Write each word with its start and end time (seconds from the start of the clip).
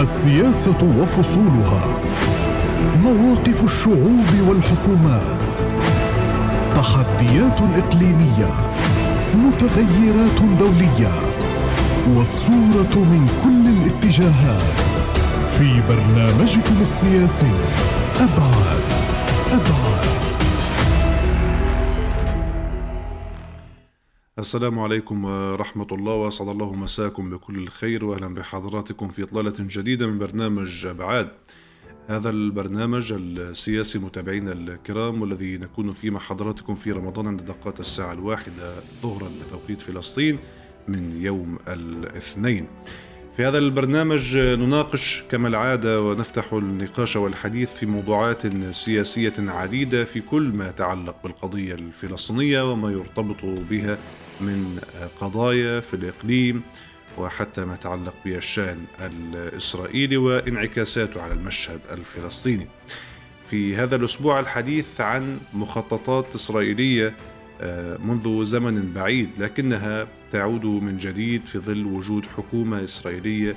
السياسة 0.00 0.98
وفصولها. 1.00 1.84
مواقف 3.02 3.64
الشعوب 3.64 4.26
والحكومات. 4.48 5.40
تحديات 6.74 7.60
إقليمية. 7.60 8.50
متغيرات 9.34 10.40
دولية. 10.58 11.12
والصورة 12.14 12.94
من 12.96 13.28
كل 13.44 13.68
الاتجاهات. 13.68 14.62
في 15.58 15.82
برنامجكم 15.88 16.74
السياسي 16.80 17.52
أبعاد. 18.16 18.99
السلام 24.40 24.78
عليكم 24.78 25.24
ورحمة 25.24 25.86
الله 25.92 26.14
وأسعد 26.14 26.48
الله 26.48 26.72
مساكم 26.74 27.30
بكل 27.30 27.58
الخير 27.58 28.04
وأهلا 28.04 28.34
بحضراتكم 28.34 29.08
في 29.08 29.22
إطلالة 29.22 29.54
جديدة 29.58 30.06
من 30.06 30.18
برنامج 30.18 30.86
أبعاد. 30.86 31.28
هذا 32.08 32.30
البرنامج 32.30 33.12
السياسي 33.12 33.98
متابعينا 33.98 34.52
الكرام 34.52 35.22
والذي 35.22 35.56
نكون 35.58 35.92
فيه 35.92 36.10
مع 36.10 36.20
حضراتكم 36.20 36.74
في 36.74 36.92
رمضان 36.92 37.26
عند 37.26 37.42
دقات 37.42 37.80
الساعة 37.80 38.12
الواحدة 38.12 38.74
ظهرا 39.02 39.30
بتوقيت 39.46 39.82
فلسطين 39.82 40.38
من 40.88 41.22
يوم 41.22 41.58
الاثنين. 41.68 42.66
في 43.36 43.44
هذا 43.44 43.58
البرنامج 43.58 44.38
نناقش 44.38 45.22
كما 45.30 45.48
العادة 45.48 46.00
ونفتح 46.00 46.52
النقاش 46.52 47.16
والحديث 47.16 47.74
في 47.74 47.86
موضوعات 47.86 48.42
سياسية 48.74 49.34
عديدة 49.38 50.04
في 50.04 50.20
كل 50.20 50.42
ما 50.42 50.68
يتعلق 50.68 51.22
بالقضية 51.22 51.74
الفلسطينية 51.74 52.72
وما 52.72 52.90
يرتبط 52.90 53.44
بها 53.44 53.98
من 54.40 54.80
قضايا 55.20 55.80
في 55.80 55.94
الإقليم 55.94 56.62
وحتى 57.18 57.64
ما 57.64 57.74
يتعلق 57.74 58.14
بالشأن 58.24 58.84
الإسرائيلي 59.00 60.16
وانعكاساته 60.16 61.22
على 61.22 61.34
المشهد 61.34 61.80
الفلسطيني. 61.90 62.66
في 63.46 63.76
هذا 63.76 63.96
الأسبوع 63.96 64.40
الحديث 64.40 65.00
عن 65.00 65.38
مخططات 65.52 66.34
إسرائيلية 66.34 67.14
منذ 67.98 68.44
زمن 68.44 68.92
بعيد 68.92 69.30
لكنها 69.38 70.08
تعود 70.32 70.64
من 70.64 70.96
جديد 70.96 71.46
في 71.46 71.58
ظل 71.58 71.86
وجود 71.86 72.26
حكومة 72.26 72.84
إسرائيلية 72.84 73.56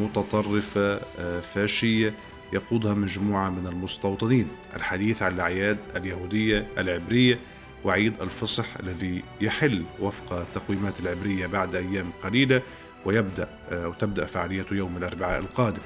متطرفة 0.00 0.98
فاشية 1.40 2.14
يقودها 2.52 2.94
مجموعة 2.94 3.50
من 3.50 3.66
المستوطنين. 3.66 4.48
الحديث 4.76 5.22
عن 5.22 5.32
الأعياد 5.32 5.78
اليهودية 5.96 6.66
العبرية 6.78 7.38
وعيد 7.84 8.12
الفصح 8.20 8.66
الذي 8.80 9.22
يحل 9.40 9.82
وفق 10.00 10.32
التقويمات 10.32 11.00
العبرية 11.00 11.46
بعد 11.46 11.74
أيام 11.74 12.10
قليلة 12.22 12.62
ويبدأ 13.04 13.48
أو 13.72 13.92
تبدأ 13.92 14.24
فعاليته 14.24 14.74
يوم 14.74 14.96
الأربعاء 14.96 15.40
القادم. 15.40 15.82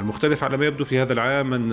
المختلف 0.00 0.44
على 0.44 0.56
ما 0.56 0.66
يبدو 0.66 0.84
في 0.84 0.98
هذا 0.98 1.12
العام 1.12 1.50
من 1.50 1.68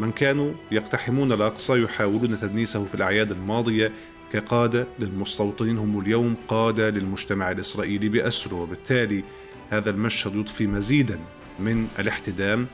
من 0.00 0.12
كانوا 0.12 0.52
يقتحمون 0.70 1.32
الأقصى 1.32 1.82
يحاولون 1.82 2.38
تدنيسه 2.38 2.84
في 2.84 2.94
الأعياد 2.94 3.30
الماضية 3.30 3.92
كقادة 4.32 4.86
للمستوطنين. 4.98 5.78
هم 5.78 6.00
اليوم 6.00 6.36
قادة 6.48 6.90
للمجتمع 6.90 7.50
الإسرائيلي 7.50 8.08
بأسره 8.08 8.54
وبالتالي 8.54 9.24
هذا 9.70 9.90
المشهد 9.90 10.34
يضفي 10.34 10.66
مزيدا 10.66 11.18
من 11.58 11.88
الاحتدام 11.98 12.66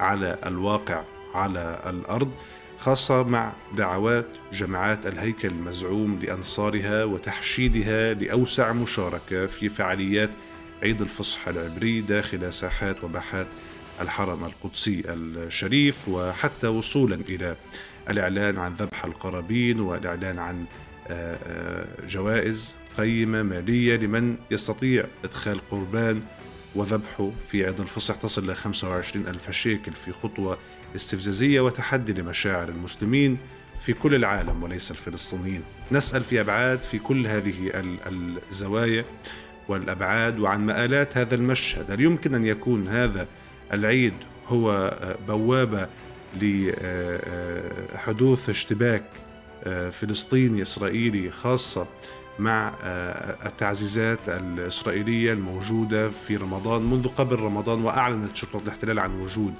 على 0.00 0.38
الواقع 0.46 1.02
على 1.34 1.80
الأرض. 1.86 2.30
خاصة 2.78 3.22
مع 3.22 3.52
دعوات 3.76 4.26
جماعات 4.52 5.06
الهيكل 5.06 5.48
المزعوم 5.48 6.18
لأنصارها 6.22 7.04
وتحشيدها 7.04 8.14
لأوسع 8.14 8.72
مشاركة 8.72 9.46
في 9.46 9.68
فعاليات 9.68 10.30
عيد 10.82 11.02
الفصح 11.02 11.48
العبري 11.48 12.00
داخل 12.00 12.52
ساحات 12.52 13.04
وباحات 13.04 13.46
الحرم 14.00 14.44
القدسي 14.44 15.02
الشريف 15.06 16.08
وحتى 16.08 16.66
وصولا 16.66 17.14
إلى 17.14 17.56
الإعلان 18.10 18.58
عن 18.58 18.74
ذبح 18.74 19.04
القرابين 19.04 19.80
والإعلان 19.80 20.38
عن 20.38 20.64
جوائز 22.08 22.76
قيمة 22.98 23.42
مالية 23.42 23.96
لمن 23.96 24.36
يستطيع 24.50 25.04
إدخال 25.24 25.60
قربان 25.70 26.22
وذبحه 26.74 27.30
في 27.48 27.66
عيد 27.66 27.80
الفصح. 27.80 28.14
تصل 28.14 28.44
إلى 28.44 28.54
25 28.54 29.26
ألف 29.26 29.50
شيكل 29.50 29.92
في 29.92 30.12
خطوة 30.12 30.58
استفزازية 30.96 31.60
وتحدي 31.60 32.12
لمشاعر 32.12 32.68
المسلمين 32.68 33.38
في 33.80 33.92
كل 33.92 34.14
العالم 34.14 34.62
وليس 34.62 34.90
الفلسطينيين. 34.90 35.62
نسأل 35.92 36.24
في 36.24 36.40
أبعاد 36.40 36.78
في 36.80 36.98
كل 36.98 37.26
هذه 37.26 37.54
الزوايا 38.50 39.04
والأبعاد 39.68 40.38
وعن 40.38 40.66
مآلات 40.66 41.18
هذا 41.18 41.34
المشهد. 41.34 41.90
هل 41.90 42.00
يمكن 42.00 42.34
أن 42.34 42.46
يكون 42.46 42.88
هذا 42.88 43.26
العيد 43.72 44.14
هو 44.48 44.96
بوابة 45.28 45.88
لحدوث 47.94 48.50
اشتباك 48.50 49.04
فلسطيني 49.90 50.62
إسرائيلي 50.62 51.30
خاصة 51.30 51.86
مع 52.38 52.74
التعزيزات 53.46 54.28
الإسرائيلية 54.28 55.32
الموجودة 55.32 56.10
في 56.10 56.36
رمضان 56.36 56.82
منذ 56.82 57.08
قبل 57.08 57.36
رمضان 57.36 57.84
وأعلنت 57.84 58.36
شرطة 58.36 58.62
الاحتلال 58.62 58.98
عن 58.98 59.20
وجود 59.20 59.54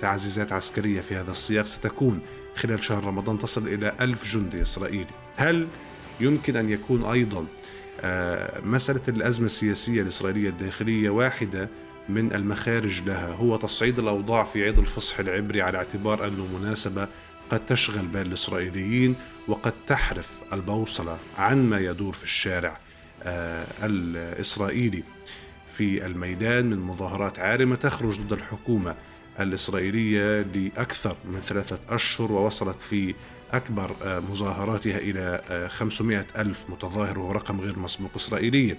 تعزيزات 0.00 0.52
عسكرية 0.52 1.00
في 1.00 1.16
هذا 1.16 1.30
السياق 1.30 1.64
ستكون 1.64 2.20
خلال 2.56 2.84
شهر 2.84 3.04
رمضان 3.04 3.38
تصل 3.38 3.68
إلى 3.68 3.92
ألف 4.00 4.34
جندي 4.34 4.62
إسرائيلي. 4.62 5.10
هل 5.36 5.68
يمكن 6.20 6.56
أن 6.56 6.70
يكون 6.70 7.04
أيضا 7.04 7.46
مسألة 8.64 9.02
الأزمة 9.08 9.46
السياسية 9.46 10.02
الإسرائيلية 10.02 10.48
الداخلية 10.48 11.10
واحدة 11.10 11.68
من 12.08 12.34
المخارج 12.34 13.02
لها 13.02 13.32
هو 13.32 13.56
تصعيد 13.56 13.98
الأوضاع 13.98 14.44
في 14.44 14.64
عيد 14.64 14.78
الفصح 14.78 15.20
العبري 15.20 15.62
على 15.62 15.78
اعتبار 15.78 16.28
أنه 16.28 16.46
مناسبة 16.58 17.08
قد 17.50 17.66
تشغل 17.66 18.06
بال 18.06 18.26
الإسرائيليين 18.26 19.14
وقد 19.48 19.72
تحرف 19.86 20.38
البوصلة 20.52 21.18
عن 21.38 21.70
ما 21.70 21.78
يدور 21.78 22.12
في 22.12 22.24
الشارع 22.24 22.78
الإسرائيلي. 23.82 25.02
في 25.76 26.06
الميدان 26.06 26.70
من 26.70 26.78
مظاهرات 26.78 27.38
عارمة 27.38 27.76
تخرج 27.76 28.20
ضد 28.20 28.32
الحكومة 28.32 28.94
الإسرائيلية 29.40 30.42
لأكثر 30.42 31.16
من 31.24 31.40
ثلاثة 31.40 31.78
أشهر 31.94 32.32
ووصلت 32.32 32.80
في 32.80 33.14
أكبر 33.52 33.96
مظاهراتها 34.30 34.98
إلى 34.98 35.40
500 35.68 36.26
ألف 36.38 36.70
متظاهر 36.70 37.18
وهو 37.18 37.32
رقم 37.32 37.60
غير 37.60 37.78
مسبوق 37.78 38.10
إسرائيليا. 38.16 38.76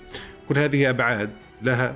كل 0.49 0.59
هذه 0.59 0.89
أبعاد 0.89 1.29
لها 1.61 1.95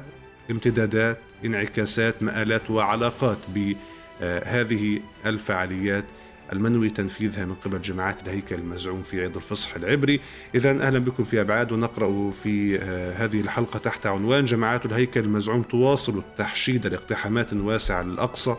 امتدادات 0.51 1.19
انعكاسات 1.45 2.23
مآلات 2.23 2.71
وعلاقات 2.71 3.37
بهذه 3.47 4.99
الفعاليات. 5.25 6.05
المنوي 6.53 6.89
تنفيذها 6.89 7.45
من 7.45 7.55
قبل 7.55 7.81
جماعات 7.81 8.27
الهيكل 8.27 8.55
المزعوم 8.55 9.01
في 9.01 9.21
عيد 9.21 9.35
الفصح 9.35 9.75
العبري. 9.75 10.19
إذا 10.55 10.71
أهلا 10.71 10.99
بكم 10.99 11.23
في 11.23 11.41
أبعاد 11.41 11.71
ونقرأ 11.71 12.31
في 12.31 12.79
هذه 13.17 13.41
الحلقة 13.41 13.79
تحت 13.79 14.05
عنوان 14.05 14.45
جماعات 14.45 14.85
الهيكل 14.85 15.19
المزعوم 15.19 15.61
تواصل 15.61 16.17
التحشيد 16.17 16.87
لاقتحامات 16.87 17.53
واسعة 17.53 18.03
للأقصى 18.03 18.55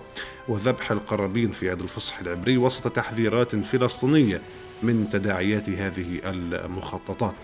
وذبح 0.49 0.91
القرابين 0.91 1.51
في 1.51 1.71
عيد 1.71 1.81
الفصح 1.81 2.21
العبري 2.21 2.57
وسط 2.57 2.89
تحذيرات 2.89 3.57
فلسطينية 3.57 4.41
من 4.83 5.09
تداعيات 5.13 5.71
هذه 5.71 6.21
المخططات. 6.25 7.35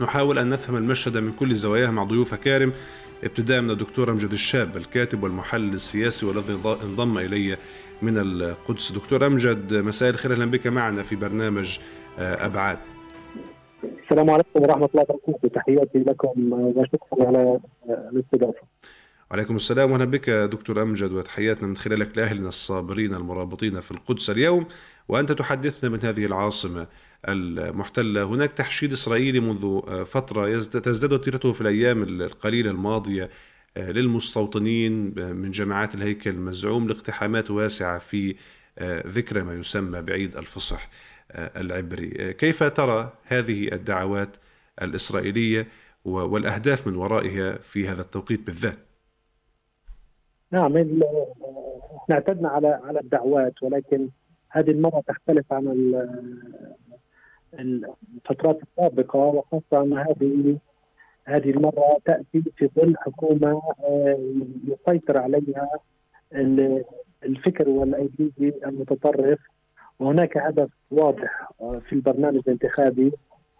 نحاول 0.00 0.38
أن 0.38 0.48
نفهم 0.48 0.76
المشهد 0.76 1.16
من 1.16 1.32
كل 1.32 1.54
زواياه 1.54 1.90
مع 1.90 2.04
ضيوف 2.04 2.34
كارم 2.34 2.72
ابتداء 3.24 3.60
من 3.60 3.70
الدكتور 3.70 4.10
أمجد 4.10 4.32
الشاب 4.32 4.76
الكاتب 4.76 5.22
والمحلل 5.22 5.72
السياسي 5.72 6.26
والذي 6.26 6.52
انضم 6.66 7.18
إلي 7.18 7.56
من 8.02 8.18
القدس. 8.18 8.92
دكتور 8.92 9.26
أمجد 9.26 9.74
مساء 9.74 10.10
الخير 10.10 10.32
أهلا 10.32 10.44
بك 10.44 10.66
معنا 10.66 11.02
في 11.02 11.16
برنامج 11.16 11.78
أبعاد. 12.18 12.78
السلام 14.02 14.30
عليكم 14.30 14.62
ورحمة 14.62 14.88
الله 14.94 15.06
وبركاته. 15.08 15.48
تحياتي 15.48 15.98
لكم 15.98 16.52
وشكرا 16.52 17.26
على 17.26 17.60
الاستضافة. 17.88 18.62
وعليكم 19.30 19.56
السلام 19.56 19.90
واهلا 19.90 20.04
بك 20.04 20.30
دكتور 20.30 20.82
أمجد 20.82 21.12
وتحياتنا 21.12 21.68
من 21.68 21.76
خلالك 21.76 22.18
لأهلنا 22.18 22.48
الصابرين 22.48 23.14
المرابطين 23.14 23.80
في 23.80 23.90
القدس 23.90 24.30
اليوم. 24.30 24.66
وأنت 25.08 25.32
تحدثنا 25.32 25.90
من 25.90 25.98
هذه 26.02 26.26
العاصمة 26.26 26.86
المحتلة. 27.28 28.22
هناك 28.22 28.52
تحشيد 28.52 28.92
إسرائيلي 28.92 29.40
منذ 29.40 29.80
فترة 30.04 30.58
تزداد 30.58 31.12
وتيرته 31.12 31.52
في 31.52 31.60
الأيام 31.60 32.02
القليلة 32.02 32.70
الماضية. 32.70 33.30
للمستوطنين 33.76 34.92
من 35.36 35.50
جماعات 35.50 35.94
الهيكل 35.94 36.30
المزعوم 36.30 36.88
لاقتحامات 36.88 37.50
واسعة 37.50 37.98
في 37.98 38.36
ذكرى 39.06 39.42
ما 39.42 39.54
يسمى 39.54 40.02
بعيد 40.02 40.36
الفصح 40.36 40.88
العبري. 41.30 42.32
كيف 42.32 42.62
ترى 42.62 43.12
هذه 43.24 43.72
الدعوات 43.72 44.36
الإسرائيلية 44.82 45.68
والأهداف 46.04 46.86
من 46.86 46.96
ورائها 46.96 47.58
في 47.58 47.88
هذا 47.88 48.02
التوقيت 48.02 48.40
بالذات؟ 48.40 48.78
نعم 50.50 50.76
إحنا 50.76 52.14
اعتدنا 52.14 52.48
على 52.48 52.80
على 52.84 53.00
الدعوات 53.00 53.62
ولكن 53.62 54.08
هذه 54.50 54.70
المرة 54.70 55.02
تختلف 55.08 55.52
عن 55.52 55.94
الفترات 57.58 58.60
السابقة 58.62 59.18
وخاصة 59.18 59.82
ان 59.82 59.98
هذه 59.98 60.58
هذه 61.24 61.50
المرة 61.50 61.98
تأتي 62.04 62.42
في 62.56 62.68
ظل 62.76 62.94
حكومة 62.96 63.62
يسيطر 64.68 65.18
عليها 65.18 65.68
الفكر 67.24 67.68
والأيديولوجي 67.68 68.66
المتطرف. 68.66 69.38
وهناك 69.98 70.36
هدف 70.38 70.68
واضح 70.90 71.48
في 71.58 71.92
البرنامج 71.92 72.40
الانتخابي 72.46 73.12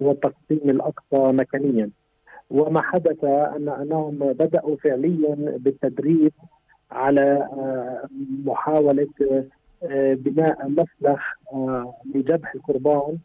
هو 0.02 0.10
التقسيم 0.10 0.70
الأقصى 0.70 1.32
مكانيا. 1.32 1.90
وما 2.50 2.82
حدث 2.82 3.24
أن 3.24 3.68
أنهم 3.68 4.18
بدأوا 4.18 4.76
فعليا 4.76 5.34
بالتدريب 5.58 6.32
على 6.90 7.48
آه، 7.52 8.08
محاولة 8.44 9.08
آه، 9.82 10.14
بناء 10.14 10.68
مسلخ 10.68 11.20
آه، 11.52 11.94
لذبح 12.14 12.54
القربان. 12.54 13.18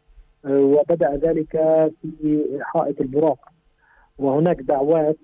وبدأ 0.44 1.16
ذلك 1.16 1.50
في 2.02 2.58
حائط 2.60 3.00
البراق. 3.00 3.49
وهناك 4.20 4.60
دعوات 4.60 5.18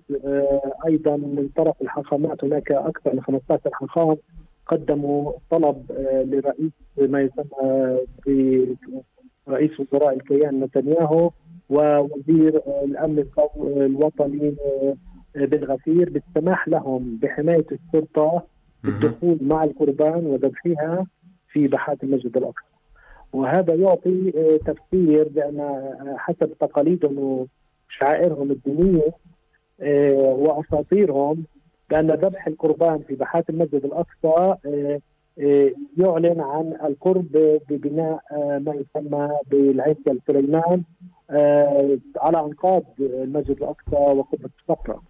أيضا 0.87 1.15
من 1.15 1.49
طرف 1.55 1.81
الحاخامات 1.81 2.43
هناك 2.43 2.71
أكثر 2.71 3.13
من 3.13 3.21
15 3.21 3.69
حاخام 3.73 4.17
قدموا 4.67 5.31
طلب 5.49 5.91
لرئيس 6.25 6.71
ما 6.97 7.21
يسمى 7.21 7.97
برئيس 9.47 9.79
وزراء 9.79 10.13
الكيان 10.13 10.59
نتنياهو 10.59 11.31
ووزير 11.69 12.61
الأمن 12.83 13.25
الوطني 13.57 14.55
بن 15.35 15.63
غفير 15.63 16.09
بالسماح 16.09 16.67
لهم 16.67 17.19
بحماية 17.21 17.65
الشرطه 17.71 18.43
بالدخول 18.83 19.37
مع 19.41 19.63
القربان 19.63 20.25
وذبحها 20.25 21.05
في 21.51 21.67
باحات 21.67 22.03
المسجد 22.03 22.37
الأقصى. 22.37 22.65
وهذا 23.33 23.73
يعطي 23.73 24.31
تفسير 24.65 25.27
بان 25.35 25.83
حسب 26.17 26.53
تقاليدهم 26.59 27.47
وشعائرهم 27.89 28.51
الدينية 28.51 29.11
وأساطيرهم 30.33 31.43
بان 31.89 32.11
ذبح 32.11 32.47
القربان 32.47 32.99
في 33.07 33.15
باحات 33.15 33.49
المسجد 33.49 33.85
الأقصى 33.85 34.55
يعلن 35.97 36.41
عن 36.41 36.77
القرب 36.83 37.59
ببناء 37.69 38.21
ما 38.65 38.73
يسمى 38.73 39.29
بالهيكل 39.51 40.19
سليمان 40.27 40.83
آه، 41.31 41.97
على 42.17 42.39
أنقاض 42.39 42.83
المسجد 42.99 43.57
الأقصى 43.57 43.95
وقبة 43.95 44.49
الصخرة. 44.61 45.01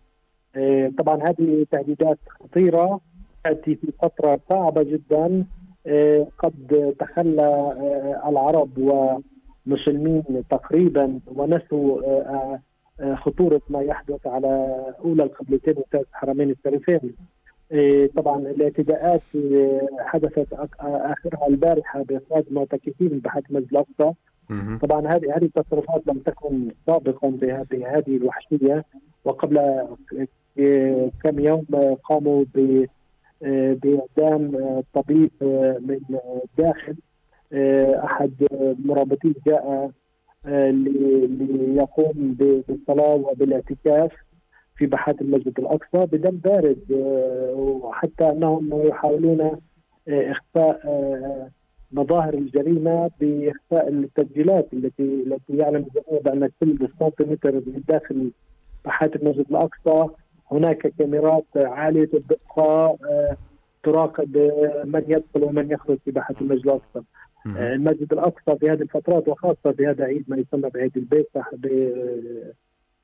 آه، 0.55 0.91
طبعا 0.97 1.23
هذه 1.29 1.65
تهديدات 1.71 2.17
خطيرة 2.29 2.99
تأتي 3.43 3.75
في 3.75 3.91
فترة 4.01 4.39
صعبة 4.49 4.83
جدا 4.83 5.45
آه، 5.87 6.27
قد 6.39 6.95
تخلى 6.99 7.73
العرب 8.25 8.69
ومسلمين 9.67 10.23
تقريبا 10.49 11.19
ونسوا 11.27 12.01
خطورة 13.15 13.61
ما 13.69 13.81
يحدث 13.81 14.27
على 14.27 14.83
أولى 15.05 15.23
القبلتين 15.23 15.73
وثالث 15.77 16.07
الحرمين 16.09 16.49
الشريفين. 16.49 17.15
طبعا 18.15 18.37
الاعتداءات 18.39 19.21
حدثت 19.99 20.47
آخرها 20.79 21.47
البارحة 21.47 22.03
بإخراج 22.03 22.43
معتكفين 22.51 23.19
بحد 23.19 23.43
المسجد 23.49 23.71
الأقصى. 23.71 24.13
طبعا 24.81 25.07
هذه 25.07 25.37
هذه 25.37 25.45
التصرفات 25.45 26.07
لم 26.07 26.19
تكن 26.19 26.71
سابقا 26.85 27.29
بهذه 27.71 28.17
الوحشية. 28.17 28.85
وقبل 29.25 29.87
كم 31.23 31.39
يوم 31.39 31.65
قاموا 32.03 32.45
بإعدام 33.41 34.51
طبيب 34.93 35.31
من 35.79 35.99
الداخل 36.43 36.95
أحد 38.05 38.31
المرابطين 38.51 39.35
جاء 39.47 39.91
ليقوم 40.47 42.35
بالصلاة 42.39 43.15
وبالاعتكاف 43.15 44.11
في 44.75 44.85
باحات 44.85 45.21
المسجد 45.21 45.59
الأقصى 45.59 46.05
بدم 46.05 46.37
بارد 46.37 46.91
وحتى 47.57 48.29
أنهم 48.29 48.87
يحاولون 48.87 49.51
إخفاء 50.07 50.81
مظاهر 51.91 52.33
الجريمة 52.33 53.11
بإخفاء 53.19 53.89
التسجيلات 53.89 54.67
التي 54.73 55.03
التي 55.03 55.57
يعلم 55.57 55.75
الجميع 55.87 56.21
بأن 56.21 56.49
كل 56.59 56.87
سنتيمتر 56.99 57.51
من 57.51 57.81
داخل 57.87 58.31
باحات 58.85 59.15
المسجد 59.15 59.45
الأقصى 59.49 60.09
هناك 60.51 60.77
كاميرات 60.99 61.45
عالية 61.55 62.09
الدقة 62.13 62.97
آه، 63.05 63.37
تراقب 63.83 64.37
من 64.85 65.03
يدخل 65.07 65.43
ومن 65.43 65.71
يخرج 65.71 65.97
في 66.05 66.11
باحه 66.11 66.35
المسجد 66.41 66.65
الأقصى. 66.65 67.01
آه، 67.57 67.73
المسجد 67.73 68.13
الأقصى 68.13 68.57
في 68.59 68.69
هذه 68.69 68.81
الفترات 68.81 69.27
وخاصة 69.27 69.71
في 69.71 69.87
هذا 69.87 70.03
عيد 70.03 70.25
ما 70.27 70.37
يسمى 70.37 70.69
بعيد 70.69 70.97
البيسح 70.97 71.51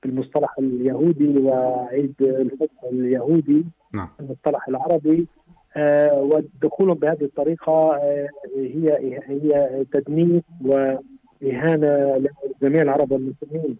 بالمصطلح 0.03 0.55
اليهودي 0.59 1.37
وعيد 1.37 2.15
الفصح 2.21 2.83
اليهودي 2.91 3.63
نعم. 3.93 4.09
المصطلح 4.19 4.67
العربي 4.67 5.27
آه، 5.75 6.13
ودخولهم 6.13 6.97
بهذه 6.97 7.23
الطريقة 7.23 7.95
آه، 7.95 8.27
هي 8.57 9.19
هي 9.27 9.85
تدنيس 9.91 10.43
وإهانة 10.61 12.27
لجميع 12.61 12.81
العرب 12.81 13.11
والمسلمين. 13.11 13.77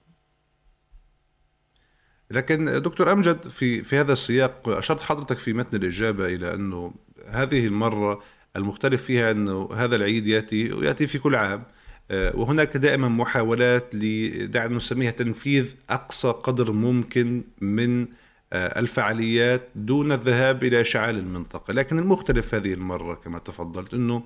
لكن 2.32 2.66
دكتور 2.66 3.12
أمجد 3.12 3.48
في 3.48 3.84
في 3.84 4.00
هذا 4.00 4.14
السياق 4.14 4.70
أشرت 4.70 5.02
حضرتك 5.02 5.38
في 5.38 5.54
متن 5.54 5.78
الإجابة 5.78 6.26
إلى 6.26 6.54
أنه 6.54 6.92
هذه 7.30 7.68
المرة 7.68 8.22
المختلف 8.56 9.04
فيها 9.04 9.32
إنه 9.32 9.70
هذا 9.76 9.96
العيد 9.96 10.28
يأتي 10.28 10.74
ويأتي 10.74 11.08
في 11.08 11.20
كل 11.20 11.36
عام. 11.36 11.64
آه، 12.12 12.36
وهناك 12.36 12.78
دائما 12.78 13.08
محاولات 13.08 13.96
لدعنا 13.96 14.76
نسميها 14.76 15.12
تنفيذ 15.12 15.74
أقصى 15.90 16.28
قدر 16.28 16.72
ممكن 16.72 17.44
من 17.62 18.08
آه، 18.54 18.80
الفعاليات 18.80 19.70
دون 19.76 20.12
الذهاب 20.12 20.64
إلى 20.64 20.82
اشعال 20.82 21.16
المنطقة، 21.18 21.74
لكن 21.74 22.00
المختلف 22.00 22.56
هذه 22.56 22.74
المرة 22.74 23.16
كما 23.16 23.40
تفضلت 23.40 23.94
إنه 23.94 24.24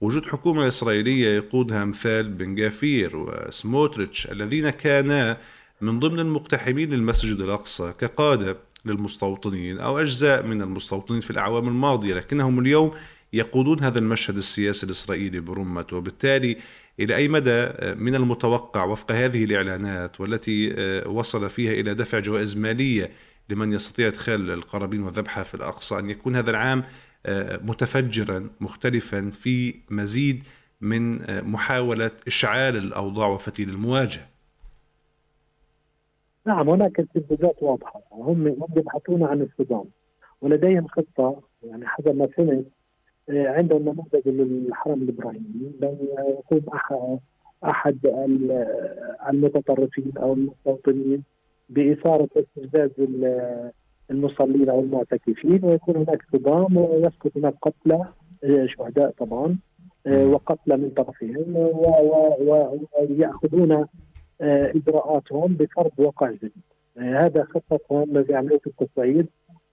وجود 0.00 0.26
حكومة 0.26 0.68
إسرائيلية 0.68 1.36
يقودها 1.36 1.82
أمثال 1.82 2.28
بن 2.28 2.54
جافير 2.54 3.16
وسموتريتش 3.16 4.30
الذين 4.32 4.70
كانا 4.70 5.38
من 5.80 6.00
ضمن 6.00 6.20
المقتحمين 6.20 6.90
للمسجد 6.90 7.40
الأقصى 7.40 7.92
كقادة 8.00 8.56
للمستوطنين 8.84 9.78
أو 9.78 9.98
أجزاء 9.98 10.42
من 10.46 10.62
المستوطنين 10.62 11.20
في 11.20 11.30
الأعوام 11.30 11.68
الماضية، 11.68 12.14
لكنهم 12.14 12.58
اليوم 12.58 12.92
يقودون 13.36 13.80
هذا 13.80 13.98
المشهد 13.98 14.36
السياسي 14.36 14.86
الإسرائيلي 14.86 15.40
برمته، 15.40 15.96
وبالتالي 15.96 16.56
إلى 17.00 17.16
أي 17.16 17.28
مدى 17.28 17.50
آه، 17.50 17.94
من 17.94 18.14
المتوقع 18.14 18.84
وفق 18.84 19.12
هذه 19.12 19.44
الإعلانات 19.44 20.20
والتي 20.20 20.74
آه، 20.78 21.08
وصل 21.08 21.50
فيها 21.50 21.72
إلى 21.72 21.94
دفع 21.94 22.18
جوائز 22.18 22.58
مالية 22.58 23.10
لمن 23.50 23.72
يستطيع 23.72 24.06
إدخال 24.06 24.50
القرابين 24.50 25.02
وذبحها 25.02 25.44
في 25.44 25.54
الأقصى 25.54 25.98
أن 25.98 26.10
يكون 26.10 26.36
هذا 26.36 26.50
العام 26.50 26.84
آه، 27.26 27.60
متفجرا 27.62 28.50
مختلفا 28.60 29.30
في 29.30 29.74
مزيد 29.90 30.42
من 30.80 31.18
محاولة 31.50 32.10
إشعال 32.26 32.76
الأوضاع 32.76 33.28
وفتيل 33.28 33.68
المواجهة. 33.68 34.26
نعم 36.46 36.70
هناك 36.70 37.00
استنتاجات 37.00 37.56
واضحة. 37.62 38.02
هم 38.12 38.46
هم 38.46 38.68
يبحثون 38.76 39.22
عن 39.22 39.42
الصدام 39.42 39.84
ولديهم 40.40 40.86
خطة 40.86 41.42
يعني 41.62 41.86
حسب 41.86 42.16
ما 42.16 42.28
آه، 42.38 42.64
عندهم 43.30 43.82
نموذج 43.82 44.28
للحرم 44.28 45.02
الإبراهيمي. 45.02 45.72
بأن 45.80 45.96
يقوم 46.50 47.18
أحد 47.64 47.98
المتطرفين 49.28 50.12
أو 50.18 50.32
المستوطنين 50.32 51.22
بإثارة 51.68 52.28
استفزاز 52.36 52.90
المصلين 54.10 54.68
أو 54.68 54.80
المعتكفين 54.80 55.64
ويكون 55.64 55.96
هناك 55.96 56.22
صدام 56.32 56.76
ويسقط 56.76 57.36
هناك 57.36 57.54
قتلى 57.62 58.04
آه، 58.44 58.66
شهداء 58.66 59.10
طبعا 59.10 59.56
آه، 60.06 60.26
وقتلى 60.26 60.76
من 60.76 60.90
طرفهم 60.90 61.56
ويأخذون 63.00 63.72
آه، 64.40 64.72
إجراءاتهم 64.74 65.54
بفرض 65.54 65.92
وقع 65.98 66.30
جديد. 66.30 66.62
هذا 66.98 67.44
خطتهم 67.44 68.24
في 68.24 68.34
عمليه 68.34 68.60
التصعيد 68.66 69.26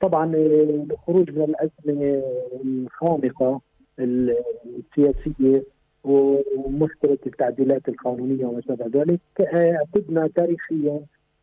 طبعا 0.04 0.32
الخروج 0.36 1.32
من 1.32 1.44
الأزمة 1.44 2.24
الخانقة 2.64 3.62
السياسية 4.00 5.64
ومشكلة 6.04 7.18
التعديلات 7.26 7.90
القانونية 7.90 8.46
وما 8.46 8.62
شابه 8.62 8.86
ذلك. 9.02 9.20
اعتدنا 9.42 10.28
تاريخيا 10.28 11.00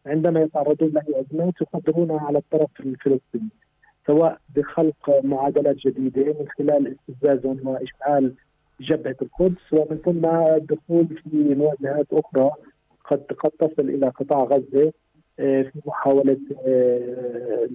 عندما 0.07 0.41
يتعرضون 0.41 0.89
له 0.89 1.03
ازمات 1.21 1.55
يقدرونها 1.61 2.21
على 2.21 2.39
الطرف 2.39 2.81
الفلسطيني 2.81 3.49
سواء 4.07 4.39
بخلق 4.57 5.25
معادلات 5.25 5.77
جديدة 5.77 6.23
من 6.25 6.47
خلال 6.59 6.97
استفزاز 6.97 7.47
وإشعال 7.47 8.35
جبهة 8.81 9.17
القدس 9.23 9.73
ومن 9.73 9.97
ثم 9.97 10.27
الدخول 10.27 11.07
في 11.07 11.55
مواجهات 11.55 12.07
أخرى 12.13 12.51
قد 13.05 13.23
قد 13.23 13.51
تصل 13.51 13.89
إلى 13.89 14.09
قطاع 14.09 14.45
غزة. 14.45 14.87
آه، 14.87 14.93
في 15.41 15.81
محاولة 15.87 16.37
آه، 16.67 17.69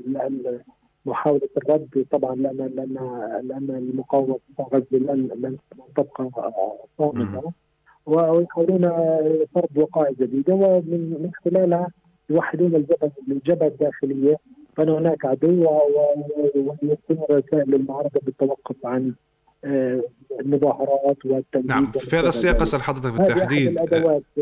محاولة 1.06 1.50
الرد. 1.58 2.06
طبعا 2.12 2.36
لأن 2.36 2.58
لأن 2.58 2.94
لأن 3.44 3.68
المقاومة 3.70 4.40
في 4.58 4.64
غزة 4.74 4.86
لن 5.14 5.30
لن 5.44 5.58
تبقى 5.96 6.30
صامتة. 6.98 7.52
ويحاولون 8.06 8.82
فرض 9.56 9.78
وقائع 9.78 10.12
جديدة. 10.20 10.54
ومن 10.54 11.02
من 11.24 11.32
خلالها 11.46 11.88
يوحدون 12.30 12.76
الجبهة 12.76 13.12
الجبهة 13.30 13.68
الداخلية. 13.68 14.38
فان 14.78 14.90
هناك 14.90 15.26
عدو 15.26 15.68
ويمكن 16.56 17.18
رسائل 17.32 17.76
المعارضه 17.76 18.20
بالتوقف 18.24 18.86
عن 18.86 19.14
المظاهرات 20.40 21.26
والتنفيذ 21.26 21.70
نعم 21.70 21.92
في 21.92 22.16
هذا 22.16 22.30
السياق 22.30 22.62
اسال 22.62 22.84
حضرتك 22.84 23.14
بالتحديد 23.14 23.80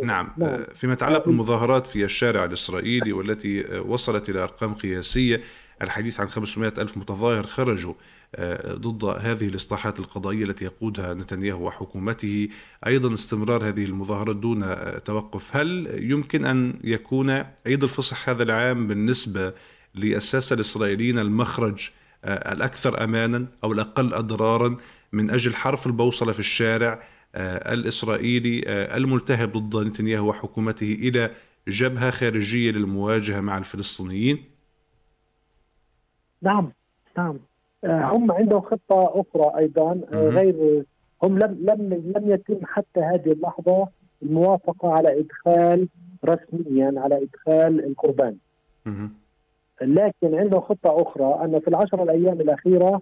نعم, 0.04 0.30
نعم. 0.38 0.64
فيما 0.74 0.94
يتعلق 0.94 1.26
بالمظاهرات 1.26 1.88
في 1.88 2.04
الشارع 2.04 2.46
الإسرائيلي 2.46 3.14
والتي 3.14 3.80
وصلت 3.80 4.30
إلى 4.30 4.40
أرقام 4.40 4.74
قياسية 4.74 5.42
الحديث 5.82 6.20
عن 6.20 6.28
500 6.28 6.74
ألف 6.78 6.98
متظاهر 6.98 7.44
خرجوا 7.44 7.94
آه، 8.36 8.74
ضد 8.74 9.06
هذه 9.06 9.48
الإصلاحات 9.48 10.00
القضائية 10.00 10.44
التي 10.44 10.66
يقودها 10.66 11.14
نتنياهو 11.14 11.68
وحكومته. 11.68 12.50
أيضا 12.88 13.14
استمرار 13.14 13.68
هذه 13.68 13.84
المظاهرات 13.84 14.36
دون 14.36 14.64
آه، 14.64 14.98
توقف. 14.98 15.56
هل 15.56 15.90
يمكن 16.12 16.46
أن 16.46 16.80
يكون 16.84 17.30
عيد 17.66 17.84
الفصح 17.84 18.30
هذا 18.30 18.44
العام 18.44 18.88
بالنسبة 18.88 19.54
للساسة 19.96 20.54
الإسرائيليين 20.54 21.20
المخرج 21.20 21.90
آه، 22.26 22.54
الأكثر 22.54 23.04
أمانا 23.04 23.46
أو 23.64 23.72
الأقل 23.72 24.14
أضرارا؟ 24.14 24.78
من 25.14 25.30
أجل 25.30 25.56
حرف 25.56 25.88
البوصلة 25.88 26.34
في 26.34 26.40
الشارع 26.40 27.00
الإسرائيلي 27.36 28.64
الملتهب 28.98 29.58
ضد 29.58 29.88
نتنياهو 29.88 30.30
وحكومته 30.30 30.98
إلى 31.00 31.32
جبهة 31.68 32.12
خارجية 32.12 32.72
للمواجهة 32.72 33.40
مع 33.42 33.58
الفلسطينيين. 33.58 34.44
نعم 36.42 36.72
نعم. 37.18 37.40
آه، 37.84 38.04
هم 38.04 38.32
عندهم 38.32 38.62
خطة 38.62 38.80
أخرى 39.22 39.58
أيضا. 39.58 40.02
آه، 40.14 40.30
غير 40.30 40.84
هم 41.24 41.40
لم 41.40 41.58
لم 41.62 42.14
لم 42.16 42.32
يتم 42.32 42.66
حتى 42.66 43.00
هذه 43.00 43.32
اللحظة 43.32 43.88
الموافقة 44.24 44.94
على 44.94 45.20
إدخال 45.20 45.88
رسميا 46.26 46.94
على 46.98 47.24
إدخال 47.24 47.86
القربان. 47.86 48.38
لكن 49.82 50.36
عندهم 50.36 50.62
خطة 50.62 51.02
أخرى 51.02 51.46
أن 51.46 51.60
في 51.60 51.68
العشر 51.68 52.04
الأيام 52.04 52.42
الأخيرة 52.42 53.02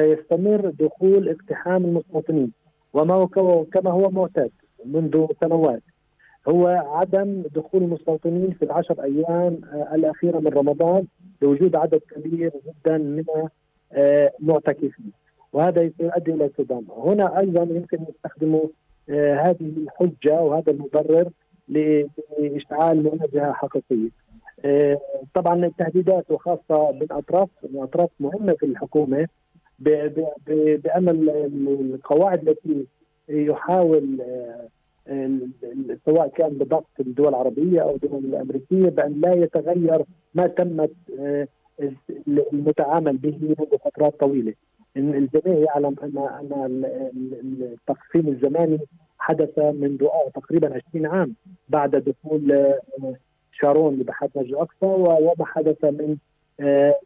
سيستمر 0.00 0.72
دخول 0.80 1.28
اقتحام 1.28 1.84
المستوطنين 1.84 2.52
وما 2.92 3.26
كما 3.72 3.90
هو 3.90 4.10
معتاد 4.10 4.50
منذ 4.84 5.26
سنوات. 5.40 5.82
هو 6.48 6.66
عدم 6.66 7.42
دخول 7.54 7.82
المستوطنين 7.82 8.50
في 8.50 8.64
العشر 8.64 9.02
أيام 9.02 9.60
آه، 9.72 9.94
الأخيرة 9.94 10.38
من 10.38 10.48
رمضان 10.48 11.04
لوجود 11.42 11.76
عدد 11.76 12.00
كبير 12.10 12.52
جدا 12.66 12.98
من 12.98 13.24
المعتكفين. 13.92 15.12
وهذا 15.52 15.90
يؤدي 16.00 16.34
إلى 16.34 16.50
صدام 16.58 16.84
هنا 16.96 17.40
أيضا 17.40 17.62
يمكن 17.62 17.98
يستخدموا 18.08 18.64
آه، 19.10 19.34
هذه 19.34 19.72
الحجة 19.76 20.40
وهذا 20.40 20.72
المبرر 20.72 21.28
لاشعال 21.68 23.02
مواجهه 23.02 23.52
حقيقية. 23.52 24.10
آه، 24.64 24.98
طبعا 25.34 25.66
التهديدات 25.66 26.30
وخاصة 26.30 26.92
من 26.92 27.06
أطراف 27.10 27.48
من 27.72 27.82
أطراف 27.82 28.10
مهمة 28.20 28.52
في 28.52 28.66
الحكومة 28.66 29.28
بأن 29.80 31.08
القواعد 31.94 32.48
التي 32.48 32.86
يحاول 33.28 34.20
آه، 35.08 35.38
سواء 36.04 36.28
كان 36.28 36.48
بضغط 36.48 36.86
الدول 37.00 37.28
العربية 37.28 37.82
أو 37.82 37.94
الدول 37.94 38.24
الأمريكية 38.24 38.88
بأن 38.88 39.20
لا 39.20 39.32
يتغير 39.34 40.04
ما 40.34 40.46
تمت 40.46 40.92
المتعامل 42.28 43.16
به 43.16 43.38
منذ 43.40 43.78
فترات 43.84 44.20
طويلة. 44.20 44.54
الجميع 44.96 45.58
يعلم 45.58 45.96
أن 46.02 46.18
أن 46.18 46.84
التقسيم 47.62 48.28
الزماني 48.28 48.78
حدث 49.18 49.58
منذ 49.58 50.06
تقريبا 50.34 50.80
20 50.90 51.06
عام 51.06 51.34
بعد 51.68 51.90
دخول 51.90 52.52
آه، 52.52 52.80
شارون 53.52 53.94
لبحث 53.98 54.36
نجد 54.36 54.48
الاقصى 54.48 54.86
وما 54.86 55.44
حدث 55.44 55.84
من 55.84 56.10
آه، 56.10 56.29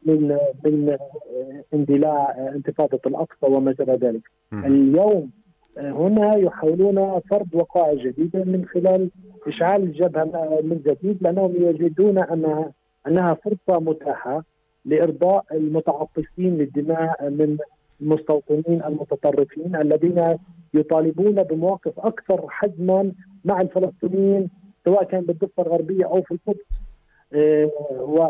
من 0.07 0.39
من 0.65 0.89
آه، 0.91 1.65
اندلاع 1.75 2.35
انتفاضة 2.55 3.01
الأقصى 3.07 3.47
وما 3.47 3.75
شابه 3.75 3.95
ذلك. 3.95 4.23
اليوم 4.53 5.31
هنا 5.79 6.37
يحاولون 6.37 7.21
فرض 7.21 7.47
وقائع 7.53 7.95
جديدة 7.95 8.45
من 8.45 8.65
خلال 8.75 9.11
إشعال 9.47 9.83
الجبهة 9.83 10.25
من 10.63 10.81
جديد 10.87 11.23
لأنهم 11.23 11.55
يجدون 11.57 12.19
انها 12.19 12.73
أنها 13.07 13.35
فرصة 13.35 13.81
متاحة 13.81 14.43
لإرضاء 14.85 15.45
المتعطشين 15.53 16.59
للدماء 16.59 17.31
من 17.31 17.59
المستوطنين 18.01 18.83
المتطرفين 18.85 19.77
الذين 19.77 20.37
يطالبون 20.75 21.43
بمواقف 21.43 22.01
أكثر 22.01 22.45
حجما 22.49 23.13
مع 23.45 23.61
الفلسطينيين 23.61 24.49
سواء 24.85 25.05
كان 25.05 25.21
بالضفة 25.21 25.63
الغربية 25.63 26.05
أو 26.05 26.23
في 26.23 26.31
القدس 26.35 26.61
آه، 26.61 26.84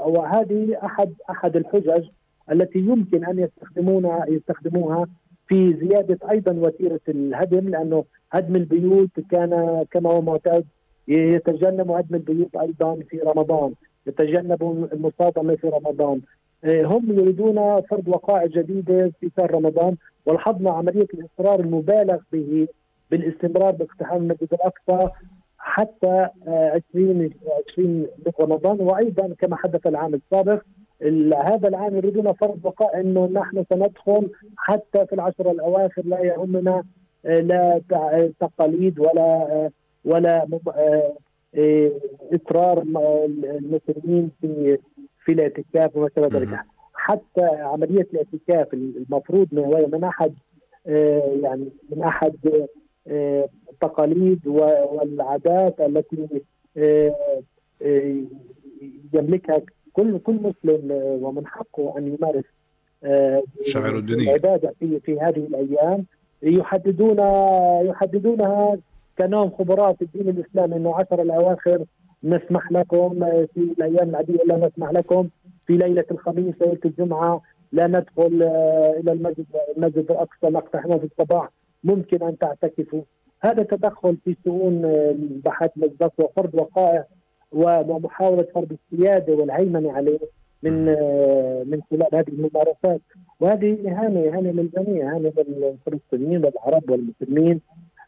وهذه 0.07 0.77
أحد 0.85 1.13
أحد 1.31 1.57
الحجج 1.57 2.05
التي 2.53 2.79
يمكن 2.79 3.25
أن 3.25 3.39
يستخدمونها 3.39 4.25
يستخدموها 4.29 5.07
في 5.49 5.75
زيادة 5.75 6.31
أيضا 6.31 6.53
وتيرة 6.53 7.01
الهدم 7.09 7.69
لأنه 7.69 8.05
هدم 8.33 8.57
البيوت 8.57 9.11
كان 9.31 9.85
كما 9.91 10.11
هو 10.11 10.21
معتاد 10.21 10.65
يتجنبوا 11.09 12.01
هدم 12.01 12.15
البيوت 12.15 12.57
أيضا 12.57 12.95
في 13.11 13.19
رمضان 13.19 13.73
يتجنبوا 14.07 14.87
المصادمة 14.93 15.55
في 15.57 15.69
رمضان. 15.69 16.21
هم 16.67 17.19
يريدون 17.19 17.81
فرض 17.81 18.09
وقائع 18.09 18.47
جديدة 18.47 19.13
في 19.21 19.31
شهر 19.37 19.55
رمضان 19.55 19.97
ولاحظنا 20.27 20.71
عملية 20.71 21.07
الإصرار 21.15 21.61
المبالغ 21.61 22.19
به 22.33 22.69
بالاستمرار 23.11 23.71
باقتحام 23.71 24.23
المسجد 24.23 24.49
الأقصى 24.55 25.11
حتى 25.65 26.29
20 26.47 27.31
آه، 27.47 27.63
20 27.73 27.89
من 28.27 28.33
رمضان. 28.41 28.81
وأيضا 28.81 29.35
كما 29.39 29.57
حدث 29.57 29.87
العام 29.87 30.15
السابق 30.15 30.63
هذا 31.45 31.69
العام 31.69 31.97
يريدون 31.97 32.33
فرض 32.33 32.63
بقاء 32.63 33.01
إنه 33.01 33.27
نحن 33.27 33.65
سندخل 33.71 34.31
حتى 34.57 35.07
في 35.07 35.13
العشر 35.13 35.51
الأواخر 35.51 36.03
لا 36.05 36.21
يهمنا 36.21 36.83
آه، 37.27 37.41
لا 37.41 37.81
تقاليد 38.41 38.99
ولا 38.99 39.71
ولا 40.05 40.47
إصرار 42.35 42.83
المسلمين 42.83 44.31
في 44.41 44.79
في 45.25 45.33
الاعتكاف 45.33 45.97
وما 45.97 46.09
شابه 46.17 46.39
ذلك. 46.39 46.59
حتى 46.95 47.45
عملية 47.45 48.07
الاعتكاف 48.13 48.75
المفروض 48.75 49.49
من 49.53 49.89
من 49.93 50.05
أحد 50.05 50.33
آه، 50.87 51.39
يعني 51.43 51.69
من 51.91 52.03
أحد 52.03 52.35
آه، 52.47 52.69
التقاليد 53.07 54.47
والعادات 54.47 55.81
التي 55.81 56.43
آه، 56.77 57.15
يملكها 59.15 59.63
كل 59.93 60.19
كل 60.19 60.35
مسلم 60.35 60.89
ومن 61.23 61.47
حقه 61.47 61.99
أن 61.99 62.15
يمارس 62.15 62.45
شعائر 63.67 63.99
الدينيه 63.99 64.25
العبادة 64.25 64.75
في 64.81 65.01
في 65.01 65.21
هذه 65.21 65.47
الأيام 65.47 66.05
يحددون 66.43 67.19
يحددونها 67.89 68.79
كانهم 69.17 69.51
خبراء 69.51 69.93
في 69.93 70.03
الدين 70.03 70.29
الإسلامي 70.29 70.77
إنه 70.77 70.95
عشر 70.97 71.23
الأواخر 71.23 71.85
نسمح 72.25 72.73
لكم 72.73 73.21
في 73.55 73.61
الأيام 73.79 74.09
العادية 74.09 74.39
لا 74.47 74.57
نسمح 74.57 74.91
لكم 74.91 75.29
في 75.67 75.77
ليلة 75.77 76.05
الخميس 76.11 76.55
ليلة 76.61 76.79
الجمعة 76.85 77.43
لا 77.73 77.87
ندخل 77.87 78.43
آه، 78.43 79.01
إلى 79.01 79.13
المسجد 79.13 79.47
المسجد 79.77 80.11
الأقصى 80.11 80.47
نقتحمه 80.47 80.99
في 80.99 81.05
الصباح. 81.05 81.51
ممكن 81.85 82.23
أن 82.23 82.39
تعتكفوا. 82.39 83.03
هذا 83.41 83.63
تدخل 83.63 84.17
في 84.25 84.37
شؤون 84.45 84.83
بحث 85.45 85.71
مجلس 85.77 86.13
وفرض 86.19 86.55
وقائع 86.55 87.05
ومحاولة 87.53 88.43
فرض 88.55 88.73
السيادة 88.73 89.35
والهيمنة 89.35 89.93
عليه 89.93 90.19
من 90.63 90.89
آه، 90.89 91.63
من 91.67 91.81
خلال 91.91 92.09
هذه 92.15 92.29
الممارسات. 92.29 93.01
وهذه 93.41 93.79
إهانة 93.89 94.21
إهانة 94.21 94.51
للجميع 94.51 95.13
إهانة 95.13 95.33
للفلسطينيين 95.49 96.45
والعرب 96.45 96.91
والمسلمين. 96.91 97.61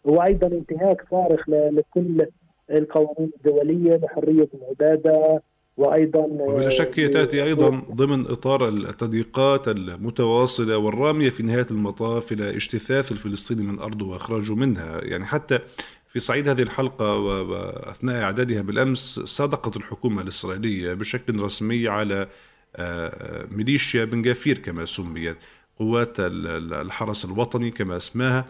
وأيضا 0.05 0.47
انتهاك 0.47 1.05
صارخ 1.11 1.49
لكل 1.51 2.27
القوانين 2.71 3.31
الدولية 3.37 3.97
لحريه 3.97 4.49
العبادة 4.55 5.43
وأيضا 5.77 6.21
وبلا 6.21 6.69
شك 6.69 6.99
هي 6.99 7.09
تأتي 7.09 7.45
أيضا 7.45 7.83
ضمن 7.93 8.27
إطار 8.27 8.69
التضييقات 8.69 9.69
المتواصلة 9.69 10.77
والرامية 10.77 11.31
في 11.31 11.43
نهاية 11.43 11.67
المطاف 11.71 12.33
إلى 12.33 12.51
اجتثاث 12.51 13.13
الفلسطيني 13.13 13.63
من 13.63 13.79
أرضه 13.79 14.07
وإخراجه 14.07 14.55
منها، 14.55 15.01
يعني 15.05 15.27
حتى 15.27 15.59
في 16.07 16.21
صعيد 16.21 16.49
هذه 16.49 16.63
الحلقة 16.63 17.17
واثناء 17.17 18.23
إعدادها 18.23 18.63
بالأمس 18.63 19.21
صادقت 19.25 19.77
الحكومة 19.77 20.23
الإسرائيلية 20.23 20.95
بشكل 20.95 21.41
رسمي 21.41 21.89
على 21.89 22.29
آه، 22.77 23.47
ميليشيا 23.51 24.05
بن 24.05 24.23
جافير 24.23 24.59
كما 24.59 24.85
سميت 24.85 25.37
قوات 25.79 26.17
الحرس 26.19 27.25
الوطني 27.25 27.71
كما 27.71 27.97
أسماها. 27.97 28.39
آه، 28.39 28.45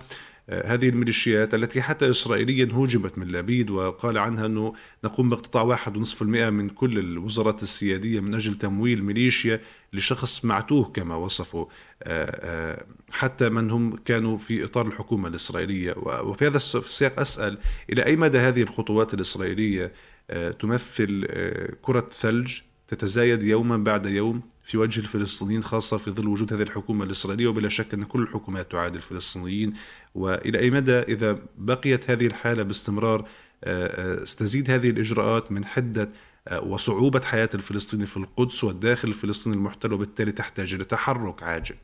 هذه 0.50 0.88
الميليشيات 0.88 1.54
التي 1.54 1.82
حتى 1.82 2.10
إسرائيليا 2.10 2.68
هوجمت 2.72 3.18
من 3.18 3.28
لبيد 3.28 3.70
وقال 3.70 4.18
عنها 4.18 4.46
أنه 4.46 4.74
نقوم 5.04 5.30
باقتطاع 5.30 5.62
واحد 5.62 5.96
ونصف 5.96 6.22
المئة 6.22 6.50
من 6.50 6.68
كل 6.68 6.98
الوزارات 6.98 7.62
السيادية 7.62 8.20
من 8.20 8.34
أجل 8.34 8.58
تمويل 8.58 9.04
ميليشيا 9.04 9.60
لشخص 9.92 10.44
معتوه 10.44 10.84
كما 10.84 11.16
وصفوا 11.16 11.66
آه، 12.02 12.24
آه، 12.74 12.84
حتى 13.10 13.48
من 13.48 13.70
هم 13.70 13.96
كانوا 13.96 14.38
في 14.38 14.64
إطار 14.64 14.86
الحكومة 14.86 15.28
الإسرائيلية. 15.28 15.94
وفي 15.98 16.46
هذا 16.46 16.56
السياق 16.56 17.20
أسأل 17.20 17.58
إلى 17.92 18.04
أي 18.06 18.16
مدى 18.16 18.38
هذه 18.38 18.62
الخطوات 18.62 19.14
الإسرائيلية 19.14 19.92
تمثل 20.58 21.26
كرة 21.82 22.08
ثلج 22.20 22.60
تتزايد 22.88 23.42
يوما 23.42 23.76
بعد 23.76 24.06
يوم 24.06 24.42
في 24.64 24.78
وجه 24.78 25.00
الفلسطينيين 25.00 25.62
خاصة 25.62 25.96
في 25.96 26.10
ظل 26.10 26.28
وجود 26.28 26.52
هذه 26.52 26.62
الحكومة 26.62 27.04
الإسرائيلية؟ 27.04 27.46
وبلا 27.46 27.68
شك 27.68 27.94
أن 27.94 28.04
كل 28.04 28.22
الحكومات 28.22 28.70
تعادي 28.70 28.96
الفلسطينيين. 28.96 29.72
وإلى 30.16 30.58
أي 30.58 30.70
مدى 30.70 30.98
إذا 30.98 31.38
بقيت 31.58 32.10
هذه 32.10 32.26
الحالة 32.26 32.62
باستمرار 32.62 33.28
ستزيد 34.24 34.70
هذه 34.70 34.90
الإجراءات 34.90 35.52
من 35.52 35.64
حدة 35.64 36.08
وصعوبة 36.66 37.20
حياة 37.20 37.48
الفلسطيني 37.54 38.06
في 38.06 38.16
القدس 38.16 38.64
والداخل 38.64 39.08
الفلسطيني 39.08 39.56
المحتل 39.56 39.92
وبالتالي 39.92 40.32
تحتاج 40.32 40.74
إلى 40.74 40.84
تحرك 40.84 41.42
عاجل 41.42 41.74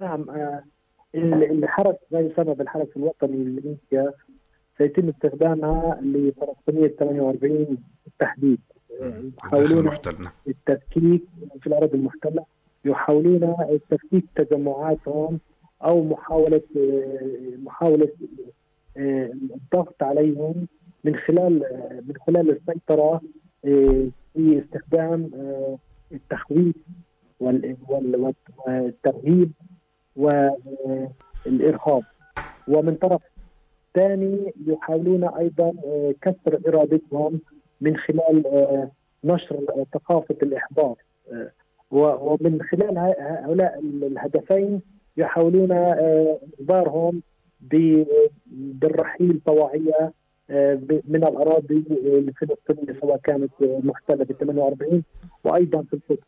نعم 0.00 0.30
آه، 0.30 0.64
الحرس 1.14 1.96
ما 2.10 2.20
يسمى 2.20 2.54
بالحرس 2.54 2.88
الوطني 2.96 3.36
للإنشاء 3.36 4.14
سيتم 4.78 5.08
استخدامها 5.08 6.00
لفلسطينية 6.02 6.88
48 6.88 7.78
بالتحديد 8.04 8.60
يحاولون 9.00 9.84
نعم. 9.84 10.28
التفكيك 10.48 11.22
في 11.60 11.66
الأراضي 11.66 11.96
المحتلة 11.96 12.44
يحاولون 12.84 13.56
تفكيك 13.90 14.24
تجمعاتهم 14.36 15.38
أو 15.84 16.04
محاولة 16.04 16.62
محاولة 17.64 18.08
آه، 18.96 19.30
الضغط 19.32 20.02
عليهم 20.02 20.66
من 21.04 21.16
خلال 21.16 21.52
من 22.08 22.14
خلال 22.26 22.50
السيطرة 22.50 23.20
آه، 23.64 24.06
في 24.32 24.58
استخدام 24.58 25.30
آه، 25.34 25.78
التخويف 26.12 26.74
والترهيب 27.40 29.50
والإرهاب. 30.16 32.02
ومن 32.68 32.94
طرف 32.94 33.22
ثاني 33.94 34.52
يحاولون 34.66 35.24
أيضا 35.24 35.72
كسر 36.22 36.60
إرادتهم 36.68 37.40
من 37.80 37.96
خلال 37.96 38.42
نشر 39.24 39.84
ثقافة 39.94 40.36
الإحباط. 40.42 40.96
ومن 41.90 42.62
خلال 42.62 42.98
هؤلاء 42.98 43.80
الهدفين 43.80 44.80
يحاولون 45.16 45.72
إجبارهم 45.72 47.22
بالرحيل 48.50 49.40
طواعية 49.46 50.12
من 51.08 51.24
الأراضي 51.24 51.84
الفلسطينية 51.90 53.00
سواء 53.00 53.16
كانت 53.16 53.52
محتلة 53.60 54.24
ب 54.24 54.32
48 54.32 55.02
وأيضا 55.44 55.82
في 55.82 55.94
القدس 55.94 56.26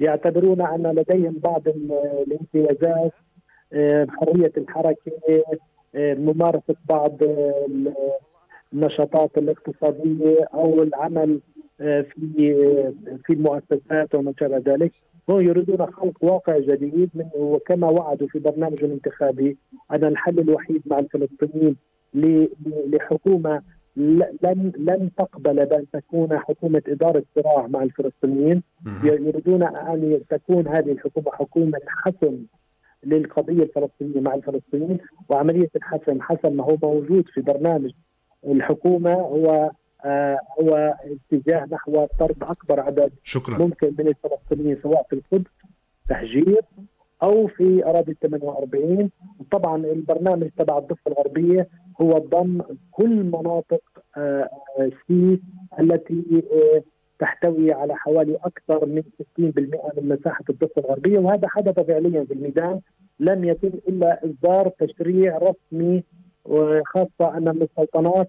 يعتبرون 0.00 0.60
أن 0.60 0.86
لديهم 0.86 1.38
بعض 1.44 1.62
الامتيازات 1.68 3.12
حرية 4.08 4.52
الحركة 4.56 5.12
ممارسة 5.94 6.74
بعض 6.88 7.18
النشاطات 8.72 9.38
الاقتصادية 9.38 10.44
أو 10.54 10.82
العمل 10.82 11.40
آه، 11.80 12.00
في 12.00 12.52
آه، 12.52 13.16
في 13.24 13.32
المؤسسات 13.32 14.14
وما 14.14 14.34
شابه 14.40 14.58
ذلك. 14.58 14.92
هم 15.30 15.40
يريدون 15.40 15.86
خلق 15.86 16.24
واقع 16.24 16.58
جديد 16.58 17.10
من 17.14 17.24
وكما 17.36 17.90
وعدوا 17.90 18.28
في 18.28 18.38
برنامج 18.38 18.84
الانتخابي. 18.84 19.56
ان 19.92 20.04
الحل 20.04 20.38
الوحيد 20.38 20.82
مع 20.86 20.98
الفلسطينيين 20.98 21.76
لحكومة 22.86 23.62
لن 23.96 24.72
لن 24.78 25.10
تقبل 25.18 25.66
بأن 25.66 25.86
تكون 25.92 26.38
حكومة 26.38 26.82
إدارة 26.88 27.22
صراع 27.36 27.66
مع 27.66 27.82
الفلسطينيين. 27.82 28.62
يريدون 29.04 29.62
أن 29.62 30.20
تكون 30.30 30.68
هذه 30.68 30.92
الحكومة 30.92 31.30
حكومة 31.32 31.78
حسم 31.86 32.38
للقضية 33.04 33.62
الفلسطينية 33.62 34.20
مع 34.20 34.34
الفلسطينيين. 34.34 34.98
وعملية 35.28 35.70
الحسم 35.76 36.20
حسب 36.20 36.52
ما 36.52 36.64
هو 36.64 36.76
موجود 36.82 37.24
في 37.34 37.40
برنامج 37.40 37.90
الحكومة 38.46 39.12
هو 39.12 39.70
هو 40.60 40.94
اتجاه 41.32 41.66
نحو 41.72 42.06
طرد 42.18 42.42
أكبر 42.42 42.80
عدد 42.80 43.12
شكرا. 43.24 43.58
ممكن 43.58 43.94
من 43.98 44.06
الفلسطينيين 44.08 44.78
سواء 44.82 45.06
في 45.10 45.12
القدس 45.12 45.50
تهجير 46.08 46.60
أو 47.22 47.46
في 47.46 47.84
أراضي 47.86 48.16
48 48.22 49.10
طبعا 49.50 49.76
البرنامج 49.76 50.48
تبع 50.58 50.78
الضفة 50.78 51.00
الغربية 51.10 51.68
هو 52.00 52.18
ضم 52.18 52.62
كل 52.90 53.22
مناطق 53.24 53.82
آه 54.16 54.48
سي 55.08 55.40
التي 55.80 56.42
آه 56.52 56.82
تحتوي 57.18 57.72
على 57.72 57.94
حوالي 57.96 58.36
أكثر 58.44 58.86
من 58.86 59.02
60% 59.02 59.02
من 59.38 60.08
مساحة 60.08 60.44
الضفة 60.50 60.72
الغربية. 60.82 61.18
وهذا 61.18 61.48
حدث 61.48 61.80
فعليا 61.80 62.24
في 62.24 62.34
الميدان. 62.34 62.80
لم 63.20 63.44
يتم 63.44 63.70
إلا 63.88 64.24
إصدار 64.24 64.68
تشريع 64.68 65.38
رسمي 65.38 66.02
وخاصة 66.44 67.36
أن 67.36 67.48
السلطنات 67.48 68.28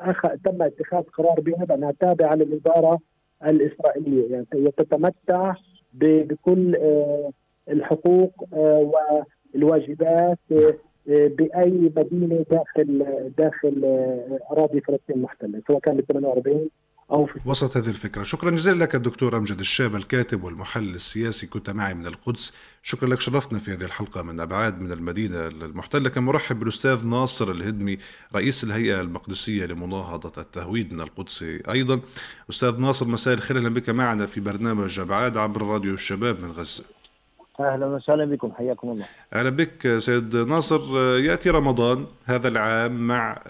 أخ... 0.00 0.22
تم 0.44 0.62
اتخاذ 0.62 1.02
قرار 1.02 1.40
بها 1.40 1.64
بانها 1.64 1.92
تابعة 2.00 2.34
للإدارة 2.34 2.98
الإسرائيلية. 3.46 4.32
يعني 4.32 4.70
تتمتع 4.76 5.54
بكل 5.94 6.76
آه، 6.76 7.30
الحقوق 7.68 8.44
آه، 8.54 8.92
والواجبات 9.54 10.38
آه، 10.52 10.74
بأي 11.08 11.92
مدينة 11.96 12.44
داخل 12.50 13.06
داخل 13.38 13.82
أراضي 14.50 14.80
فلسطين 14.80 15.16
المحتلة 15.16 15.62
سواء 15.68 15.78
كانت 15.78 16.12
48 16.12 16.68
أو 17.10 17.26
في 17.26 17.40
وسط 17.44 17.76
هذه 17.76 17.88
الفكرة. 17.88 18.22
شكرا 18.22 18.50
جزيلا 18.50 18.84
لك 18.84 18.94
الدكتور 18.94 19.36
أمجد 19.36 19.58
الشاب 19.58 19.96
الكاتب 19.96 20.44
والمحلل 20.44 20.94
السياسي 20.94 21.46
كنت 21.46 21.70
معي 21.70 21.94
من 21.94 22.06
القدس. 22.06 22.54
شكرا 22.82 23.08
لك 23.08 23.20
شرفتنا 23.20 23.58
في 23.58 23.72
هذه 23.72 23.84
الحلقة 23.84 24.22
من 24.22 24.40
أبعاد 24.40 24.80
من 24.80 24.92
المدينة 24.92 25.46
المحتلة. 25.46 26.08
كان 26.08 26.22
مرحب 26.22 26.58
بالأستاذ 26.58 27.06
ناصر 27.06 27.50
الهدمي 27.50 27.98
رئيس 28.34 28.64
الهيئة 28.64 29.00
المقدسية 29.00 29.66
لمناهضة 29.66 30.42
التهويد 30.42 30.94
من 30.94 31.00
القدس 31.00 31.42
أيضا. 31.68 32.00
أستاذ 32.50 32.80
ناصر 32.80 33.06
مساء 33.08 33.34
الخير. 33.34 33.58
أهلا 33.58 33.68
بك 33.68 33.90
معنا 33.90 34.26
في 34.26 34.40
برنامج 34.40 35.00
أبعاد 35.00 35.36
عبر 35.36 35.62
راديو 35.62 35.94
الشباب 35.94 36.40
من 36.42 36.50
غزة. 36.50 36.84
أهلا 37.60 37.86
وسهلا 37.86 38.24
بكم 38.24 38.52
حياكم 38.52 38.90
الله. 38.90 39.06
أهلا 39.34 39.50
بك 39.50 39.98
سيد 39.98 40.36
ناصر. 40.36 40.98
يأتي 41.18 41.50
رمضان 41.50 42.06
هذا 42.24 42.48
العام 42.48 43.06
مع 43.06 43.42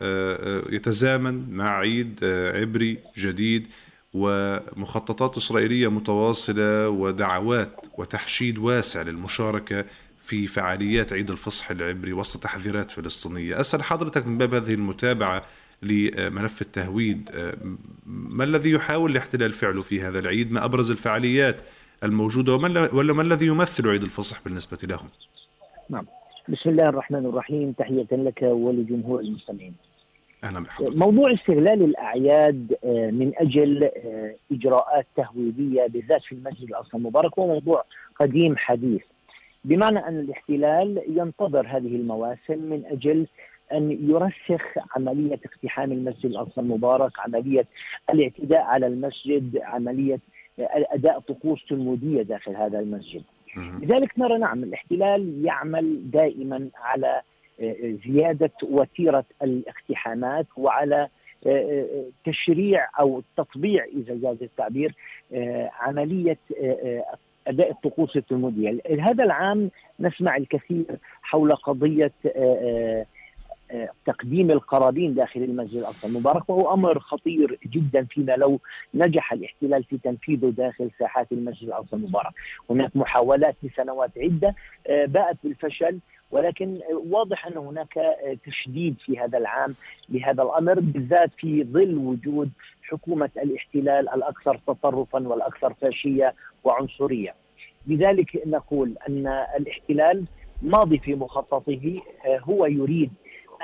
يتزامن 0.70 1.50
مع 1.50 1.78
عيد 1.78 2.24
عبري 2.54 2.98
جديد 3.18 3.66
ومخططات 4.14 5.36
إسرائيلية 5.36 5.88
متواصلة 5.88 6.88
ودعوات 6.88 7.86
وتحشيد 7.98 8.58
واسع 8.58 9.02
للمشاركة 9.02 9.84
في 10.20 10.46
فعاليات 10.46 11.12
عيد 11.12 11.30
الفصح 11.30 11.70
العبري 11.70 12.12
وسط 12.12 12.42
تحذيرات 12.42 12.90
فلسطينية. 12.90 13.60
أسأل 13.60 13.82
حضرتك 13.82 14.26
من 14.26 14.38
باب 14.38 14.54
هذه 14.54 14.74
المتابعة 14.74 15.42
لملف 15.82 16.62
التهويد 16.62 17.30
ما 18.06 18.44
الذي 18.44 18.70
يحاول 18.70 19.10
الاحتلال 19.10 19.52
فعله 19.52 19.82
في 19.82 20.02
هذا 20.02 20.18
العيد؟ 20.18 20.52
ما 20.52 20.64
أبرز 20.64 20.90
الفعاليات 20.90 21.56
الموجودة 22.04 22.54
وما 22.54 22.88
ولا 22.92 23.12
ما 23.12 23.22
الذي 23.22 23.46
يمثل 23.46 23.88
عيد 23.88 24.02
الفصح 24.02 24.44
بالنسبة 24.44 24.78
لهم؟ 24.82 25.08
نعم. 25.90 26.06
بسم 26.48 26.70
الله 26.70 26.88
الرحمن 26.88 27.26
الرحيم. 27.26 27.72
تحية 27.72 28.06
لك 28.12 28.42
ولجمهور 28.42 29.20
المستمعين. 29.20 29.74
أهلا 30.44 30.60
بحضرتك 30.60 30.96
موضوع 30.96 31.32
استغلال 31.32 31.82
الأعياد 31.82 32.76
آه، 32.84 33.10
من 33.10 33.32
أجل 33.36 33.84
آه، 33.84 34.34
إجراءات 34.52 35.06
تهويدية 35.16 35.86
بالذات 35.86 36.22
في 36.22 36.32
المسجد 36.32 36.68
الأقصى 36.68 36.96
المبارك 36.96 37.38
هو 37.38 37.46
موضوع 37.46 37.84
قديم 38.20 38.56
حديث. 38.56 39.02
بمعنى 39.64 39.98
أن 39.98 40.20
الاحتلال 40.20 41.02
ينتظر 41.08 41.66
هذه 41.66 41.96
المواسم 41.96 42.58
من 42.58 42.82
أجل 42.86 43.26
أن 43.72 43.98
يرسخ 44.10 44.62
عملية 44.96 45.40
اقتحام 45.44 45.92
المسجد 45.92 46.26
الأقصى 46.26 46.60
المبارك 46.60 47.12
عملية 47.18 47.66
الاعتداء 48.10 48.62
على 48.62 48.86
المسجد 48.86 49.58
عملية 49.62 50.20
أداء 50.58 51.20
طقوس 51.20 51.66
تلموديه 51.68 52.22
داخل 52.22 52.56
هذا 52.56 52.80
المسجد. 52.80 53.22
لذلك 53.56 54.18
نرى 54.18 54.38
نعم 54.38 54.62
الاحتلال 54.62 55.44
يعمل 55.44 56.10
دائما 56.10 56.68
على 56.76 57.22
آه، 57.60 57.94
زيادة 58.06 58.50
وتيرة 58.62 59.24
الاقتحامات 59.42 60.46
وعلى 60.56 61.08
آه، 61.46 61.48
آه، 61.48 62.04
تشريع 62.24 62.88
أو 63.00 63.22
تطبيع 63.36 63.84
إذا 63.84 64.14
جاز 64.14 64.42
التعبير 64.42 64.94
عملية 65.80 66.38
أداء 67.46 67.70
الطقوس 67.70 68.16
التلموديه، 68.16 68.80
هذا 69.00 69.24
العام 69.24 69.70
نسمع 70.00 70.36
الكثير 70.36 70.84
حول 71.22 71.54
قضية 71.54 72.12
تقديم 74.06 74.50
القرابين 74.50 75.14
داخل 75.14 75.42
المسجد 75.42 75.76
الأقصى 75.76 76.06
المبارك 76.06 76.50
وهو 76.50 76.74
أمر 76.74 76.98
خطير 76.98 77.58
جدا 77.66 78.04
فيما 78.04 78.32
لو 78.32 78.60
نجح 78.94 79.32
الاحتلال 79.32 79.84
في 79.84 79.98
تنفيذه 79.98 80.48
داخل 80.50 80.90
ساحات 80.98 81.32
المسجد 81.32 81.66
الأقصى 81.66 81.96
المبارك، 81.96 82.32
هناك 82.70 82.96
محاولات 82.96 83.56
لسنوات 83.62 84.10
عدة 84.18 84.54
آه، 84.86 85.04
باءت 85.04 85.36
بالفشل 85.44 85.98
ولكن 86.30 86.80
واضح 87.10 87.46
أن 87.46 87.56
هناك 87.56 87.98
تشديد 88.46 88.96
في 89.04 89.18
هذا 89.18 89.38
العام 89.38 89.74
لهذا 90.08 90.42
الأمر 90.42 90.80
بالذات 90.80 91.30
في 91.38 91.64
ظل 91.64 91.94
وجود 91.94 92.50
حكومة 92.82 93.30
الاحتلال 93.36 94.08
الأكثر 94.08 94.60
تطرفا 94.66 95.28
والأكثر 95.28 95.74
فاشية 95.74 96.34
وعنصرية. 96.64 97.34
لذلك 97.86 98.42
نقول 98.46 98.94
أن 99.08 99.26
الاحتلال 99.58 100.24
ماضي 100.62 100.98
في 100.98 101.14
مخططه 101.14 102.00
آه، 102.26 102.38
هو 102.38 102.66
يريد 102.66 103.10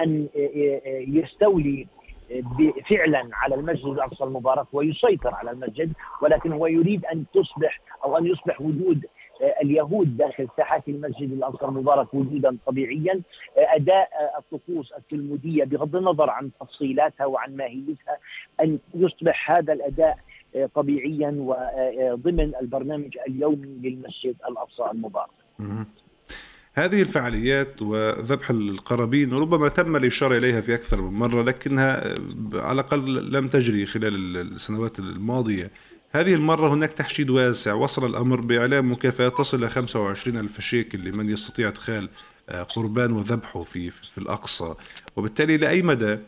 أن 0.00 0.28
يستولي 1.08 1.86
فعلا 2.90 3.28
على 3.32 3.54
المسجد 3.54 3.86
الأقصى 3.86 4.24
المبارك 4.24 4.66
ويسيطر 4.72 5.34
على 5.34 5.50
المسجد 5.50 5.92
ولكن 6.22 6.52
هو 6.52 6.66
يريد 6.66 7.04
أن 7.04 7.24
تصبح 7.34 7.80
أو 8.04 8.18
أن 8.18 8.26
يصبح 8.26 8.60
وجود 8.60 9.06
اليهود 9.62 10.16
داخل 10.16 10.48
ساحات 10.56 10.88
المسجد 10.88 11.32
الأقصى 11.32 11.64
المبارك 11.66 12.14
وجودا 12.14 12.56
طبيعيا 12.66 13.20
أداء 13.56 14.08
الطقوس 14.38 14.92
التلمودية 14.92 15.64
بغض 15.64 15.96
النظر 15.96 16.30
عن 16.30 16.50
تفصيلاتها 16.60 17.26
وعن 17.26 17.56
ماهيتها 17.56 18.18
أن 18.60 18.78
يصبح 18.94 19.50
هذا 19.50 19.72
الأداء 19.72 20.18
طبيعيا 20.74 21.34
وضمن 21.38 22.52
البرنامج 22.60 23.18
اليومي 23.28 23.66
للمسجد 23.82 24.34
الأقصى 24.48 24.90
المبارك. 24.92 25.30
هذه 26.74 27.02
الفعاليات 27.02 27.82
وذبح 27.82 28.50
القرابين 28.50 29.32
ربما 29.32 29.68
تم 29.68 29.96
الإشارة 29.96 30.38
إليها 30.38 30.60
في 30.60 30.74
أكثر 30.74 31.00
من 31.00 31.18
مرة 31.18 31.42
لكنها 31.42 32.14
على 32.54 32.72
الأقل 32.72 33.32
لم 33.32 33.48
تجري 33.48 33.86
خلال 33.86 34.36
السنوات 34.36 34.98
الماضية. 34.98 35.70
هذه 36.10 36.34
المرة 36.34 36.68
هناك 36.74 36.92
تحشيد 36.92 37.30
واسع 37.30 37.74
وصل 37.74 38.10
الأمر 38.10 38.40
بإعلام 38.40 38.92
مكافآت 38.92 39.38
تصل 39.38 39.58
إلى 39.58 39.70
25 39.70 40.36
ألف 40.36 40.60
شيكل 40.60 40.98
لمن 40.98 41.30
يستطيع 41.30 41.68
إدخال 41.68 42.08
قربان 42.48 43.12
وذبحه 43.12 43.62
في, 43.62 43.90
في 43.90 44.18
الأقصى. 44.18 44.74
وبالتالي 45.16 45.56
لأي 45.56 45.82
مدى 45.82 46.18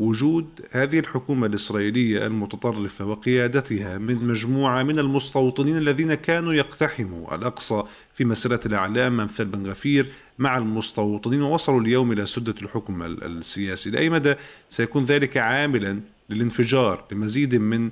وجود 0.00 0.46
هذه 0.70 0.98
الحكومة 0.98 1.46
الإسرائيلية 1.46 2.26
المتطرفة 2.26 3.04
وقيادتها 3.04 3.98
من 3.98 4.14
مجموعة 4.14 4.82
من 4.82 4.98
المستوطنين 4.98 5.76
الذين 5.76 6.14
كانوا 6.14 6.54
يقتحموا 6.54 7.34
الأقصى 7.34 7.82
في 8.14 8.24
مسيرة 8.24 8.60
الأعلام 8.66 9.16
مثل 9.16 9.44
بن 9.44 9.66
غفير 9.66 10.06
مع 10.38 10.58
المستوطنين 10.58 11.42
ووصلوا 11.42 11.80
اليوم 11.80 12.12
إلى 12.12 12.26
سدة 12.26 12.54
الحكم 12.62 13.02
السياسي. 13.02 13.90
لأي 13.90 14.10
مدى 14.10 14.34
سيكون 14.68 15.04
ذلك 15.04 15.36
عاملا 15.36 16.00
للانفجار 16.30 17.04
لمزيد 17.12 17.56
من 17.56 17.90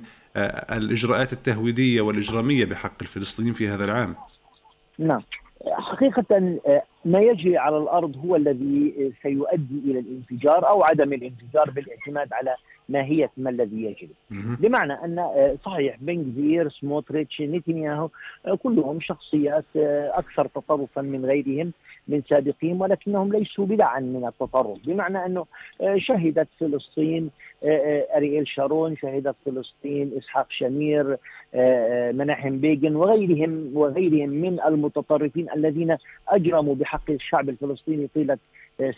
الإجراءات 0.71 1.33
التهويدية 1.33 2.01
والإجرامية 2.01 2.65
بحق 2.65 2.95
الفلسطينيين 3.01 3.53
في 3.53 3.67
هذا 3.67 3.85
العام؟ 3.85 4.15
نعم. 4.99 5.21
حقيقة 5.67 6.59
ما 7.05 7.19
يجري 7.19 7.57
على 7.57 7.77
الأرض 7.77 8.17
هو 8.25 8.35
الذي 8.35 9.13
سيؤدي 9.23 9.81
إلى 9.85 9.99
الانفجار 9.99 10.69
أو 10.69 10.83
عدم 10.83 11.13
الانفجار 11.13 11.69
بالاعتماد 11.69 12.33
على 12.33 12.55
ماهية 12.89 13.31
ما 13.37 13.49
الذي 13.49 13.83
يجري. 13.83 14.09
بمعنى 14.31 14.93
أن 14.93 15.29
صحيح 15.65 15.97
بن 16.01 16.31
كفير 16.31 16.69
سموتريتش 16.69 17.41
نتنياهو 17.41 18.09
كلهم 18.63 18.99
شخصيات 19.01 19.65
أكثر 20.13 20.47
تطرفا 20.47 21.01
من 21.01 21.25
غيرهم 21.25 21.71
من 22.07 22.21
سابقين 22.29 22.81
ولكنهم 22.81 23.31
ليسوا 23.31 23.65
بدعا 23.65 23.99
من 23.99 24.25
التطرف. 24.25 24.77
بمعنى 24.85 25.25
أنه 25.25 25.45
شهدت 25.97 26.47
فلسطين 26.59 27.29
أرييل 27.63 28.47
شارون 28.47 28.95
شهدت 28.95 29.35
فلسطين 29.45 30.11
إسحاق 30.17 30.45
شمير 30.49 31.17
مناحم 32.13 32.57
بيجن 32.57 32.95
وغيرهم 32.95 33.71
وغيرهم 33.73 34.29
من 34.29 34.59
المتطرفين 34.65 35.47
الذين 35.55 35.97
أجرموا 36.27 36.75
بحق 36.75 37.09
الشعب 37.09 37.49
الفلسطيني 37.49 38.07
طيلة 38.15 38.37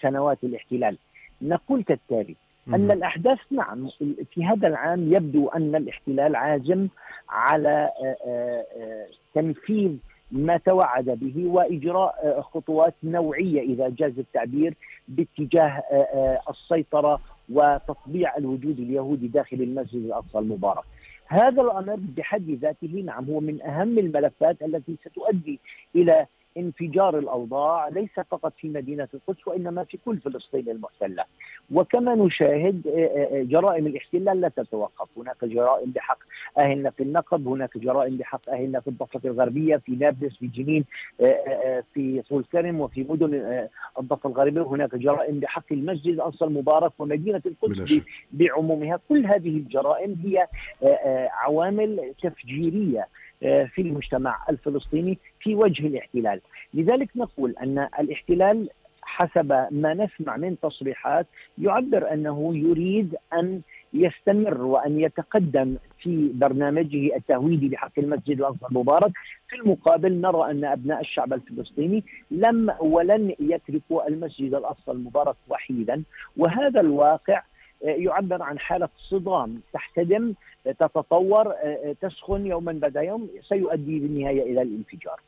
سنوات 0.01 0.37
الاحتلال. 0.43 0.97
نقول 1.41 1.83
كالتالي 1.83 2.35
أن 2.67 2.91
الأحداث 2.91 3.39
نعم 3.51 3.89
في 4.33 4.45
هذا 4.45 4.67
العام 4.67 5.13
يبدو 5.13 5.47
أن 5.47 5.75
الاحتلال 5.75 6.35
عازم 6.35 6.87
على 7.29 7.89
تنفيذ 9.33 9.91
ما 10.31 10.57
توعد 10.57 11.05
به 11.05 11.47
وإجراء 11.47 12.41
خطوات 12.53 12.93
نوعية 13.03 13.61
إذا 13.61 13.89
جاز 13.89 14.19
التعبير 14.19 14.73
باتجاه 15.07 15.83
السيطرة 16.49 17.19
وتطبيع 17.53 18.37
الوجود 18.37 18.79
اليهودي 18.79 19.27
داخل 19.27 19.61
المسجد 19.61 20.05
الأقصى 20.05 20.39
المبارك. 20.39 20.83
هذا 21.27 21.61
الأمر 21.61 21.99
بحد 22.17 22.49
ذاته 22.49 22.87
نعم 23.05 23.25
هو 23.25 23.39
من 23.39 23.61
أهم 23.61 23.99
الملفات 23.99 24.61
التي 24.61 24.97
ستؤدي 25.05 25.59
إلى 25.95 26.27
انفجار 26.57 27.19
الأوضاع 27.19 27.87
ليس 27.87 28.09
فقط 28.31 28.53
في 28.57 28.69
مدينة 28.69 29.07
القدس 29.13 29.47
وإنما 29.47 29.83
في 29.83 29.97
كل 30.05 30.17
فلسطين 30.17 30.69
المحتلة. 30.69 31.23
وكما 31.71 32.15
نشاهد 32.15 32.81
جرائم 33.49 33.87
الاحتلال 33.87 34.41
لا 34.41 34.47
تتوقف. 34.47 35.07
هناك 35.17 35.45
جرائم 35.45 35.91
بحق 35.91 36.17
اهلنا 36.57 36.89
في 36.89 37.03
النقب 37.03 37.47
هناك 37.47 37.77
جرائم 37.77 38.17
بحق 38.17 38.49
اهلنا 38.49 38.79
في 38.79 38.87
الضفة 38.87 39.21
الغربية 39.25 39.77
في 39.77 39.91
نابلس 39.91 40.35
في 40.37 40.47
جنين 40.47 40.85
في 41.93 42.23
طول 42.29 42.43
كرم 42.51 42.81
وفي 42.81 43.05
مدن 43.09 43.67
الضفة 43.99 44.29
الغربية. 44.29 44.61
هناك 44.61 44.95
جرائم 44.95 45.39
بحق 45.39 45.65
المسجد 45.71 46.13
الأقصى 46.13 46.45
المبارك 46.45 46.91
ومدينة 46.99 47.41
القدس 47.45 47.99
بعمومها. 48.31 48.99
كل 49.09 49.25
هذه 49.25 49.49
الجرائم 49.49 50.15
هي 50.23 50.47
عوامل 51.31 52.13
تفجيرية. 52.23 53.07
في 53.41 53.81
المجتمع 53.81 54.37
الفلسطيني 54.49 55.17
في 55.39 55.55
وجه 55.55 55.87
الاحتلال. 55.87 56.41
لذلك 56.73 57.09
نقول 57.15 57.55
أن 57.61 57.87
الاحتلال 57.99 58.69
حسب 59.01 59.67
ما 59.71 59.93
نسمع 59.93 60.37
من 60.37 60.55
تصريحات 60.59 61.27
يعبر 61.57 62.13
أنه 62.13 62.57
يريد 62.57 63.15
أن 63.33 63.61
يستمر 63.93 64.61
وأن 64.61 64.99
يتقدم 64.99 65.75
في 65.99 66.31
برنامجه 66.33 67.15
التهويدي 67.15 67.69
بحق 67.69 67.91
المسجد 67.97 68.37
الأقصى 68.39 68.65
المبارك. 68.71 69.11
في 69.49 69.55
المقابل 69.55 70.21
نرى 70.21 70.51
أن 70.51 70.65
أبناء 70.65 71.01
الشعب 71.01 71.33
الفلسطيني 71.33 72.03
لم 72.31 72.73
ولن 72.79 73.35
يتركوا 73.39 74.07
المسجد 74.07 74.53
الأقصى 74.53 74.91
المبارك 74.91 75.35
وحيدا 75.49 76.03
وهذا 76.37 76.79
الواقع 76.81 77.41
يعبر 77.83 78.41
عن 78.41 78.59
حالة 78.59 78.89
صدام 79.09 79.59
تحتدم 79.73 80.33
تتطور 80.65 81.53
تسخن 82.01 82.45
يوما 82.45 82.71
بعد 82.71 82.95
يوم 82.95 83.29
سيؤدي 83.49 83.99
بالنهاية 83.99 84.43
إلى 84.43 84.61
الانفجار. 84.61 85.19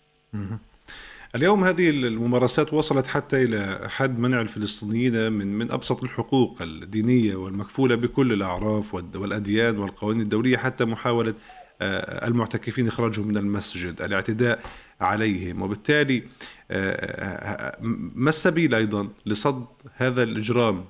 اليوم 1.36 1.64
هذه 1.64 1.90
الممارسات 1.90 2.74
وصلت 2.74 3.08
حتى 3.08 3.44
إلى 3.44 3.90
حد 3.90 4.20
منع 4.20 4.42
الفلسطينيين 4.42 5.32
من 5.32 5.48
من 5.48 5.72
أبسط 5.72 6.04
الحقوق 6.04 6.62
الدينية 6.62 7.36
والمكفولة 7.36 7.96
بكل 7.96 8.34
الأعراف 8.34 8.94
والأديان 8.94 9.78
والقوانين 9.78 10.22
الدولية 10.22 10.58
حتى 10.58 10.86
محاولة 10.86 11.34
المعتكفين 12.28 12.88
إخراجهم 12.88 13.28
من 13.28 13.38
المسجد، 13.38 14.02
الاعتداء 14.02 14.60
عليهم، 15.02 15.62
وبالتالي 15.62 16.24
ما 18.16 18.30
السبيل 18.30 18.76
أيضا 18.76 19.10
لصد 19.26 19.66
هذا 19.96 20.24
الإجرام 20.24 20.86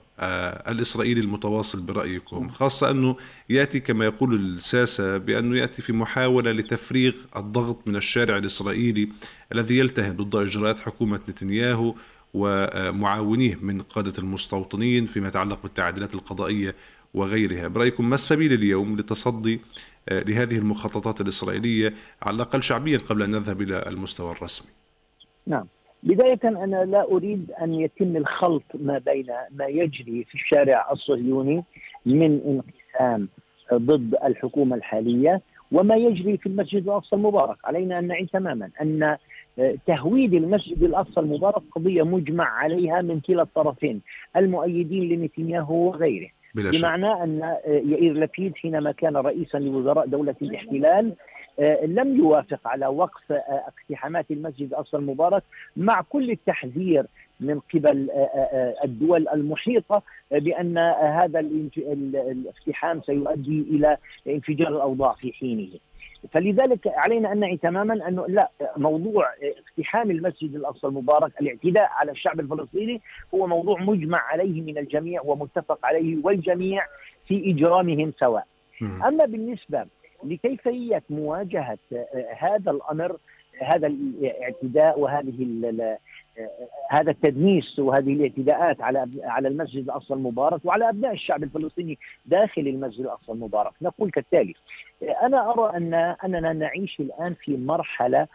الإسرائيلي 0.67 1.21
المتواصل 1.21 1.81
برأيكم؟ 1.81 2.49
خاصة 2.49 2.91
أنه 2.91 3.17
يأتي 3.49 3.79
كما 3.79 4.05
يقول 4.05 4.35
الساسة 4.35 5.17
بأنه 5.17 5.57
يأتي 5.57 5.81
في 5.81 5.93
محاولة 5.93 6.51
لتفريغ 6.51 7.13
الضغط 7.35 7.87
من 7.87 7.95
الشارع 7.95 8.37
الإسرائيلي 8.37 9.09
الذي 9.51 9.77
يلتهب 9.77 10.21
ضد 10.21 10.35
إجراءات 10.35 10.79
حكومة 10.79 11.19
نتنياهو 11.29 11.95
ومعاونيه 12.33 13.57
من 13.61 13.81
قادة 13.81 14.13
المستوطنين 14.17 15.05
فيما 15.05 15.27
يتعلق 15.27 15.63
بالتعديلات 15.63 16.15
القضائية 16.15 16.75
وغيرها. 17.13 17.67
برأيكم 17.67 18.09
ما 18.09 18.15
السبيل 18.15 18.53
اليوم 18.53 18.97
لتصدي 18.97 19.61
لهذه 20.11 20.57
المخططات 20.57 21.21
الإسرائيلية 21.21 21.93
على 22.21 22.35
الأقل 22.35 22.63
شعبيا 22.63 22.97
قبل 22.97 23.23
أن 23.23 23.29
نذهب 23.29 23.61
إلى 23.61 23.83
المستوى 23.87 24.31
الرسمي؟ 24.31 24.71
نعم. 25.47 25.67
بداية 26.03 26.39
أنا 26.43 26.85
لا 26.85 27.11
أريد 27.11 27.51
أن 27.61 27.73
يتم 27.73 28.17
الخلط 28.17 28.63
ما 28.73 28.97
بين 28.97 29.27
ما 29.51 29.65
يجري 29.65 30.23
في 30.23 30.35
الشارع 30.35 30.91
الصهيوني 30.91 31.63
من 32.05 32.41
انقسام 32.45 33.27
ضد 33.73 34.15
الحكومة 34.23 34.75
الحالية 34.75 35.41
وما 35.71 35.95
يجري 35.95 36.37
في 36.37 36.45
المسجد 36.45 36.83
الأقصى 36.83 37.15
المبارك. 37.15 37.57
علينا 37.63 37.99
أن 37.99 38.07
نعي 38.07 38.25
تماما 38.33 38.69
أن 38.81 39.17
تهويد 39.87 40.33
المسجد 40.33 40.83
الأقصى 40.83 41.19
المبارك 41.19 41.61
قضية 41.71 42.03
مجمع 42.03 42.45
عليها 42.45 43.01
من 43.01 43.19
كلا 43.19 43.41
الطرفين 43.41 44.01
المؤيدين 44.35 45.09
لنتنياهو 45.09 45.75
وغيره. 45.75 46.29
بمعنى 46.79 47.23
أن 47.23 47.57
يائير 47.65 48.13
لبيد 48.13 48.55
حينما 48.55 48.91
كان 48.91 49.17
رئيسا 49.17 49.57
لوزراء 49.57 50.07
دولة 50.07 50.35
الاحتلال 50.41 51.13
لم 51.85 52.17
يوافق 52.17 52.67
على 52.67 52.87
وقف 52.87 53.31
اقتحامات 53.31 54.25
المسجد 54.31 54.67
الأقصى 54.67 54.97
المبارك 54.97 55.43
مع 55.77 56.01
كل 56.01 56.31
التحذير 56.31 57.05
من 57.39 57.59
قبل 57.73 58.09
الدول 58.83 59.27
المحيطة 59.27 60.01
بأن 60.31 60.77
هذا 61.01 61.39
الاقتحام 61.39 63.01
سيؤدي 63.05 63.61
إلى 63.69 63.97
انفجار 64.27 64.67
الأوضاع 64.67 65.13
في 65.13 65.33
حينه. 65.33 65.69
فلذلك 66.31 66.87
علينا 66.87 67.31
أن 67.31 67.39
نعي 67.39 67.57
تماما 67.57 68.07
أنه 68.07 68.27
لا 68.27 68.49
موضوع 68.77 69.25
اقتحام 69.69 70.11
المسجد 70.11 70.55
الأقصى 70.55 70.87
المبارك 70.87 71.31
الاعتداء 71.41 71.89
على 71.91 72.11
الشعب 72.11 72.39
الفلسطيني 72.39 73.01
هو 73.33 73.47
موضوع 73.47 73.81
مجمع 73.81 74.17
عليه 74.19 74.61
من 74.61 74.77
الجميع 74.77 75.21
ومتفق 75.25 75.79
عليه 75.85 76.17
والجميع 76.23 76.85
في 77.27 77.51
إجرامهم 77.51 78.13
سواء. 78.19 78.45
أما 78.81 79.25
بالنسبة 79.25 79.85
لكيفية 80.23 81.03
مواجهة 81.09 81.77
هذا 82.37 82.71
الأمر 82.71 83.17
هذا 83.61 83.87
الاعتداء 83.87 84.99
وهذه 84.99 85.43
هذا 86.89 87.11
التدنيس 87.11 87.79
وهذه 87.79 88.13
الاعتداءات 88.13 88.81
على 88.81 89.09
على 89.23 89.47
المسجد 89.47 89.83
الأقصى 89.83 90.13
المبارك 90.13 90.65
وعلى 90.65 90.89
أبناء 90.89 91.13
الشعب 91.13 91.43
الفلسطيني 91.43 91.97
داخل 92.25 92.61
المسجد 92.61 92.99
الأقصى 92.99 93.31
المبارك، 93.31 93.71
نقول 93.81 94.11
كالتالي: 94.11 94.55
أنا 95.23 95.51
أرى 95.51 95.77
أن 95.77 95.93
أننا 95.93 96.53
نعيش 96.53 96.99
الآن 96.99 97.33
في 97.33 97.57
مرحلة 97.57 98.27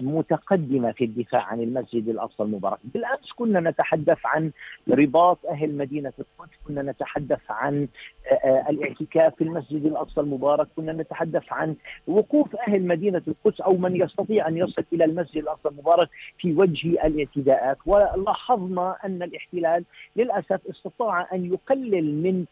متقدمة 0.00 0.92
في 0.92 1.04
الدفاع 1.04 1.42
عن 1.42 1.60
المسجد 1.60 2.08
الأقصى 2.08 2.42
المبارك، 2.42 2.78
بالأمس 2.84 3.32
كنا 3.36 3.60
نتحدث 3.60 4.18
عن 4.24 4.50
رباط 4.88 5.46
أهل 5.46 5.76
مدينة 5.76 6.12
القدس، 6.18 6.52
كنا 6.66 6.82
نتحدث 6.82 7.40
عن 7.50 7.88
آه، 8.30 8.34
آه، 8.34 8.70
الاعتكاف 8.70 9.34
في 9.34 9.44
المسجد 9.44 9.86
الأقصى 9.86 10.20
المبارك، 10.20 10.68
كنا 10.76 10.92
نتحدث 10.92 11.42
عن 11.50 11.76
وقوف 12.06 12.56
أهل 12.56 12.86
مدينة 12.86 13.22
القدس 13.28 13.60
أو 13.60 13.76
من 13.76 13.96
يستطيع 13.96 14.48
أن 14.48 14.56
يصل 14.56 14.84
إلى 14.92 15.04
المسجد 15.04 15.36
الأقصى 15.36 15.68
المبارك 15.68 16.08
في 16.38 16.52
وجه 16.52 17.06
الإعتداءات، 17.06 17.78
ولاحظنا 17.86 18.96
أن 19.04 19.22
الاحتلال 19.22 19.84
للأسف 20.16 20.60
استطاع 20.70 21.28
أن 21.34 21.52
يقلل 21.52 22.22
من 22.22 22.44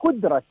قدرة 0.00 0.42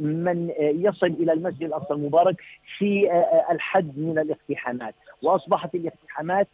من 0.00 0.52
يصل 0.58 1.06
إلى 1.06 1.32
المسجد 1.32 1.62
الأقصى 1.62 1.94
المبارك 1.94 2.36
في 2.78 3.10
الحد 3.50 3.98
من 3.98 4.18
الاقتحامات. 4.18 4.94
وأصبحت 5.22 5.74
الاقتحامات 5.74 6.48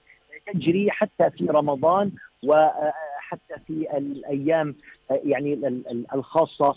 تجري 0.54 0.90
حتى 0.90 1.30
في 1.30 1.46
رمضان 1.46 2.10
وحتى 2.42 3.54
في 3.66 3.96
الأيام 3.96 4.74
يعني 5.10 5.82
الخاصة 6.14 6.76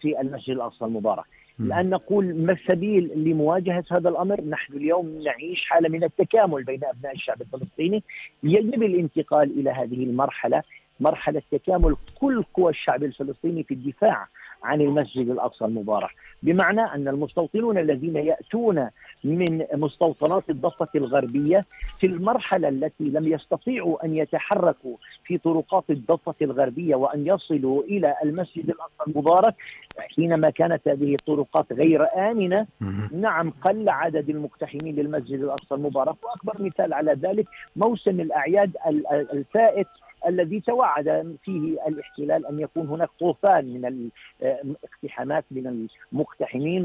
في 0.00 0.16
المسجد 0.20 0.50
الأقصى 0.50 0.84
المبارك. 0.84 1.24
الآن 1.60 1.90
نقول 1.90 2.34
ما 2.34 2.52
السبيل 2.52 3.24
لمواجهة 3.24 3.84
هذا 3.90 4.08
الأمر 4.08 4.40
نحن 4.40 4.72
اليوم 4.72 5.22
نعيش 5.22 5.64
حالة 5.66 5.88
من 5.88 6.04
التكامل 6.04 6.64
بين 6.64 6.84
أبناء 6.84 7.14
الشعب 7.14 7.42
الفلسطيني. 7.42 8.02
يجب 8.42 8.82
الانتقال 8.82 9.60
إلى 9.60 9.70
هذه 9.70 10.04
المرحلة 10.04 10.62
مرحلة 11.00 11.42
تكامل 11.50 11.96
كل 12.20 12.44
قوى 12.54 12.70
الشعب 12.70 13.04
الفلسطيني 13.04 13.62
في 13.62 13.74
الدفاع 13.74 14.28
عن 14.62 14.80
المسجد 14.80 15.30
الأقصى 15.30 15.64
المبارك، 15.64 16.10
بمعنى 16.42 16.80
أن 16.80 17.08
المستوطنون 17.08 17.78
الذين 17.78 18.16
يأتون 18.16 18.88
من 19.24 19.64
مستوطنات 19.74 20.50
الضفة 20.50 20.88
الغربية 20.94 21.66
في 22.00 22.06
المرحلة 22.06 22.68
التي 22.68 23.04
لم 23.04 23.28
يستطيعوا 23.28 24.04
أن 24.04 24.14
يتحركوا 24.16 24.96
في 25.24 25.38
طرقات 25.38 25.84
الضفة 25.90 26.34
الغربية 26.42 26.94
وأن 26.94 27.26
يصلوا 27.26 27.82
إلى 27.82 28.14
المسجد 28.24 28.70
الأقصى 28.70 29.10
المبارك 29.10 29.54
حينما 30.16 30.50
كانت 30.50 30.88
هذه 30.88 31.14
الطرقات 31.14 31.72
غير 31.72 32.06
آمنة 32.30 32.66
نعم 33.12 33.50
قل 33.50 33.88
عدد 33.88 34.30
المقتحمين 34.30 34.94
للمسجد 34.96 35.40
الأقصى 35.40 35.74
المبارك. 35.74 36.14
وأكبر 36.24 36.62
مثال 36.62 36.92
على 36.92 37.12
ذلك 37.12 37.46
موسم 37.76 38.20
الأعياد 38.20 38.76
الفائت 39.32 39.86
الذي 40.26 40.60
توعد 40.60 41.36
فيه 41.44 41.86
الاحتلال 41.88 42.46
أن 42.46 42.60
يكون 42.60 42.86
هناك 42.86 43.08
طوفان 43.20 43.64
من 43.64 44.10
الاقتحامات 44.42 45.44
من 45.50 45.88
المقتحمين 46.12 46.84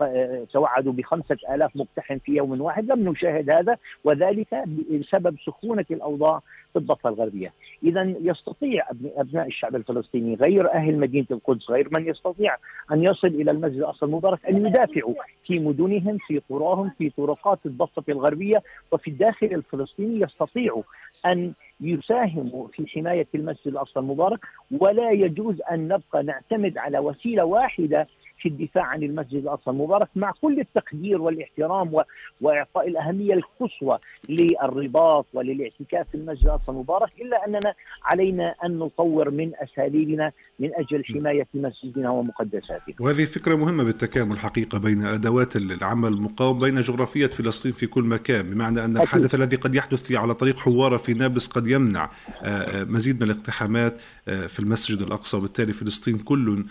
وتوعدوا 0.00 0.92
بخمسة 0.92 1.36
آلاف 1.50 1.76
مقتحم 1.76 2.18
في 2.18 2.32
يوم 2.32 2.60
واحد. 2.60 2.92
لم 2.92 3.08
نشاهد 3.08 3.50
هذا 3.50 3.76
وذلك 4.04 4.64
بسبب 4.90 5.36
سخونة 5.46 5.84
الأوضاع 5.90 6.42
في 6.72 6.78
الضفة 6.78 7.08
الغربية. 7.08 7.52
إذا 7.84 8.14
يستطيع 8.20 8.86
أبناء 9.16 9.46
الشعب 9.46 9.76
الفلسطيني 9.76 10.34
غير 10.34 10.72
أهل 10.72 10.98
مدينة 10.98 11.26
القدس 11.30 11.70
غير 11.70 11.88
من 11.92 12.08
يستطيع 12.08 12.56
أن 12.92 13.02
يصل 13.02 13.28
إلى 13.28 13.50
المسجد 13.50 13.76
الأقصى 13.76 14.04
المبارك 14.04 14.46
أن 14.46 14.66
يدافعوا 14.66 15.14
في 15.46 15.58
مدنهم 15.58 16.18
في 16.26 16.42
قراهم 16.50 16.90
في 16.98 17.10
طرقات 17.10 17.58
الضفة 17.66 18.04
الغربية. 18.08 18.62
وفي 18.92 19.10
الداخل 19.10 19.46
الفلسطيني 19.46 20.20
يستطيعوا 20.20 20.82
أن 21.26 21.52
يساهموا 21.80 22.68
في 22.68 22.86
حماية 22.86 23.26
المسجد 23.34 23.66
الأقصى 23.68 23.98
المبارك 24.00 24.40
ولا 24.80 25.10
يجوز 25.10 25.60
أن 25.72 25.88
نبقى 25.88 26.22
نعتمد 26.22 26.78
على 26.78 26.98
وسيلة 26.98 27.44
واحدة 27.44 28.06
في 28.38 28.48
الدفاع 28.48 28.84
عن 28.84 29.02
المسجد 29.02 29.34
الأقصى 29.34 29.70
المبارك 29.70 30.08
مع 30.16 30.32
كل 30.42 30.60
التقدير 30.60 31.22
والاحترام 31.22 31.94
و... 31.94 32.02
وإعطاء 32.40 32.88
الأهمية 32.88 33.34
القصوى 33.34 33.98
للرباط 34.28 35.26
وللاعتكاف 35.32 36.06
في 36.08 36.14
المسجد 36.14 36.44
الأقصى 36.44 36.70
المبارك 36.70 37.10
إلا 37.20 37.46
أننا 37.46 37.74
علينا 38.04 38.54
أن 38.64 38.78
نطور 38.78 39.30
من 39.30 39.52
أساليبنا 39.54 40.32
من 40.58 40.70
أجل 40.74 41.04
حماية 41.04 41.46
مسجدنا 41.54 42.10
ومقدساتنا. 42.10 42.94
وهذه 43.00 43.24
فكرة 43.24 43.54
مهمة 43.54 43.84
بالتكامل 43.84 44.38
حقيقة 44.38 44.78
بين 44.78 45.06
أدوات 45.06 45.56
العمل 45.56 46.08
المقاوم 46.08 46.58
بين 46.58 46.80
جغرافيه 46.80 47.26
فلسطين 47.26 47.72
في 47.72 47.86
كل 47.86 48.04
مكان 48.04 48.50
بمعنى 48.50 48.84
أن 48.84 48.96
الحدث 48.96 49.24
أكيد. 49.24 49.40
الذي 49.40 49.56
قد 49.56 49.74
يحدث 49.74 50.02
في 50.02 50.16
على 50.16 50.34
طريق 50.34 50.58
حواره 50.58 50.96
في 50.96 51.14
نابلس 51.14 51.46
قد 51.46 51.66
يمنع 51.66 52.10
آه، 52.42 52.46
آه، 52.46 52.84
مزيد 52.84 53.16
من 53.16 53.30
الاقتحامات 53.30 54.00
في 54.26 54.58
المسجد 54.58 55.02
الأقصى 55.02 55.36
وبالتالي 55.36 55.72
فلسطين 55.72 56.18
كل 56.18 56.64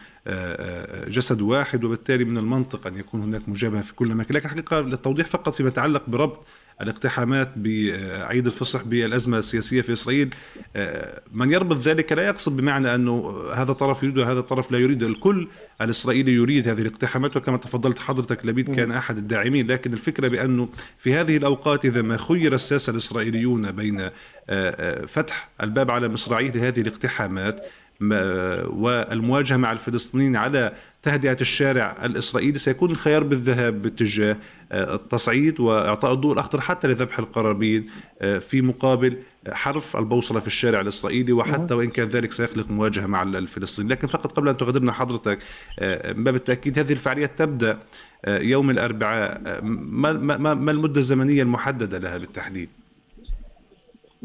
جسد 1.07 1.41
واحد 1.41 1.83
وبالتالي 1.83 2.25
من 2.25 2.37
المنطق 2.37 2.87
أن 2.87 2.95
يكون 2.95 3.21
هناك 3.21 3.49
مجابهه 3.49 3.81
في 3.81 3.93
كل 3.93 4.15
مكان. 4.15 4.35
لكن 4.35 4.49
حقيقة 4.49 4.81
للتوضيح 4.81 5.27
فقط 5.27 5.55
فيما 5.55 5.69
يتعلق 5.69 6.03
بربط 6.09 6.45
الاقتحامات 6.81 7.51
بعيد 7.55 8.47
الفصح 8.47 8.83
بالأزمة 8.83 9.37
السياسية 9.37 9.81
في 9.81 9.93
إسرائيل. 9.93 10.35
آه، 10.75 11.21
من 11.33 11.51
يربط 11.51 11.77
ذلك 11.77 12.11
لا 12.11 12.27
يقصد 12.27 12.57
بمعنى 12.57 12.95
أنه 12.95 13.43
هذا 13.53 13.73
طرف 13.73 14.03
يريد 14.03 14.17
وهذا 14.17 14.39
الطرف 14.39 14.71
لا 14.71 14.77
يريد. 14.79 15.03
الكل 15.03 15.47
الإسرائيلي 15.81 16.33
يريد 16.33 16.67
هذه 16.67 16.79
الاقتحامات 16.79 17.37
وكما 17.37 17.57
تفضلت 17.57 17.99
حضرتك 17.99 18.45
لبيد 18.45 18.75
كان 18.75 18.91
أحد 18.91 19.17
الداعمين. 19.17 19.67
لكن 19.67 19.93
الفكرة 19.93 20.27
بأنه 20.27 20.69
في 20.97 21.13
هذه 21.13 21.37
الأوقات 21.37 21.85
إذا 21.85 22.01
ما 22.01 22.17
خير 22.17 22.53
الساسة 22.53 22.91
الإسرائيليون 22.91 23.71
بين 23.71 24.01
آه، 24.01 24.11
آه، 24.49 25.05
فتح 25.05 25.49
الباب 25.63 25.91
على 25.91 26.07
مصراعيه 26.07 26.51
لهذه 26.51 26.81
الاقتحامات 26.81 27.65
والمواجهة 28.01 29.57
مع 29.57 29.71
الفلسطينيين 29.71 30.35
على 30.35 30.73
تهدئة 31.03 31.37
الشارع 31.41 32.05
الإسرائيلي 32.05 32.57
سيكون 32.57 32.91
الخيار 32.91 33.23
بالذهاب 33.23 33.81
باتجاه 33.81 34.31
آه، 34.31 34.37
التصعيد 34.71 35.59
وإعطاء 35.59 36.13
الضوء 36.13 36.33
الأخضر 36.33 36.61
حتى 36.61 36.87
لذبح 36.87 37.19
القرابين 37.19 37.87
آه، 38.21 38.39
في 38.39 38.61
مقابل 38.61 39.17
حرف 39.51 39.97
البوصلة 39.97 40.39
في 40.39 40.47
الشارع 40.47 40.81
الإسرائيلي 40.81 41.33
وحتى 41.33 41.73
وإن 41.73 41.89
كان 41.89 42.07
ذلك 42.07 42.31
سيخلق 42.31 42.71
مواجهة 42.71 43.05
مع 43.05 43.23
الفلسطينيين 43.23 43.91
لكن 43.91 44.07
فقط 44.07 44.31
قبل 44.31 44.49
أن 44.49 44.57
تغادرنا 44.57 44.91
حضرتك 44.91 45.39
آه، 45.79 46.11
التأكيد 46.11 46.79
هذه 46.79 46.91
الفعاليات 46.91 47.39
تبدأ 47.39 47.79
يوم 48.27 48.69
الأربعاء 48.69 49.61
ما 49.63 50.71
المدة 50.71 50.99
الزمنية 50.99 51.43
المحددة 51.43 51.97
لها 51.97 52.17
بالتحديد؟ 52.17 52.69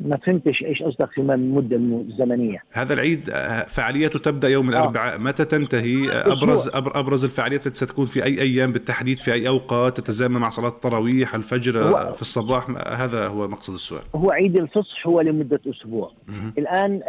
ما 0.04 0.16
فهمتش 0.16 0.62
إيش 0.64 0.82
قصدك 0.82 1.10
في 1.12 1.20
المده 1.20 1.76
الزمنيه 1.76 2.62
هذا 2.72 2.94
العيد 2.94 3.30
آه، 3.30 3.62
فعاليته 3.66 4.18
تبدأ 4.18 4.48
يوم 4.48 4.66
آه. 4.66 4.70
الأربعاء. 4.78 5.18
متى 5.18 5.44
تنتهي؟ 5.44 6.10
آه، 6.12 6.32
أبرز 6.32 6.68
أبرز 6.74 7.24
الفعاليات 7.24 7.66
التي 7.66 7.78
ستكون 7.86 8.06
في 8.06 8.24
أي 8.24 8.40
أيام 8.40 8.72
بالتحديد 8.72 9.18
في 9.20 9.32
أي 9.32 9.48
أوقات 9.48 10.00
تتزامن 10.00 10.36
مع 10.40 10.48
صلاة 10.48 10.68
التراويح 10.68 11.34
الفجر 11.34 11.78
هو 11.84 12.12
في 12.12 12.20
الصباح. 12.22 12.70
هذا 13.00 13.26
هو 13.26 13.48
مقصد 13.48 13.74
السؤال. 13.74 14.02
هو 14.14 14.30
عيد 14.30 14.56
الفصح 14.56 15.06
هو 15.06 15.20
لمدة 15.20 15.60
أسبوع. 15.70 16.12
م- 16.28 16.32
الآن 16.58 17.00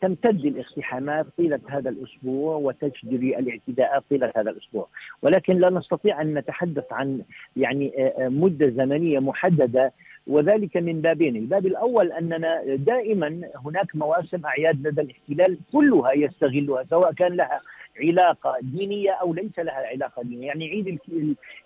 تمتد 0.00 0.44
الاقتحامات 0.44 1.26
طيلة 1.38 1.60
هذا 1.68 1.90
الأسبوع 1.90 2.56
وتجري 2.56 3.38
الاعتداءات 3.38 4.04
طيلة 4.10 4.32
هذا 4.36 4.50
الأسبوع. 4.50 4.88
ولكن 5.22 5.56
لا 5.58 5.70
نستطيع 5.70 6.20
أن 6.22 6.34
نتحدث 6.34 6.84
عن 6.92 7.20
يعني 7.56 7.92
مدة 8.18 8.68
زمنية 8.70 9.18
محددة 9.18 9.92
وذلك 10.28 10.76
من 10.76 11.00
بابين. 11.00 11.36
الباب 11.36 11.66
الأول 11.66 12.12
أننا 12.12 12.62
دائما 12.74 13.40
هناك 13.64 13.96
مواسم 13.96 14.46
أعياد 14.46 14.86
لدى 14.86 15.00
الاحتلال 15.00 15.58
كلها 15.72 16.12
يستغلها 16.12 16.84
سواء 16.90 17.12
كان 17.12 17.32
لها 17.36 17.60
علاقة 18.00 18.56
دينية 18.60 19.10
أو 19.10 19.34
ليس 19.34 19.58
لها 19.58 19.86
علاقة 19.86 20.22
دينية. 20.22 20.46
يعني 20.46 20.68
عيد 20.68 20.98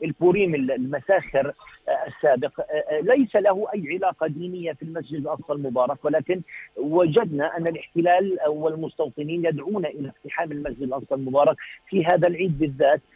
البوريم 0.05 0.55
المساخر 0.55 1.53
السابق 2.07 2.61
ليس 3.03 3.37
له 3.37 3.67
أي 3.75 3.85
علاقة 3.95 4.27
دينية 4.27 4.73
في 4.73 4.83
المسجد 4.83 5.15
الأقصى 5.15 5.53
المبارك 5.53 6.05
ولكن 6.05 6.43
وجدنا 6.77 7.57
أن 7.57 7.67
الاحتلال 7.67 8.39
والمستوطنين 8.49 9.45
يدعون 9.47 9.87
إلى 9.87 10.09
اقتحام 10.09 10.53
المسجد 10.53 10.83
الأقصى 10.83 11.15
المبارك 11.15 11.57
في 11.89 12.05
هذا 12.05 12.29
العيد 12.29 12.59
بالذات. 12.59 13.01
آه، 13.01 13.12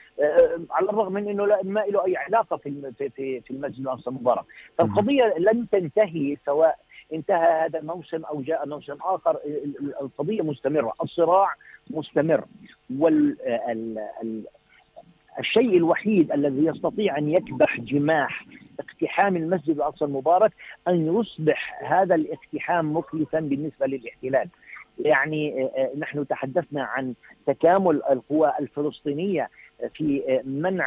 على 0.70 0.90
الرغم 0.90 1.12
من 1.12 1.28
إنه 1.28 1.44
ما 1.62 1.80
له 1.80 2.04
أي 2.04 2.16
علاقة 2.16 2.56
في 2.56 2.92
في 2.98 3.40
في 3.40 3.50
المسجد 3.50 3.80
الاقصى 3.80 4.10
المبارك، 4.10 4.44
فالقضية 4.78 5.34
لن 5.38 5.66
تنتهي 5.72 6.36
سواء 6.46 6.78
انتهى 7.12 7.64
هذا 7.64 7.78
الموسم 7.78 8.24
أو 8.24 8.40
جاء 8.40 8.68
موسم 8.68 8.96
آخر. 9.02 9.38
القضية 10.00 10.42
مستمرة، 10.42 10.92
الصراع 11.02 11.54
مستمر. 11.90 12.44
وال 12.98 13.36
الشيء 15.38 15.76
الوحيد 15.76 16.32
الذي 16.32 16.66
يستطيع 16.66 17.18
أن 17.18 17.28
يكبح 17.28 17.80
جماح 17.80 18.46
اقتحام 18.80 19.36
المسجد 19.36 19.76
الأقصى 19.76 20.04
المبارك 20.04 20.52
أن 20.88 21.20
يصبح 21.20 21.82
هذا 21.92 22.14
الاقتحام 22.14 22.96
مكلفا 22.96 23.40
بالنسبة 23.40 23.86
للاحتلال. 23.86 24.48
يعني 24.98 25.70
نحن 25.98 26.26
تحدثنا 26.26 26.82
عن 26.82 27.14
تكامل 27.46 28.02
القوى 28.10 28.52
الفلسطينية. 28.60 29.48
في 29.94 30.40
منع 30.44 30.86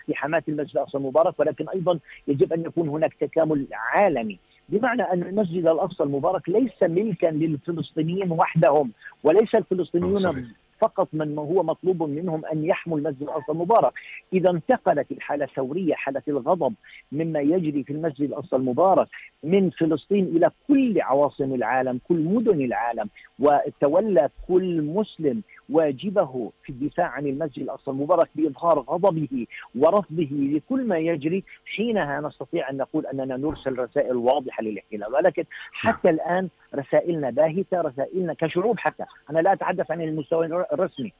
اقتحامات 0.00 0.48
المسجد 0.48 0.70
الأقصى 0.76 0.98
المبارك 0.98 1.40
ولكن 1.40 1.68
أيضا 1.68 1.98
يجب 2.28 2.52
أن 2.52 2.60
يكون 2.60 2.88
هناك 2.88 3.14
تكامل 3.14 3.66
عالمي. 3.72 4.38
بمعنى 4.68 5.02
أن 5.02 5.22
المسجد 5.22 5.66
الأقصى 5.66 6.02
المبارك 6.02 6.48
ليس 6.48 6.82
ملكا 6.82 7.26
للفلسطينيين 7.26 8.32
وحدهم 8.32 8.92
وليس 9.24 9.54
الفلسطينيون 9.54 10.50
فقط 10.78 11.08
من 11.12 11.38
هو 11.38 11.62
مطلوب 11.62 12.02
منهم 12.02 12.44
أن 12.44 12.64
يحموا 12.64 12.98
المسجد 12.98 13.22
الأقصى 13.22 13.52
المبارك، 13.52 13.92
إذا 14.32 14.50
انتقلت 14.50 15.12
الحالة 15.12 15.44
الثورية 15.44 15.94
حالة 15.94 16.22
الغضب 16.28 16.74
مما 17.12 17.40
يجري 17.40 17.82
في 17.82 17.92
المسجد 17.92 18.22
الأقصى 18.22 18.56
المبارك 18.56 19.08
من 19.42 19.70
فلسطين 19.70 20.24
إلى 20.24 20.50
كل 20.68 21.00
عواصم 21.00 21.54
العالم، 21.54 22.00
كل 22.08 22.24
مدن 22.24 22.60
العالم، 22.60 23.08
وتولى 23.38 24.28
كل 24.48 24.82
مسلم 24.82 25.42
واجبه 25.68 26.52
في 26.62 26.70
الدفاع 26.70 27.06
عن 27.06 27.26
المسجد 27.26 27.62
الأقصى 27.62 27.90
المبارك 27.90 28.28
بإظهار 28.34 28.78
غضبه 28.78 29.46
ورفضه 29.74 30.28
لكل 30.30 30.84
ما 30.86 30.98
يجري 30.98 31.44
حينها 31.76 32.20
نستطيع 32.20 32.70
أن 32.70 32.76
نقول 32.76 33.06
أننا 33.06 33.36
نرسل 33.36 33.78
رسائل 33.78 34.16
واضحة 34.16 34.62
للاحتلال. 34.62 35.14
ولكن 35.14 35.44
حتى 35.72 36.08
نعم. 36.08 36.14
الآن 36.14 36.48
رسائلنا 36.74 37.30
باهتة 37.30 37.80
رسائلنا 37.80 38.34
كشعوب 38.34 38.78
حتى. 38.78 39.04
أنا 39.30 39.38
لا 39.38 39.52
أتحدث 39.52 39.90
عن 39.90 40.02
المستوى 40.02 40.46
الرسمي. 40.46 41.12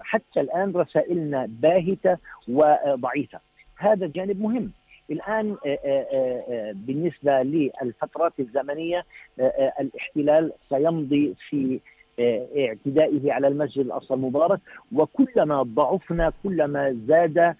حتى 0.00 0.40
الآن 0.40 0.72
رسائلنا 0.76 1.46
باهتة 1.48 2.18
وضعيفة. 2.48 3.40
هذا 3.76 4.06
جانب 4.06 4.40
مهم. 4.40 4.72
الآن 5.10 5.56
آه، 5.66 5.78
آه، 5.84 6.06
آه، 6.12 6.72
بالنسبة 6.74 7.42
للفترات 7.42 8.32
الزمنية 8.40 9.04
الاحتلال 9.80 10.52
سيمضي 10.68 11.34
في 11.48 11.80
اعتدائه 12.20 13.32
على 13.32 13.48
المسجد 13.48 13.78
الأقصى 13.78 14.14
المبارك 14.14 14.60
وكلما 14.92 15.62
ضعفنا 15.62 16.32
كلما 16.42 16.96
زاد 17.08 17.54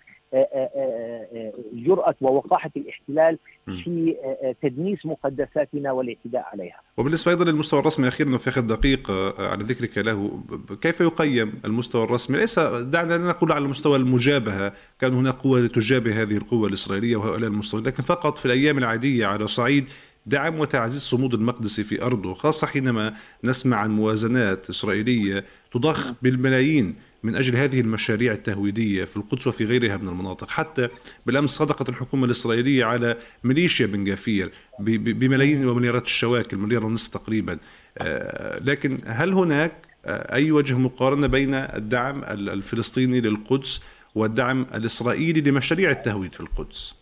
جرأة 1.73 2.15
ووقاحة 2.21 2.71
الاحتلال 2.77 3.39
في 3.67 4.17
تدنيس 4.63 5.07
مقدساتنا 5.07 5.93
والاعتداء 5.93 6.49
عليها. 6.53 6.81
وبالنسبة 6.97 7.33
أيضا 7.33 7.45
للمستوى 7.45 7.81
الرسمي 7.81 8.09
أخيرا 8.09 8.39
في 8.39 8.51
آخر 8.51 8.61
دقيقة 8.61 9.35
على 9.49 9.65
ذكرك 9.65 9.99
له 9.99 10.41
كيف 10.81 11.01
يقيم 11.01 11.53
المستوى 11.65 12.05
الرسمي؟ 12.05 12.39
ليس 12.39 12.59
دعنا 12.59 13.17
نقول 13.17 13.53
على 13.53 13.67
مستوى 13.69 13.97
المجابهة 13.97 14.73
كان 15.01 15.15
هناك 15.15 15.35
قوة 15.35 15.67
تجابه 15.67 16.23
هذه 16.23 16.37
القوة 16.37 16.69
الإسرائيلية 16.69 17.17
وهؤلاء 17.17 17.51
المستوى 17.51 17.81
لكن 17.83 18.03
فقط 18.03 18.39
في 18.39 18.47
الأيام 18.47 18.79
العادية 18.79 19.27
على 19.27 19.49
صعيد 19.49 19.91
دعم 20.27 20.61
وتعزيز 20.61 21.03
صمود 21.03 21.35
المقدسي 21.35 21.85
في 21.85 22.03
أرضه 22.03 22.35
خاصة 22.35 22.67
حينما 22.67 23.15
نسمع 23.45 23.77
عن 23.77 23.91
موازنات 23.91 24.71
إسرائيلية 24.71 25.45
تضخ 25.73 26.13
بالملايين 26.23 26.95
من 27.23 27.37
أجل 27.37 27.57
هذه 27.57 27.81
المشاريع 27.81 28.33
التهويدية 28.33 29.05
في 29.05 29.17
القدس 29.17 29.47
وفي 29.47 29.65
غيرها 29.65 29.97
من 29.97 30.09
المناطق. 30.09 30.51
حتى 30.51 30.89
بالأمس 31.27 31.51
صدقت 31.51 31.89
الحكومة 31.89 32.25
الإسرائيلية 32.25 32.85
على 32.85 33.17
ميليشيا 33.45 33.87
بن 33.87 34.05
جافير 34.05 34.53
بملايين 34.79 35.69
ومليارات 35.69 36.05
الشواكل 36.05 36.57
مليار 36.57 36.87
ونصف 36.87 37.09
تقريبا. 37.09 37.59
آه، 37.99 38.61
لكن 38.61 38.99
هل 39.07 39.33
هناك 39.33 39.73
آه، 40.07 40.35
أي 40.35 40.51
وجه 40.53 40.75
مقارنة 40.75 41.27
بين 41.27 41.55
الدعم 41.55 42.25
الفلسطيني 42.25 43.21
للقدس 43.21 43.83
والدعم 44.15 44.67
الإسرائيلي 44.75 45.41
لمشاريع 45.41 45.91
التهويد 45.91 46.35
في 46.35 46.41
القدس؟ 46.41 46.95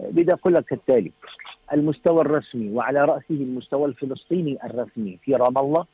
بدي 0.00 0.32
أقول 0.32 0.54
لك 0.54 0.72
التالي. 0.72 1.12
المستوى 1.72 2.20
الرسمي 2.20 2.70
وعلى 2.70 3.04
رأسه 3.04 3.34
المستوى 3.34 3.88
الفلسطيني 3.88 4.58
الرسمي 4.64 5.18
في 5.24 5.34
رام 5.34 5.58
الله 5.58 5.86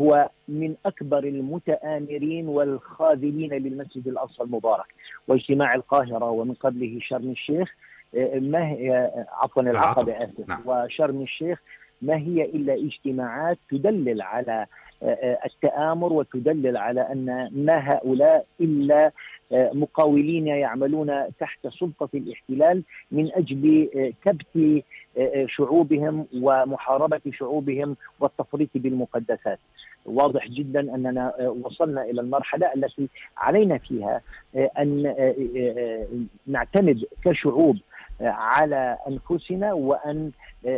هو 0.00 0.30
من 0.48 0.74
أكبر 0.86 1.18
المتآمرين 1.24 2.48
والخاذلين 2.48 3.52
للمسجد 3.52 4.08
الأقصى 4.08 4.42
المبارك 4.42 4.86
واجتماع 5.28 5.74
القاهرة 5.74 6.30
ومن 6.30 6.54
قبله 6.54 6.98
شرم 7.00 7.30
الشيخ 7.30 7.74
ما 8.34 8.68
هي 8.68 9.10
عفوا 9.32 9.62
العقبة 9.62 10.12
آسف 10.24 10.48
نعم. 10.48 10.60
وشرم 10.66 11.22
الشيخ 11.22 11.62
ما 12.02 12.16
هي 12.16 12.44
إلا 12.44 12.74
اجتماعات 12.74 13.58
تدلل 13.70 14.22
على 14.22 14.66
التآمر 15.46 16.12
وتدلل 16.12 16.76
على 16.76 17.00
أن 17.00 17.50
ما 17.52 17.78
هؤلاء 17.78 18.46
إلا 18.60 19.12
مقاولين 19.54 20.46
يعملون 20.46 21.24
تحت 21.40 21.66
سلطة 21.68 22.08
الاحتلال 22.14 22.82
من 23.12 23.30
أجل 23.34 23.88
كبت 24.24 24.82
شعوبهم 25.46 26.26
ومحاربة 26.40 27.20
شعوبهم 27.32 27.96
والتفريط 28.20 28.68
بالمقدسات. 28.74 29.58
واضح 30.06 30.48
جدا 30.48 30.80
أننا 30.80 31.34
وصلنا 31.62 32.02
إلى 32.02 32.20
المرحلة 32.20 32.74
التي 32.74 33.08
علينا 33.36 33.78
فيها 33.78 34.20
أن 34.56 35.14
نعتمد 36.46 37.04
كشعوب 37.24 37.76
على 38.20 38.98
أنفسنا 39.08 39.72
وأن 39.72 40.30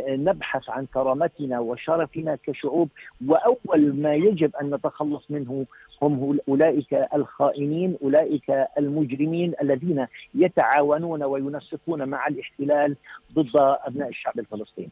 نبحث 0.09 0.69
عن 0.69 0.85
كرامتنا 0.93 1.59
وشرفنا 1.59 2.37
كشعوب. 2.47 2.89
وأول 3.27 3.95
ما 3.95 4.15
يجب 4.15 4.55
أن 4.55 4.73
نتخلص 4.73 5.23
منه 5.29 5.65
هم 6.01 6.39
أولئك 6.49 6.93
الخائنين 7.13 7.97
أولئك 8.03 8.49
المجرمين 8.77 9.53
الذين 9.61 10.07
يتعاونون 10.35 11.23
وينسقون 11.23 12.09
مع 12.09 12.27
الاحتلال 12.27 12.95
ضد 13.33 13.51
أبناء 13.55 14.09
الشعب 14.09 14.39
الفلسطيني. 14.39 14.89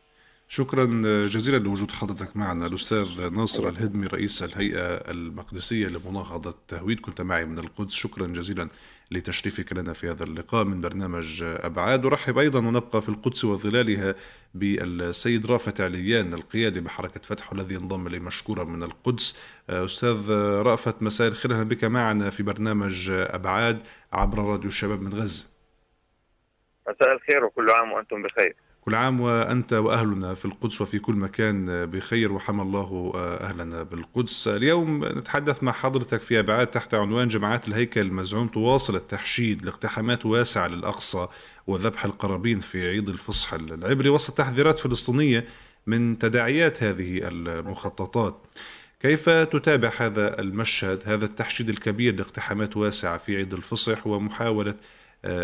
شكرا 0.47 0.85
جزيلا 1.27 1.57
لوجود 1.57 1.91
حضرتك 1.91 2.37
معنا. 2.37 2.67
الأستاذ 2.67 3.29
ناصر 3.29 3.69
الهدمي 3.69 4.07
رئيس 4.07 4.43
الهيئة 4.43 5.11
المقدسية 5.11 5.87
لمناهضة 5.87 6.49
التهويد 6.49 6.99
كنت 6.99 7.21
معي 7.21 7.45
من 7.45 7.59
القدس. 7.59 7.93
شكرا 7.93 8.27
جزيلا 8.27 8.69
لتشريفك 9.11 9.73
لنا 9.73 9.93
في 9.93 10.09
هذا 10.09 10.23
اللقاء 10.23 10.63
من 10.63 10.81
برنامج 10.81 11.43
أبعاد. 11.43 12.05
أرحب 12.05 12.37
أيضا 12.37 12.59
ونبقى 12.59 13.01
في 13.01 13.09
القدس 13.09 13.45
وظلالها 13.45 14.15
بالسيد 14.53 15.45
رافت 15.45 15.81
عليان 15.81 16.33
القيادي 16.33 16.79
بحركة 16.79 17.21
فتح 17.23 17.51
الذي 17.51 17.75
انضم 17.75 18.07
لي 18.07 18.19
مشكورا 18.19 18.63
من 18.63 18.83
القدس. 18.83 19.39
أستاذ 19.69 20.31
رافت 20.61 21.03
مساء 21.03 21.27
الخير. 21.27 21.53
أهلا 21.53 21.63
بك 21.63 21.83
معنا 21.83 22.29
في 22.29 22.43
برنامج 22.43 23.09
أبعاد 23.11 23.81
عبر 24.13 24.37
راديو 24.37 24.67
الشباب 24.67 25.01
من 25.01 25.13
غزة. 25.13 25.49
مساء 26.89 27.13
الخير 27.13 27.45
وكل 27.45 27.69
عام 27.69 27.91
وأنتم 27.91 28.23
بخير. 28.23 28.55
كل 28.85 28.95
عام 28.95 29.21
وأنت 29.21 29.73
وأهلنا 29.73 30.33
في 30.33 30.45
القدس 30.45 30.81
وفي 30.81 30.99
كل 30.99 31.13
مكان 31.13 31.85
بخير 31.85 32.33
وحمى 32.33 32.61
الله 32.61 33.11
أهلنا 33.15 33.83
بالقدس. 33.83 34.47
اليوم 34.47 35.05
نتحدث 35.05 35.63
مع 35.63 35.71
حضرتك 35.71 36.21
في 36.21 36.39
أبعاد 36.39 36.67
تحت 36.67 36.93
عنوان 36.93 37.27
جماعات 37.27 37.67
الهيكل 37.67 38.01
المزعوم 38.01 38.47
تواصل 38.47 38.95
التحشيد 38.95 39.65
لاقتحامات 39.65 40.25
واسعة 40.25 40.67
للأقصى 40.67 41.27
وذبح 41.67 42.05
القرابين 42.05 42.59
في 42.59 42.87
عيد 42.87 43.09
الفصح. 43.09 43.53
العبري 43.53 44.09
وسط 44.09 44.37
تحذيرات 44.37 44.79
فلسطينية 44.79 45.47
من 45.87 46.17
تداعيات 46.17 46.83
هذه 46.83 47.19
المخططات. 47.23 48.41
كيف 49.01 49.29
تتابع 49.29 49.91
هذا 49.97 50.39
المشهد 50.39 51.01
هذا 51.05 51.25
التحشيد 51.25 51.69
الكبير 51.69 52.15
لاقتحامات 52.15 52.77
واسعة 52.77 53.17
في 53.17 53.37
عيد 53.37 53.53
الفصح 53.53 54.07
ومحاولة 54.07 54.75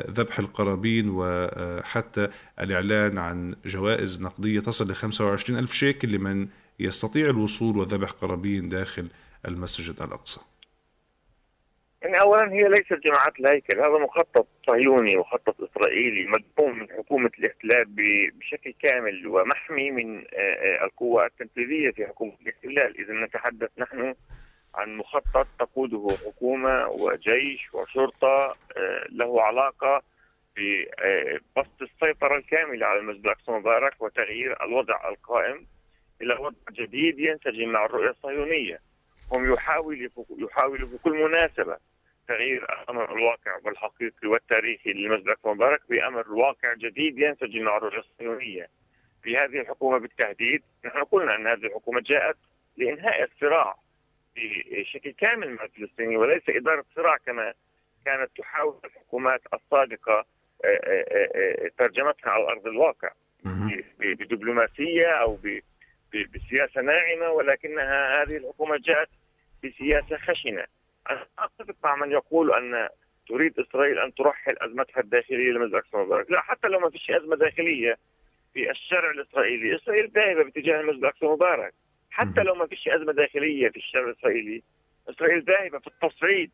ذبح 0.10 0.40
القرابين 0.40 1.10
وحتى 1.10 2.30
الإعلان 2.60 3.18
عن 3.18 3.56
جوائز 3.66 4.22
نقدية 4.22 4.60
تصل 4.60 4.92
ل 4.92 4.96
25 4.96 5.60
ألف 5.60 5.72
شيكل 5.72 6.12
لمن 6.12 6.48
يستطيع 6.80 7.30
الوصول 7.30 7.78
وذبح 7.78 8.12
قرابين 8.12 8.70
داخل 8.70 9.08
المسجد 9.48 10.02
الأقصى. 10.02 10.42
يعني 12.02 12.20
اولا 12.20 12.52
هي 12.52 12.70
ليست 12.70 12.94
جماعات 13.04 13.40
الهيكل 13.40 13.80
هذا 13.80 13.98
مخطط 13.98 14.48
صهيوني 14.68 15.18
مخطط 15.18 15.56
إسرائيلي 15.62 16.26
مدعوم 16.26 16.80
من 16.80 16.88
حكومة 16.98 17.32
الإحتلال 17.40 17.86
بشكل 18.40 18.74
كامل 18.82 19.28
ومحمي 19.28 19.92
من 19.92 20.24
القوى 20.84 21.26
التنفيذية 21.26 21.92
في 21.92 22.08
حكومة 22.08 22.34
الإحتلال. 22.42 23.00
اذا 23.00 23.26
نتحدث 23.26 23.70
نحن 23.78 24.14
عن 24.76 24.98
مخطط 24.98 25.48
تقوده 25.60 26.18
حكومة 26.26 26.88
وجيش 26.88 27.74
وشرطة 27.74 28.56
آه، 28.78 29.06
له 29.10 29.42
علاقة 29.42 30.02
ببسط 30.58 31.82
السيطرة 31.82 32.38
الكاملة 32.38 32.86
على 32.86 33.00
المسجد 33.00 33.26
الأقصى 33.26 33.52
المبارك 33.52 34.02
وتغيير 34.02 34.64
الوضع 34.64 35.10
القائم 35.10 35.68
إلى 36.22 36.34
وضع 36.34 36.58
جديد 36.72 37.20
ينسجم 37.20 37.70
مع 37.70 37.86
الرؤية 37.86 38.10
الصهيونية. 38.10 38.80
هم 39.32 39.54
يحاولوا 39.54 40.10
يحاولوا 40.38 40.88
بكل 40.88 41.12
مناسبة 41.24 41.78
تغيير 42.28 42.64
الأمر 42.64 43.18
الواقع 43.18 43.58
والحقيقي 43.64 44.28
والتاريخي 44.28 44.94
للمسجد 44.94 45.24
الأقصى 45.24 45.48
المبارك 45.50 45.82
بأمر 45.90 46.34
واقع 46.34 46.74
جديد 46.74 47.20
ينسجم 47.20 47.64
مع 47.64 47.78
الرؤية 47.78 48.00
الصهيونية. 48.00 48.68
في 49.24 49.38
هذه 49.38 49.62
الحكومة 49.62 49.98
بالتحديد 49.98 50.64
نحن 50.86 51.04
قلنا 51.04 51.36
أن 51.36 51.48
هذه 51.48 51.66
الحكومة 51.66 52.02
جاءت 52.02 52.38
لإنهاء 52.78 53.24
الصراع 53.24 53.76
بشكل 54.36 55.12
كامل 55.12 55.50
مع 55.54 55.64
الفلسطينيين 55.64 56.18
وليس 56.18 56.44
إدارة 56.50 56.86
صراع 56.96 57.18
كما 57.18 57.54
كانت 58.06 58.30
تحاول 58.38 58.76
الحكومات 58.86 59.42
السابقة 59.54 60.26
آه، 60.66 60.68
آه، 60.84 61.30
آه، 61.36 61.72
ترجمتها 61.78 62.30
على 62.30 62.44
أرض 62.44 62.68
الواقع. 62.68 63.12
بدبلوماسية 64.00 65.08
أو 65.08 65.38
بسياسة 66.14 66.82
ناعمة 66.82 67.30
ولكنها 67.30 68.24
هذه 68.24 68.38
الحكومة 68.38 68.78
جاءت 68.78 69.10
بسياسة 69.64 70.18
خشنة. 70.18 70.66
أنا 71.10 71.26
أتفق 71.40 71.76
مع 71.84 71.96
من 71.96 72.12
يقول 72.12 72.54
أن 72.54 72.90
تريد 73.28 73.60
إسرائيل 73.60 74.00
أن 74.00 74.14
ترحل 74.14 74.56
أزمتها 74.58 75.02
الداخلية 75.02 75.52
لمسجد 75.52 75.74
الاقصى 75.74 75.98
المبارك، 75.98 76.32
لا 76.32 76.42
حتى 76.42 76.68
لو 76.68 76.80
ما 76.80 76.90
فيش 76.90 77.12
أزمة 77.12 77.36
داخلية 77.36 77.98
في 78.54 78.72
الشارع 78.72 79.12
الإسرائيلي، 79.12 79.76
إسرائيل 79.76 80.12
ذاهبة 80.16 80.44
باتجاه 80.44 80.82
المسجد 80.82 81.00
الاقصى 81.00 81.26
المبارك، 81.26 81.74
حتى 82.12 82.44
لو 82.44 82.56
ما 82.56 82.68
فيش 82.68 82.88
أزمة 82.88 83.14
داخلية 83.14 83.70
في 83.70 83.78
الشارع 83.78 84.10
الإسرائيلي، 84.10 84.64
إسرائيل 85.10 85.44
ذاهبة 85.44 85.80
في 85.80 85.88
التصعيد 85.88 86.52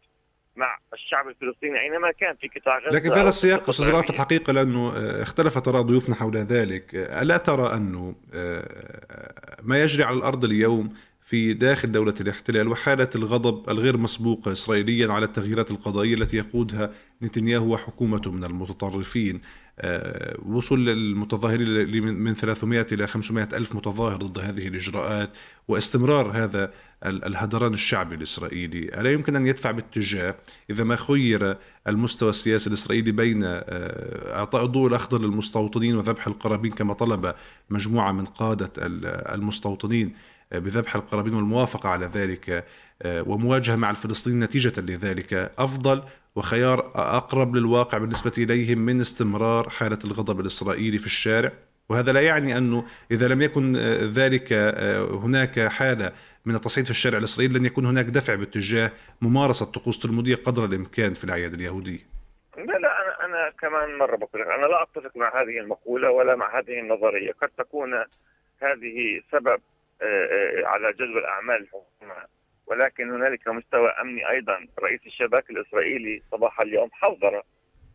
مع 0.55 0.77
الشعب 0.93 1.27
الفلسطيني 1.27 1.79
أينما 1.79 2.11
كان 2.11 2.35
في 2.35 2.47
قطاع 2.47 2.79
غزة 2.79 2.89
لكن 2.89 3.13
في 3.13 3.19
هذا 3.19 3.29
السياق 3.29 3.69
أستاذ 3.69 3.89
رافت 3.89 4.09
الحقيقة 4.09 4.53
لأنه 4.53 4.93
آه، 4.95 5.21
اختلفت 5.21 5.67
اراء 5.67 5.81
ضيوفنا 5.81 6.15
حول 6.15 6.37
ذلك، 6.37 6.95
ألا 6.95 7.37
ترى 7.37 7.73
انه 7.73 8.15
آه، 8.33 9.61
ما 9.63 9.83
يجري 9.83 10.03
على 10.03 10.17
الأرض 10.17 10.45
اليوم 10.45 10.93
في 11.27 11.53
داخل 11.53 11.91
دولة 11.91 12.13
الاحتلال 12.21 12.67
وحالة 12.67 13.09
الغضب 13.15 13.69
الغير 13.69 13.97
مسبوقة 13.97 14.51
إسرائيليا 14.51 15.13
على 15.13 15.25
التغييرات 15.25 15.71
القضائية 15.71 16.13
التي 16.13 16.37
يقودها 16.37 16.91
نتنياهو 17.21 17.73
وحكومته 17.73 18.31
من 18.31 18.43
المتطرفين؟ 18.43 19.35
آه، 19.35 19.41
وصول 20.45 20.89
المتظاهرين 20.89 22.13
من 22.13 22.33
300 22.33 22.85
إلى 22.91 23.07
500 23.07 23.47
ألف 23.53 23.75
متظاهر 23.75 24.17
ضد 24.17 24.39
هذه 24.39 24.67
الإجراءات 24.67 25.37
واستمرار 25.67 26.31
هذا 26.31 26.71
الهدران 27.05 27.73
الشعبي 27.73 28.15
الإسرائيلي. 28.15 29.01
ألا 29.01 29.11
يمكن 29.11 29.35
أن 29.35 29.45
يدفع 29.45 29.71
باتجاه 29.71 30.35
إذا 30.69 30.83
ما 30.83 30.95
خير 30.95 31.57
المستوى 31.87 32.29
السياسي 32.29 32.67
الإسرائيلي 32.67 33.11
بين 33.11 33.43
آه، 33.43 34.37
إعطاء 34.39 34.65
الضوء 34.65 34.87
الأخضر 34.87 35.21
للمستوطنين 35.21 35.95
وذبح 35.95 36.27
القرابين 36.27 36.71
كما 36.71 36.93
طلب 36.93 37.33
مجموعة 37.69 38.11
من 38.11 38.25
قادة 38.25 38.71
المستوطنين 39.33 40.13
بذبح 40.51 40.95
القرابين 40.95 41.33
والموافقة 41.33 41.89
على 41.89 42.05
ذلك 42.13 42.65
آه، 43.01 43.21
ومواجهة 43.21 43.75
مع 43.75 43.89
الفلسطينيين 43.89 44.43
نتيجة 44.43 44.81
لذلك. 44.81 45.51
أفضل 45.57 46.03
وخيار 46.37 46.91
أقرب 46.95 47.55
للواقع 47.55 47.97
بالنسبة 47.97 48.31
إليهم 48.37 48.77
من 48.77 49.01
استمرار 49.01 49.69
حالة 49.69 49.99
الغضب 50.05 50.39
الإسرائيلي 50.39 50.97
في 50.97 51.05
الشارع. 51.05 51.51
وهذا 51.89 52.11
لا 52.11 52.21
يعني 52.21 52.57
أنه 52.57 52.85
إذا 53.11 53.27
لم 53.27 53.41
يكن 53.41 53.77
ذلك 54.13 54.47
آه، 54.51 55.03
هناك 55.03 55.59
حالة 55.59 56.11
من 56.45 56.55
التصعيد 56.55 56.85
في 56.85 56.91
الشارع 56.91 57.17
الإسرائيلي 57.17 57.59
لن 57.59 57.65
يكون 57.65 57.85
هناك 57.85 58.05
دفع 58.05 58.35
باتجاه 58.35 58.91
ممارسة 59.21 59.65
طقوس 59.65 59.99
تلمودية 59.99 60.35
قدر 60.35 60.65
الإمكان 60.65 61.13
في 61.13 61.23
الأعياد 61.23 61.53
اليهودية. 61.53 61.99
لا 62.57 62.63
لا 62.63 63.01
أنا, 63.01 63.25
أنا 63.25 63.51
كمان 63.61 63.97
مرة 63.97 64.15
بقول 64.15 64.41
أنا 64.41 64.67
لا 64.67 64.83
أتفق 64.83 65.17
مع 65.17 65.41
هذه 65.41 65.59
المقولة 65.59 66.11
ولا 66.11 66.35
مع 66.35 66.59
هذه 66.59 66.79
النظرية. 66.79 67.31
قد 67.31 67.49
تكون 67.57 67.93
هذه 68.61 69.21
سبب 69.31 69.59
آه، 70.01 70.05
آه، 70.05 70.65
على 70.65 70.93
جذب 70.93 71.17
الأعمال 71.17 71.61
الحكومة. 71.61 72.36
ولكن 72.67 73.11
هنالك 73.11 73.47
مستوى 73.47 73.89
أمني 73.89 74.29
أيضا. 74.29 74.65
رئيس 74.79 75.01
الشباك 75.05 75.49
الإسرائيلي 75.49 76.21
صباح 76.31 76.61
اليوم 76.61 76.89
حذر 76.93 77.43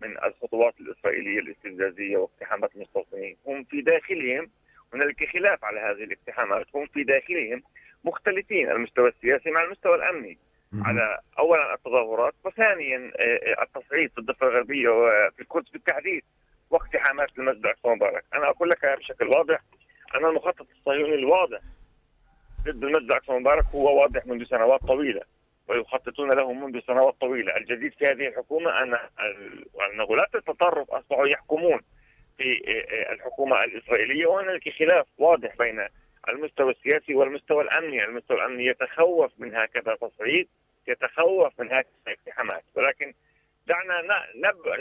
من 0.03 0.17
الخطوات 0.25 0.75
الإسرائيلية 0.81 1.39
الاستفزازية 1.39 2.17
واقتحامات 2.17 2.71
المستوطنين. 2.77 3.37
هم 3.47 3.65
في 3.65 3.81
داخلهم 3.81 4.51
هنالك 4.95 5.29
خلاف 5.33 5.65
على 5.65 5.81
هذه 5.81 6.05
الاقتحامات. 6.05 6.67
هم 6.75 6.87
في 6.87 7.05
داخلهم 7.05 7.63
مختلفين 8.05 8.71
المستوى 8.71 9.09
السياسي 9.09 9.51
مع 9.51 9.63
المستوى 9.63 9.95
الأمني. 9.95 10.39
على 10.81 11.19
اولا 11.39 11.75
التظاهرات 11.75 12.35
وثانيا 12.45 13.13
آه، 13.17 13.63
التصعيد 13.63 14.11
في 14.11 14.19
الضفة 14.19 14.47
الغربية 14.49 14.89
وفي 14.89 15.41
القدس 15.43 15.71
بالتحديد 15.71 16.23
واقتحامات 16.71 17.29
المسجد 17.39 17.65
الاقصى 17.65 17.89
المبارك 17.89 18.25
أنا 18.35 18.49
أقول 18.49 18.69
لك 18.71 18.87
بشكل 18.99 19.27
واضح 19.27 19.61
ان 20.15 20.25
المخطط 20.25 20.67
الصهيوني 20.79 21.15
الواضح 21.15 21.59
ضد 22.65 22.85
المسجد 22.85 23.11
الاقصى 23.11 23.33
المبارك 23.33 23.65
هو 23.75 24.01
واضح 24.01 24.27
منذ 24.27 24.45
سنوات 24.45 24.81
طويلة 24.81 25.21
ويخططون 25.69 26.31
له 26.31 26.53
منذ 26.53 26.81
سنوات 26.87 27.15
طويلة، 27.21 27.57
الجديد 27.57 27.93
في 27.93 28.07
هذه 28.07 28.29
الحكومة 28.29 28.83
أن 28.83 28.95
أن 29.93 30.01
غلاة 30.01 30.29
التطرف 30.35 30.91
أصبحوا 30.91 31.27
يحكمون 31.27 31.81
في 32.39 32.63
الحكومة 33.13 33.65
الإسرائيلية 33.65 34.27
وهناك 34.27 34.69
خلاف 34.69 35.07
واضح 35.19 35.57
بين 35.57 35.89
المستوى 36.29 36.71
السياسي 36.73 37.15
والمستوى 37.15 37.65
الأمني، 37.65 38.05
المستوى 38.05 38.37
الأمني 38.37 38.67
يتخوف 38.67 39.33
من 39.39 39.57
هكذا 39.57 39.95
تصعيد، 39.95 40.49
يتخوف 40.89 41.61
من 41.61 41.67
هكذا 41.67 41.91
اقتحامات، 42.09 42.65
ولكن 42.75 43.15
دعنا 43.67 44.03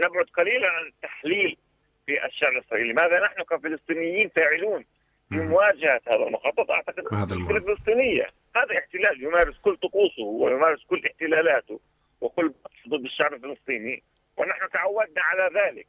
نبعد 0.06 0.26
قليلا 0.38 0.70
عن 0.70 0.86
التحليل 0.86 1.58
في 2.06 2.26
الشارع 2.26 2.58
الإسرائيلي، 2.58 2.94
ماذا 2.94 3.20
نحن 3.20 3.44
كفلسطينيين 3.44 4.30
فاعلون؟ 4.30 4.86
في 5.32 5.38
مواجهه 5.42 6.02
هذا 6.08 6.24
المخطط. 6.28 6.72
أعتقد 6.72 7.14
هذا 7.14 7.36
المشكلة 7.36 7.60
فلسطينيه 7.60 8.28
هذا 8.56 8.78
احتلال 8.78 9.24
يمارس 9.24 9.58
كل 9.58 9.78
طقوسه 9.78 10.24
ويمارس 10.24 10.84
كل 10.84 11.02
احتلالاته 11.06 11.80
وكل 12.22 12.54
ضد 12.90 13.06
الشعب 13.06 13.34
الفلسطيني 13.34 14.04
ونحن 14.38 14.70
تعودنا 14.74 15.22
على 15.22 15.50
ذلك. 15.60 15.88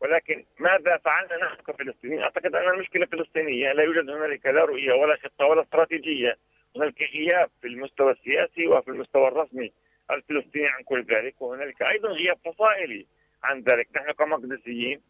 ولكن 0.00 0.44
ماذا 0.58 0.96
فعلنا 0.96 1.36
نحن 1.44 1.62
كفلسطينيين؟ 1.62 2.22
أعتقد 2.22 2.54
أن 2.54 2.68
المشكلة 2.74 3.06
فلسطينيه 3.06 3.72
لا 3.72 3.82
يوجد 3.82 4.10
هنالك 4.10 4.46
لا 4.46 4.64
رؤية 4.64 4.92
ولا 4.92 5.16
خطة 5.16 5.46
ولا 5.46 5.62
استراتيجية. 5.62 6.36
هنالك 6.76 7.02
غياب 7.14 7.50
في 7.60 7.68
المستوى 7.68 8.12
السياسي 8.12 8.66
وفي 8.66 8.88
المستوى 8.88 9.28
الرسمي 9.28 9.72
الفلسطيني 10.10 10.66
عن 10.68 10.82
كل 10.82 11.04
ذلك 11.04 11.42
وهنالك 11.42 11.82
أيضا 11.82 12.08
غياب 12.08 12.38
فصائلي 12.44 13.06
عن 13.44 13.60
ذلك. 13.60 13.88
نحن 13.96 14.12
كمقدسيين 14.12 15.00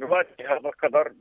نواجه 0.00 0.26
هذا 0.40 0.68
القدر 0.68 1.12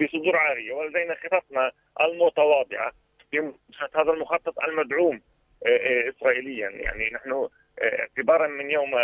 بصدور 0.00 0.36
عاريه 0.36 0.72
ولدينا 0.72 1.14
خططنا 1.14 1.72
المتواضعة 2.00 2.92
في 3.30 3.52
هذا 3.94 4.12
المخطط 4.12 4.64
المدعوم 4.64 5.20
آه، 5.66 5.68
آه، 5.68 6.10
اسرائيليا. 6.10 6.70
يعني 6.70 7.10
نحن 7.10 7.32
آه، 7.32 7.48
اعتبارا 7.78 8.46
من 8.46 8.70
يوم 8.70 8.94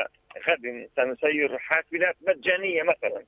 غد 0.49 0.89
سنسير 0.97 1.59
حافلات 1.59 2.17
مجانية 2.29 2.83
مثلا 2.83 3.25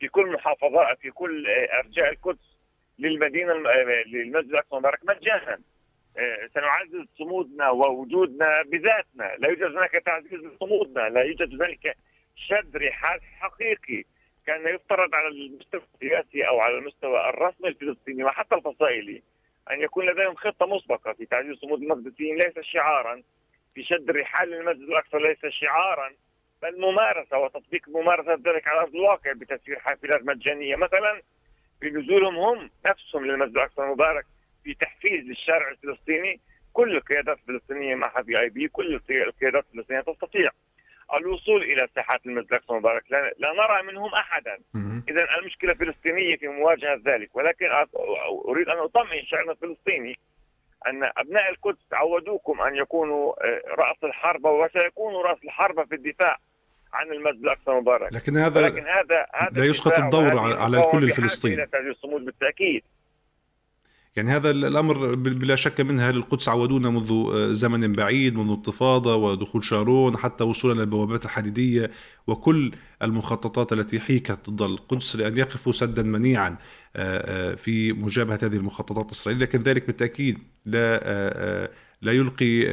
في 0.00 0.08
كل 0.08 0.32
محافظات 0.32 0.98
في 0.98 1.10
كل 1.10 1.46
أرجاء 1.48 2.10
القدس 2.10 2.56
للمدينة 2.98 3.52
للمسجد 4.06 4.50
الأقصى 4.50 4.72
المبارك 4.72 4.98
مجانا. 5.04 5.58
سنعزز 6.54 7.06
صمودنا 7.18 7.70
ووجودنا 7.70 8.62
بذاتنا. 8.62 9.36
لا 9.38 9.48
يوجد 9.48 9.62
هناك 9.62 9.90
تعزيز 9.90 10.32
لصمودنا 10.32 11.08
لا 11.08 11.22
يوجد 11.22 11.54
هنالك 11.54 11.96
شد 12.36 12.76
رحال 12.76 13.20
حقيقي. 13.22 14.04
كان 14.46 14.74
يفترض 14.74 15.14
على 15.14 15.28
المستوى 15.28 15.82
السياسي 15.94 16.48
أو 16.48 16.60
على 16.60 16.78
المستوى 16.78 17.28
الرسمي 17.28 17.68
الفلسطيني 17.68 18.24
وحتى 18.24 18.54
الفصائلي 18.54 19.22
أن 19.70 19.80
يكون 19.80 20.06
لديهم 20.06 20.34
خطة 20.34 20.66
مسبقة 20.66 21.12
في 21.12 21.26
تعزيز 21.26 21.56
صمود 21.56 21.82
المقدسيين 21.82 22.36
ليس 22.36 22.58
شعارا 22.60 23.22
في 23.74 23.84
شد 23.84 24.10
الرحال 24.10 24.48
للمسجد 24.50 24.80
الأقصى 24.80 25.18
ليس 25.18 25.46
شعارا 25.52 26.10
بل 26.62 26.80
ممارسة 26.80 27.38
وتطبيق 27.38 27.88
ممارسة 27.88 28.34
ذلك 28.34 28.68
على 28.68 28.80
أرض 28.80 28.94
الواقع 28.94 29.32
بتسيير 29.32 29.78
حافلات 29.78 30.22
مجانية. 30.22 30.76
مثلا 30.76 31.22
بنزولهم 31.80 32.36
هم 32.36 32.70
نفسهم 32.86 33.26
للمسجد 33.26 33.56
الأقصى 33.56 33.82
المبارك 33.82 34.26
في 34.64 34.74
تحفيز 34.74 35.24
للشارع 35.24 35.68
الفلسطيني. 35.68 36.40
كل 36.72 36.96
القيادات 36.96 37.38
الفلسطينية 37.38 37.94
معها 37.94 38.22
في 38.22 38.40
آي 38.40 38.48
بي 38.48 38.68
كل 38.68 39.00
القيادات 39.10 39.64
الفلسطينية 39.70 40.00
تستطيع 40.00 40.50
الوصول 41.14 41.62
إلى 41.62 41.88
ساحات 41.94 42.26
المسجد 42.26 42.48
الاقصى 42.48 42.72
المبارك. 42.72 43.04
لا, 43.10 43.34
لا 43.38 43.52
نرى 43.52 43.82
منهم 43.92 44.14
أحدا. 44.14 44.58
اذا 45.08 45.26
المشكلة 45.40 45.74
فلسطينيه 45.74 46.36
في 46.36 46.48
مواجهة 46.48 47.00
ذلك. 47.04 47.36
ولكن 47.36 47.66
أريد 48.48 48.68
أن 48.68 48.78
أطمئن 48.78 49.24
شعبنا 49.26 49.52
الفلسطيني 49.52 50.18
أن 50.86 51.10
أبناء 51.16 51.50
القدس 51.50 51.78
عودوكم 51.92 52.60
أن 52.60 52.76
يكونوا 52.76 53.46
آه، 53.46 53.60
رأس 53.68 53.96
الحرب 54.04 54.44
وسيكونوا 54.44 55.22
رأس 55.22 55.38
الحرب 55.44 55.88
في 55.88 55.94
الدفاع 55.94 56.38
عن 56.92 57.12
المسجد 57.12 57.42
الأقصى 57.42 57.70
المبارك. 57.70 58.12
لكن 58.12 58.36
هذا 58.36 58.60
لكن 58.60 58.86
هذا 58.86 59.26
هذا 59.34 59.60
لا 59.60 59.64
يسقط 59.64 59.98
الدور 59.98 60.38
على 60.38 60.78
الكل 60.78 61.04
الفلسطيني. 61.04 61.66
الصمود 61.74 62.24
بالتأكيد. 62.24 62.82
يعني 64.16 64.30
هذا 64.30 64.50
الأمر 64.50 65.14
بلا 65.14 65.56
شك 65.56 65.80
منها 65.80 66.10
القدس 66.10 66.48
عودونا 66.48 66.90
منذ 66.90 67.12
آه، 67.12 67.52
زمن 67.52 67.92
بعيد 67.92 68.36
منذ 68.36 68.50
انتفاضة 68.50 69.16
ودخول 69.16 69.64
شارون 69.64 70.16
حتى 70.16 70.44
وصولا 70.44 70.80
للبوابات 70.80 71.24
الحديدية 71.24 71.90
وكل 72.26 72.72
المخططات 73.02 73.72
التي 73.72 74.00
حيكت 74.00 74.50
ضد 74.50 74.62
القدس 74.62 75.16
لأن 75.16 75.36
يقفوا 75.36 75.72
سدا 75.72 76.02
منيعا 76.02 76.48
آه، 76.50 77.52
آه، 77.52 77.54
في 77.54 77.92
مجابهة 77.92 78.38
هذه 78.42 78.56
المخططات 78.56 79.06
الإسرائيلية. 79.06 79.44
لكن 79.44 79.62
ذلك 79.62 79.86
بالتأكيد 79.86 80.38
لا 80.66 81.70
لا 82.02 82.12
يلقي 82.12 82.64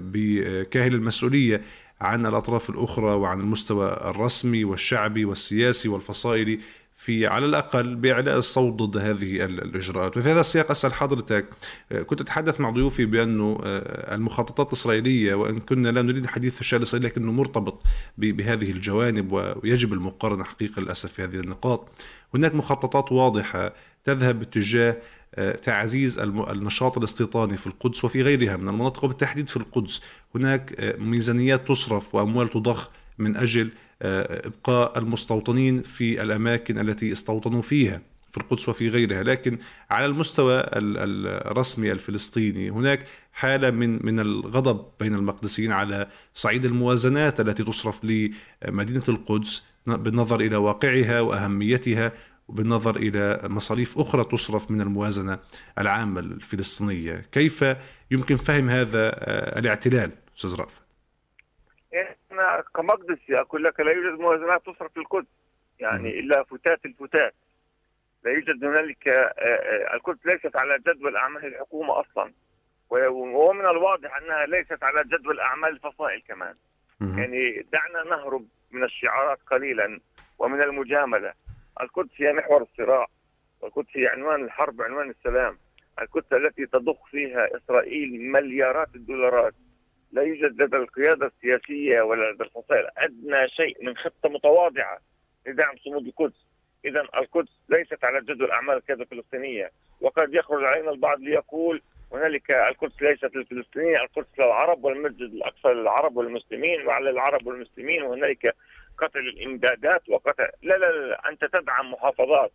بكاهل 0.00 0.94
المسؤولية 0.94 1.62
عن 2.00 2.26
الأطراف 2.26 2.70
الأخرى 2.70 3.14
وعن 3.14 3.40
المستوى 3.40 3.92
الرسمي 3.92 4.64
والشعبي 4.64 5.24
والسياسي 5.24 5.88
والفصائلي 5.88 6.60
في 7.00 7.26
على 7.26 7.46
الأقل 7.46 7.94
بإعلاء 7.94 8.38
الصوت 8.38 8.82
ضد 8.82 8.96
هذه 8.96 9.44
الإجراءات. 9.44 10.16
وفي 10.16 10.30
هذا 10.30 10.40
السياق 10.40 10.70
أسأل 10.70 10.94
حضرتك 10.94 11.46
آه، 11.92 12.02
كنت 12.02 12.20
أتحدث 12.20 12.60
مع 12.60 12.70
ضيوفي 12.70 13.06
بأنه 13.06 13.60
آه، 13.64 14.14
المخططات 14.14 14.66
الإسرائيلية 14.66 15.34
وإن 15.34 15.58
كنا 15.58 15.88
لا 15.88 16.02
نريد 16.02 16.22
الحديث 16.22 16.54
في 16.54 16.60
الشارع 16.60 16.78
الإسرائيلي 16.78 17.08
لكنه 17.08 17.32
مرتبط 17.32 17.82
بهذه 18.18 18.70
الجوانب 18.70 19.32
ويجب 19.32 19.92
المقارنة 19.92 20.44
حقيقة 20.44 20.80
للأسف 20.80 21.12
في 21.12 21.24
هذه 21.24 21.34
النقاط. 21.34 21.88
هناك 22.34 22.54
مخططات 22.54 23.12
واضحة 23.12 23.74
تذهب 24.04 24.38
باتجاه 24.38 24.96
تعزيز 25.62 26.18
النشاط 26.18 26.98
الاستيطاني 26.98 27.56
في 27.56 27.66
القدس 27.66 28.04
وفي 28.04 28.22
غيرها 28.22 28.56
من 28.56 28.68
المناطق 28.68 29.04
وبالتحديد 29.04 29.48
في 29.48 29.56
القدس. 29.56 30.02
هناك 30.34 30.94
ميزانيات 30.98 31.68
تصرف 31.68 32.14
وأموال 32.14 32.48
تضخ 32.48 32.90
من 33.18 33.36
أجل 33.36 33.70
إبقاء 34.02 34.98
المستوطنين 34.98 35.82
في 35.82 36.22
الأماكن 36.22 36.78
التي 36.78 37.12
استوطنوا 37.12 37.62
فيها 37.62 38.00
في 38.30 38.36
القدس 38.36 38.68
وفي 38.68 38.88
غيرها 38.88 39.22
لكن 39.22 39.58
على 39.90 40.06
المستوى 40.06 40.64
الرسمي 40.72 41.92
الفلسطيني 41.92 42.70
هناك 42.70 43.04
حالة 43.32 43.70
من 43.70 44.06
من 44.06 44.20
الغضب 44.20 44.86
بين 45.00 45.14
المقدسيين 45.14 45.72
على 45.72 46.08
صعيد 46.34 46.64
الموازنات 46.64 47.40
التي 47.40 47.64
تصرف 47.64 48.04
لمدينة 48.04 49.02
القدس 49.08 49.62
بالنظر 49.86 50.40
إلى 50.40 50.56
واقعها 50.56 51.20
وأهميتها 51.20 52.12
وبالنظر 52.48 52.96
إلى 52.96 53.40
مصاريف 53.44 53.98
أخرى 53.98 54.24
تصرف 54.24 54.70
من 54.70 54.80
الموازنة 54.80 55.38
العامة 55.78 56.20
الفلسطينية 56.20 57.24
كيف 57.32 57.64
يمكن 58.10 58.36
فهم 58.36 58.70
هذا 58.70 59.08
الاعتلال 59.58 60.10
أستاذ 60.36 60.54
رأفت؟ 60.54 60.82
أنا 62.40 62.64
كمقدسي 62.74 63.40
أقول 63.40 63.64
لك 63.64 63.80
لا 63.80 63.92
يوجد 63.92 64.20
موازنات 64.20 64.66
تصرف 64.66 64.92
في 64.92 65.00
القدس. 65.00 65.40
يعني 65.78 66.20
إلا 66.20 66.42
فتات 66.42 66.84
الفتات. 66.84 67.34
لا 68.24 68.30
يوجد 68.30 68.64
هنالك 68.64 69.08
القدس 69.94 70.26
ليست 70.26 70.56
على 70.56 70.78
جدول 70.78 71.16
أعمال 71.16 71.44
الحكومة 71.44 72.00
أصلا. 72.00 72.32
ومن 72.90 73.66
الواضح 73.66 74.16
أنها 74.16 74.46
ليست 74.46 74.82
على 74.82 75.02
جدول 75.04 75.40
أعمال 75.40 75.70
الفصائل 75.70 76.22
كمان. 76.28 76.54
يعني 77.00 77.66
دعنا 77.72 78.02
نهرب 78.04 78.46
من 78.70 78.84
الشعارات 78.84 79.38
قليلا 79.46 80.00
ومن 80.38 80.62
المجاملة. 80.62 81.32
القدس 81.80 82.10
هي 82.16 82.32
محور 82.32 82.62
الصراع. 82.62 83.06
والقدس 83.60 83.88
هي 83.92 84.06
عنوان 84.06 84.44
الحرب 84.44 84.82
عنوان 84.82 85.10
السلام. 85.10 85.58
القدس 86.02 86.32
التي 86.32 86.66
تضخ 86.66 87.06
فيها 87.10 87.56
إسرائيل 87.56 88.32
مليارات 88.32 88.88
الدولارات. 88.94 89.54
لا 90.12 90.22
يوجد 90.22 90.62
لدى 90.62 90.76
القيادة 90.76 91.26
السياسية 91.26 92.02
ولا 92.02 92.32
لدى 92.32 92.44
الفصائل 92.44 92.88
أدنى 92.96 93.48
شيء 93.48 93.84
من 93.84 93.96
خطة 93.96 94.28
متواضعة 94.28 94.98
لدعم 95.46 95.76
صمود 95.84 96.06
القدس. 96.06 96.46
إذا 96.84 97.00
القدس 97.00 97.50
ليست 97.68 98.04
على 98.04 98.20
جدول 98.20 98.50
أعمال 98.50 98.76
القيادة 98.76 99.02
الفلسطينية 99.02 99.70
وقد 100.00 100.34
يخرج 100.34 100.64
علينا 100.64 100.90
البعض 100.90 101.20
ليقول 101.20 101.82
هنالك 102.12 102.50
القدس 102.50 103.02
ليست 103.02 103.36
للفلسطينيين 103.36 103.96
القدس 103.96 104.38
للعرب 104.38 104.84
والمسجد 104.84 105.20
الأقصى 105.20 105.68
للعرب 105.68 106.16
والمسلمين 106.16 106.86
وعلى 106.86 107.10
العرب 107.10 107.46
والمسلمين 107.46 108.02
وهنالك 108.02 108.56
قتل 108.98 109.18
الإمدادات 109.18 110.08
وقتل 110.08 110.48
لا 110.62 110.74
لا 110.74 110.86
لا 110.86 111.28
أنت 111.28 111.44
تدعم 111.44 111.92
محافظات 111.92 112.52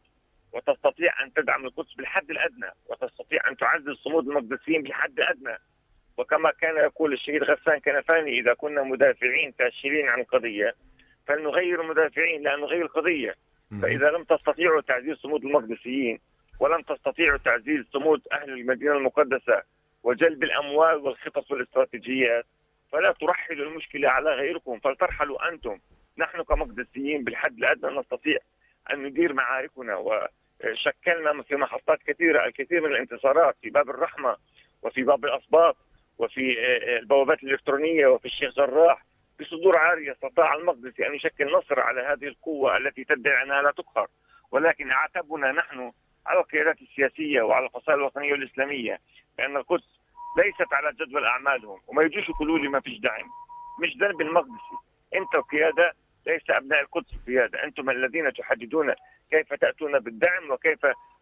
وتستطيع 0.54 1.24
أن 1.24 1.34
تدعم 1.34 1.66
القدس 1.66 1.94
بالحد 1.94 2.32
الأدنى 2.32 2.72
وتستطيع 2.86 3.40
أن 3.50 3.58
تعزز 3.58 3.94
صمود 4.04 4.28
المقدسيين 4.28 4.84
بالحد 4.84 5.20
الأدنى. 5.20 5.58
وكما 6.18 6.52
كان 6.52 6.78
يقول 6.78 7.14
الشهيد 7.14 7.44
غسان 7.44 7.80
كنفاني 7.80 8.40
إذا 8.40 8.54
كنا 8.54 8.84
مدافعين 8.84 9.54
فاشلين 9.60 10.10
عن 10.10 10.20
القضية 10.20 10.76
فلنغير 11.28 11.82
المدافعين 11.82 12.44
لا 12.44 12.56
نغير 12.56 12.82
القضية. 12.82 13.36
فإذا 13.82 14.10
لم 14.12 14.24
تستطيعوا 14.24 14.82
تعزيز 14.82 15.18
صمود 15.18 15.46
المقدسيين 15.46 16.20
ولم 16.60 16.82
تستطيعوا 16.82 17.38
تعزيز 17.38 17.86
صمود 17.94 18.22
أهل 18.32 18.50
المدينة 18.50 18.92
المقدسة 18.98 19.62
وجلب 20.04 20.44
الأموال 20.44 20.96
والخطط 20.98 21.52
والاستراتيجيات 21.52 22.46
فلا 22.92 23.12
ترحلوا 23.22 23.70
المشكلة 23.70 24.10
على 24.10 24.30
غيركم 24.30 24.80
فلترحلوا 24.80 25.50
أنتم. 25.50 25.80
نحن 26.18 26.44
كمقدسيين 26.44 27.24
بالحد 27.24 27.58
الأدنى 27.58 28.00
نستطيع 28.00 28.38
أن 28.94 29.04
ندير 29.04 29.34
معاركنا 29.34 29.96
وشكلنا 29.96 31.44
في 31.44 31.56
محطات 31.56 32.00
كثيرة 32.08 32.46
الكثير 32.46 32.82
من 32.82 32.92
الانتصارات 32.92 33.56
في 33.62 33.70
باب 33.70 33.90
الرحمة 33.90 34.36
وفي 34.82 35.04
باب 35.04 35.26
الأسباط. 35.26 35.78
وفي 36.18 36.56
البوابات 37.00 37.44
الإلكترونية 37.44 38.08
وفي 38.08 38.26
الشيخ 38.26 38.56
جراح 38.56 39.06
بصدور 39.40 39.78
عارية 39.78 40.12
استطاع 40.12 40.54
المقدسي 40.56 41.08
أن 41.08 41.16
يشكل 41.16 41.52
نصر 41.52 41.80
على 41.80 42.02
هذه 42.02 42.28
القوة 42.28 42.78
التي 42.78 43.04
تدعي 43.04 43.44
أنها 43.44 43.62
لا 43.62 43.72
تقهر. 43.72 44.08
ولكن 44.52 44.92
عاتبنا 44.92 45.52
نحن 45.52 45.92
على 46.26 46.40
القيادات 46.40 46.82
السياسية 46.82 47.42
وعلى 47.42 47.66
الفصائل 47.66 48.00
الوطنية 48.00 48.32
والإسلامية 48.32 49.00
لأن 49.40 49.58
القدس 49.58 50.00
ليست 50.38 50.74
على 50.74 50.92
جدول 50.94 51.26
أعمالهم 51.26 51.80
وما 51.88 52.04
يجوش 52.04 52.30
يقولوا 52.30 52.60
لي 52.60 52.68
ما 52.68 52.80
فيش 52.80 53.00
دعم 53.00 53.26
مش 53.82 53.98
ذنب 54.02 54.22
المقدسي 54.22 54.76
أنت 55.16 55.36
القيادة 55.36 55.94
ليس 56.28 56.42
أبناء 56.50 56.82
القدس 56.82 57.14
القيادة 57.14 57.64
أنتم 57.64 57.90
الذين 57.90 58.34
تحددون 58.34 58.94
كيف 59.32 59.54
تأتون 59.54 60.00
بالدعم 60.00 60.52
وكيف 60.52 60.80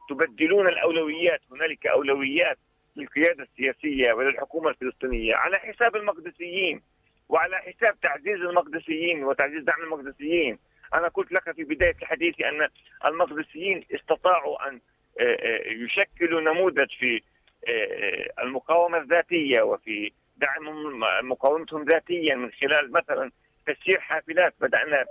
تبدلون 0.10 0.68
الأولويات. 0.68 1.42
هنالك 1.52 1.88
أولويات. 1.88 2.58
للقيادة 2.96 3.44
السياسية 3.44 4.14
وللحكومة 4.14 4.70
الفلسطينية 4.70 5.36
على 5.36 5.58
حساب 5.58 5.96
المقدسيين 5.96 6.82
وعلى 7.30 7.58
حساب 7.58 8.00
تعزيز 8.02 8.42
المقدسيين 8.42 9.24
وتعزيز 9.24 9.64
دعم 9.64 9.82
المقدسيين. 9.84 10.58
أنا 10.94 11.08
قلت 11.08 11.32
لك 11.32 11.52
في 11.52 11.64
بداية 11.64 11.96
الحديث 12.02 12.42
أن 12.42 12.68
المقدسيين 13.06 13.86
استطاعوا 13.96 14.70
أن 14.70 14.80
آه، 15.20 15.24
آه، 15.24 15.68
يشكلوا 15.68 16.42
نموذج 16.42 16.92
في 17.00 17.22
آه، 17.68 18.44
المقاومة 18.44 18.98
الذاتية 18.98 19.62
وفي 19.62 20.12
دعم 20.38 21.00
مقاومتهم 21.30 21.84
ذاتيا 21.84 22.36
من 22.36 22.52
خلال 22.52 22.92
مثلا 22.92 23.32
تسيير 23.68 24.00
حافلات 24.00 24.54
بدأنا 24.62 25.06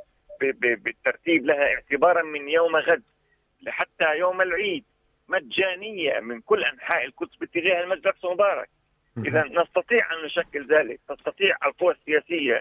بالترتيب 0.61 1.47
لها 1.47 1.75
اعتبارا 1.75 2.23
من 2.23 2.49
يوم 2.49 2.77
غد 2.77 3.03
لحتى 3.63 4.19
يوم 4.19 4.43
العيد. 4.43 4.85
مجانية 5.29 6.21
من 6.21 6.41
كل 6.41 6.65
أنحاء 6.65 7.05
القدس 7.05 7.37
باتجاه 7.37 7.83
المسجد 7.83 8.03
الأقصى 8.03 8.27
المبارك 8.27 8.69
إذا 9.19 9.45
نستطيع 9.45 10.13
أن 10.15 10.25
نشكل 10.25 10.67
ذلك 10.67 11.01
تستطيع 11.09 11.57
القوى 11.67 11.95
السياسية 11.95 12.61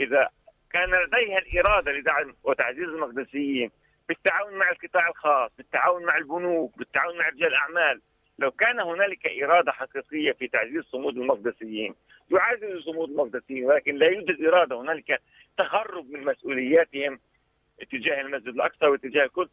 إذا 0.00 0.28
كان 0.72 0.90
لديها 0.90 1.38
الإرادة 1.38 1.92
لدعم 1.92 2.34
وتعزيز 2.44 2.88
المقدسيين 2.88 3.70
بالتعاون 4.08 4.54
مع 4.54 4.70
القطاع 4.70 5.08
الخاص 5.08 5.50
بالتعاون 5.58 6.04
مع 6.04 6.16
البنوك 6.16 6.78
بالتعاون 6.78 7.18
مع 7.18 7.28
رجال 7.28 7.48
الأعمال 7.48 8.00
لو 8.38 8.50
كان 8.50 8.80
هنالك 8.80 9.26
إرادة 9.42 9.72
حقيقية 9.72 10.32
في 10.32 10.48
تعزيز 10.48 10.84
صمود 10.84 11.16
المقدسيين 11.16 11.94
يعزز 12.30 12.82
صمود 12.84 13.10
المقدسيين 13.10 13.64
ولكن 13.64 13.94
لا 13.96 14.06
يوجد 14.10 14.44
إرادة 14.44 14.80
هنالك 14.80 15.20
تهرب 15.58 16.10
من 16.10 16.24
مسؤولياتهم 16.24 17.18
اتجاه 17.80 18.20
المسجد 18.20 18.48
الأقصى 18.48 18.86
واتجاه 18.86 19.24
القدس. 19.24 19.50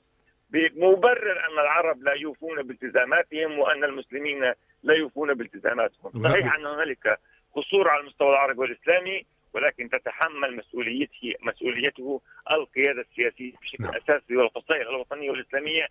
بمبرر 0.49 1.45
أن 1.45 1.59
العرب 1.59 2.03
لا 2.03 2.13
يوفون 2.13 2.61
بالتزاماتهم 2.61 3.59
وأن 3.59 3.83
المسلمين 3.83 4.53
لا 4.83 4.95
يوفون 4.95 5.33
بالتزاماتهم 5.33 6.23
صحيح 6.23 6.55
أن 6.55 6.65
هنالك 6.65 7.19
قصور 7.55 7.89
على 7.89 8.01
المستوى 8.01 8.29
العربي 8.29 8.59
والإسلامي 8.59 9.25
ولكن 9.53 9.89
تتحمل 9.89 10.55
مسؤوليته 10.55 11.33
مسؤوليته 11.41 12.21
القيادة 12.51 13.01
السياسية 13.01 13.53
بشكل 13.61 13.83
نعم. 13.83 13.93
أساسي 13.95 14.35
والفصائل 14.37 14.89
الوطنية 14.89 15.31
والإسلامية 15.31 15.87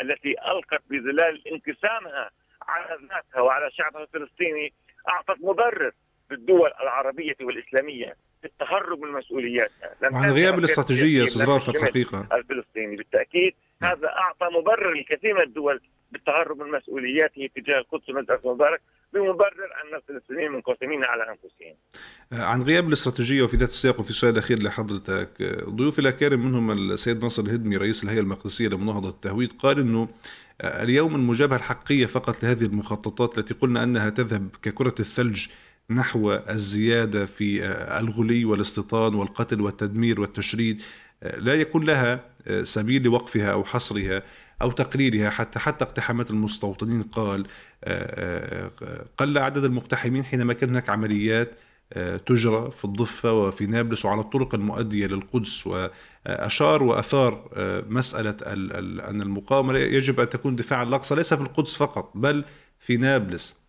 التي 0.00 0.30
ألقت 0.30 0.82
بظلال 0.90 1.48
انقسامها 1.48 2.30
على 2.62 2.98
ذاتها 3.02 3.40
وعلى 3.40 3.70
شعبها 3.70 4.02
الفلسطيني 4.02 4.72
أعطت 5.08 5.40
مبرر 5.40 5.92
للدول 6.32 6.70
العربية 6.82 7.36
والإسلامية 7.40 8.16
في 8.40 8.46
التهرب 8.48 9.00
من 9.00 9.12
مسؤولياتها 9.12 9.94
عن 10.02 10.30
غياب 10.30 10.58
الاستراتيجية 10.58 11.24
أستاذ 11.24 11.44
رافت 11.44 11.68
الحقيقة 11.68 12.26
الفلسطيني 12.32 12.96
بالتأكيد 12.96 13.54
نعم. 13.80 13.90
هذا 13.90 14.08
أعطى 14.08 14.46
مبرر 14.58 14.92
لكثير 14.92 15.34
من 15.34 15.42
الدول 15.42 15.80
بالتهرب 16.12 16.62
من 16.62 16.70
مسؤولياته 16.70 17.48
تجاه 17.56 17.78
القدس 17.78 18.08
ومسجد 18.10 18.38
المبارك 18.44 18.80
بمبرر 19.12 19.70
أن 19.84 19.94
الفلسطينيين 19.96 20.52
منقسمين 20.52 21.04
على 21.04 21.22
أنفسهم. 21.28 21.74
آه، 22.32 22.44
عن 22.44 22.62
غياب 22.62 22.88
الاستراتيجية 22.88 23.42
وفي 23.42 23.56
ذات 23.56 23.68
السياق 23.68 24.00
وفي 24.00 24.12
سؤال 24.12 24.38
أخير 24.38 24.62
لحضرتك 24.62 25.42
آه، 25.42 25.64
ضيوف 25.64 25.98
الاكارم 25.98 26.46
منهم 26.46 26.70
السيد 26.70 27.22
ناصر 27.22 27.42
الهدمي 27.42 27.76
رئيس 27.76 28.04
الهيئة 28.04 28.20
المقدسية 28.20 28.68
لمناهضة 28.68 29.08
التهويد 29.08 29.52
قال 29.52 29.78
إنه 29.78 30.08
آه، 30.60 30.82
اليوم 30.82 31.14
المجابهة 31.14 31.56
الحقيقية 31.56 32.06
فقط 32.06 32.42
لهذه 32.42 32.64
المخططات 32.64 33.38
التي 33.38 33.54
قلنا 33.54 33.84
أنها 33.84 34.10
تذهب 34.10 34.48
ككرة 34.62 34.94
الثلج 35.00 35.46
نحو 35.94 36.32
الزيادة 36.32 37.26
في 37.26 37.66
الغلي 38.00 38.44
والاستيطان 38.44 39.14
والقتل 39.14 39.60
والتدمير 39.60 40.20
والتشريد 40.20 40.82
لا 41.22 41.54
يكون 41.54 41.84
لها 41.84 42.24
سبيل 42.62 43.02
لوقفها 43.02 43.52
أو 43.52 43.64
حصرها 43.64 44.22
أو 44.62 44.70
تقليلها 44.70 45.30
حتى 45.30 45.58
حتى 45.58 45.84
اقتحامات 45.84 46.30
المستوطنين 46.30 47.02
قال 47.02 47.46
آه، 47.84 48.70
آه، 48.82 49.06
قل 49.18 49.38
عدد 49.38 49.64
المقتحمين 49.64 50.24
حينما 50.24 50.52
كان 50.52 50.68
هناك 50.68 50.88
عمليات 50.90 51.54
آه، 51.92 52.16
تجرى 52.16 52.70
في 52.70 52.84
الضفة 52.84 53.32
وفي 53.32 53.66
نابلس 53.66 54.04
وعلى 54.04 54.20
الطرق 54.20 54.54
المؤدية 54.54 55.06
للقدس 55.06 55.66
وأشار 55.66 56.82
وأثار 56.82 57.48
مسألة 57.88 58.36
أن 58.46 59.22
المقاومة 59.22 59.78
يجب 59.78 60.20
أن 60.20 60.28
تكون 60.28 60.56
دفاع 60.56 60.82
الأقصى 60.82 61.14
ليس 61.14 61.34
في 61.34 61.42
القدس 61.42 61.76
فقط 61.76 62.12
بل 62.14 62.44
في 62.78 62.96
نابلس. 62.96 63.61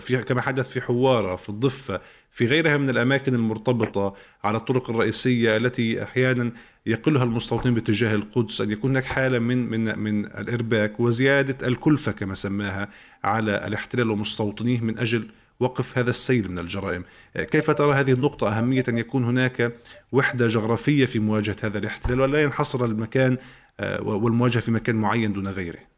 في 0.00 0.24
كما 0.26 0.40
حدث 0.40 0.68
في 0.68 0.80
حوارة 0.80 1.36
في 1.36 1.48
الضفة 1.48 2.00
في 2.30 2.46
غيرها 2.46 2.76
من 2.76 2.90
الأماكن 2.90 3.34
المرتبطة 3.34 4.14
على 4.44 4.56
الطرق 4.56 4.90
الرئيسية 4.90 5.56
التي 5.56 6.02
أحيانا 6.02 6.52
يقلها 6.86 7.24
المستوطنين 7.24 7.74
باتجاه 7.74 8.14
القدس 8.14 8.60
أن 8.60 8.70
يكون 8.70 8.90
هناك 8.90 9.04
حالة 9.04 9.38
من 9.38 9.70
من 9.70 9.98
من 9.98 10.26
الإرباك 10.26 11.00
وزيادة 11.00 11.66
الكلفة 11.66 12.12
كما 12.12 12.34
سماها 12.34 12.88
على 13.24 13.66
الاحتلال 13.66 14.10
ومستوطنيه 14.10 14.80
من 14.80 14.98
أجل 14.98 15.28
وقف 15.60 15.98
هذا 15.98 16.10
السيل 16.10 16.50
من 16.50 16.58
الجرائم. 16.58 17.04
كيف 17.34 17.70
ترى 17.70 17.92
هذه 17.92 18.12
النقطة 18.12 18.58
أهمية 18.58 18.84
أن 18.88 18.98
يكون 18.98 19.24
هناك 19.24 19.72
وحدة 20.12 20.46
جغرافية 20.46 21.06
في 21.06 21.18
مواجهة 21.18 21.56
هذا 21.62 21.78
الاحتلال 21.78 22.20
ولا 22.20 22.42
ينحصر 22.42 22.84
المكان 22.84 23.38
آه، 23.80 24.02
والمواجهة 24.02 24.60
في 24.60 24.70
مكان 24.70 24.96
معين 24.96 25.32
دون 25.32 25.48
غيره؟ 25.48 25.93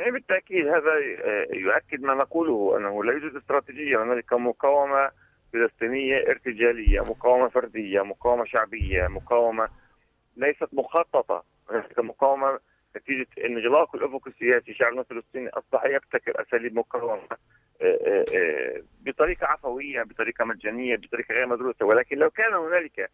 يعني 0.00 0.12
بالتأكيد 0.12 0.66
هذا 0.66 0.92
آه، 1.24 1.46
يؤكد 1.52 2.00
ما 2.00 2.14
نقوله 2.14 2.76
أنه 2.76 3.04
لا 3.04 3.12
يوجد 3.12 3.36
استراتيجية 3.36 4.02
هنالك 4.02 4.32
مقاومة 4.32 5.10
فلسطينية 5.52 6.16
ارتجالية 6.16 7.00
مقاومة 7.00 7.48
فردية 7.48 8.02
مقاومة 8.02 8.44
شعبية 8.44 9.06
مقاومة 9.06 9.68
ليست 10.36 10.68
مخططة. 10.72 11.44
هنالك 11.70 11.98
مقاومة 11.98 12.58
نتيجة 12.96 13.26
انغلاق 13.46 13.96
الأفق 13.96 14.28
السياسي. 14.28 14.74
شعبنا 14.74 15.00
الفلسطيني 15.00 15.48
أصبح 15.48 15.84
يبتكر 15.84 16.42
أساليب 16.42 16.74
مقاومة 16.74 17.22
آه، 17.82 18.24
آه، 18.34 18.82
بطريقة 19.00 19.46
عفوية 19.46 20.02
بطريقة 20.02 20.44
مجانية 20.44 20.96
بطريقة 20.96 21.34
غير 21.34 21.46
مدروسة. 21.46 21.86
ولكن 21.86 22.18
لو 22.18 22.30
كان 22.30 22.54
هنالك 22.54 23.10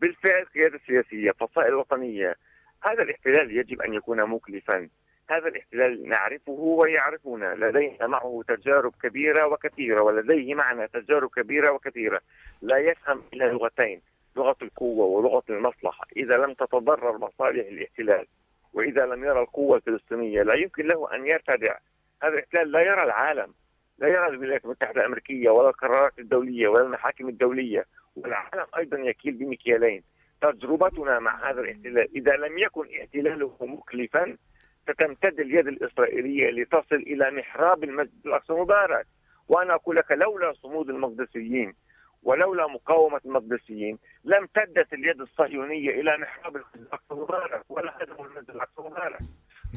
بالفعل 0.00 0.44
قيادة 0.44 0.80
سياسية 0.86 1.30
فصائل 1.30 1.74
وطنية 1.74 2.36
هذا 2.82 3.02
الاحتلال 3.02 3.56
يجب 3.56 3.82
أن 3.82 3.94
يكون 3.94 4.26
مكلفا 4.26 4.88
هذا 5.30 5.48
الاحتلال 5.48 6.08
نعرفه 6.08 6.52
ويعرفنا. 6.52 7.54
لدينا 7.54 8.06
معه 8.06 8.42
تجارب 8.48 8.92
كبيرة 9.02 9.46
وكثيرة 9.46 10.02
ولديه 10.02 10.54
معنا 10.54 10.86
تجارب 10.86 11.30
كبيرة 11.30 11.72
وكثيرة. 11.72 12.20
لا 12.62 12.78
يفهم 12.78 13.22
إلا 13.32 13.44
لغتين 13.44 14.00
لغة 14.36 14.56
القوة 14.62 15.06
ولغة 15.06 15.42
المصلحة. 15.50 16.06
إذا 16.16 16.36
لم 16.36 16.54
تتضرر 16.54 17.18
مصالح 17.18 17.66
الاحتلال 17.66 18.26
وإذا 18.72 19.06
لم 19.06 19.24
يرى 19.24 19.40
القوة 19.40 19.76
الفلسطينية 19.76 20.42
لا 20.42 20.54
يمكن 20.54 20.86
له 20.86 21.14
أن 21.14 21.26
يرتدع. 21.26 21.76
هذا 22.22 22.34
الاحتلال 22.34 22.72
لا 22.72 22.80
يرى 22.80 23.02
العالم 23.02 23.54
لا 23.98 24.08
يرى 24.08 24.26
الولايات 24.26 24.64
المتحدة 24.64 25.00
الأمريكية 25.00 25.50
ولا 25.50 25.68
القرارات 25.68 26.18
الدولية 26.18 26.68
ولا 26.68 26.82
المحاكم 26.82 27.28
الدولية 27.28 27.84
والعالم 28.16 28.66
أيضا 28.76 28.98
يكيل 28.98 29.34
بمكيالين. 29.34 30.02
تجربتنا 30.40 31.18
مع 31.18 31.50
هذا 31.50 31.60
الاحتلال 31.60 32.08
إذا 32.16 32.36
لم 32.36 32.58
يكن 32.58 32.86
احتلاله 33.00 33.56
مكلفا 33.60 34.36
ستمتد 34.88 35.40
اليد 35.40 35.66
الإسرائيلية 35.68 36.50
لتصل 36.50 36.96
إلى 36.96 37.30
محراب 37.30 37.84
المسجد 37.84 38.26
الأقصى 38.26 38.52
المبارك. 38.52 39.06
وأنا 39.48 39.74
أقول 39.74 39.96
لك 39.96 40.12
لولا 40.12 40.52
صمود 40.52 40.90
المقدسيين 40.90 41.74
ولولا 42.22 42.66
مقاومة 42.66 43.20
المقدسيين 43.24 43.98
لم 44.24 44.46
تدت 44.54 44.92
اليد 44.92 45.20
الصهيونية 45.20 45.90
إلى 45.90 46.16
محراب 46.18 46.56
المسجد 46.56 46.80
الأقصى 46.80 47.14
المبارك 47.14 47.62
ولا 47.68 47.96
هدم 48.02 48.24
المسجد 48.24 48.50
الأقصى 48.50 48.78
المبارك. 48.78 49.18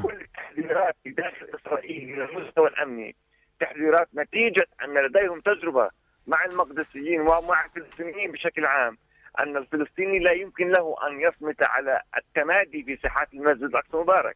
كل 0.03 0.21
التحذيرات 0.21 0.95
في 1.03 1.09
داخل 1.09 1.47
إسرائيل 1.55 2.13
إلى 2.13 2.23
المستوى 2.25 2.67
الأمني 2.67 3.15
تحذيرات 3.59 4.07
نتيجة 4.15 4.65
أن 4.83 4.93
لديهم 5.05 5.39
تجربة 5.39 5.89
مع 6.27 6.45
المقدسيين 6.45 7.21
ومع 7.21 7.65
الفلسطينيين 7.65 8.31
بشكل 8.31 8.65
عام. 8.65 8.97
أن 9.39 9.57
الفلسطيني 9.57 10.19
لا 10.19 10.31
يمكن 10.31 10.69
له 10.69 10.95
أن 11.07 11.21
يصمت 11.21 11.63
على 11.63 12.01
التمادي 12.17 12.83
في 12.83 12.95
ساحات 12.95 13.33
المسجد 13.33 13.63
الأقصى 13.63 13.93
المبارك. 13.93 14.35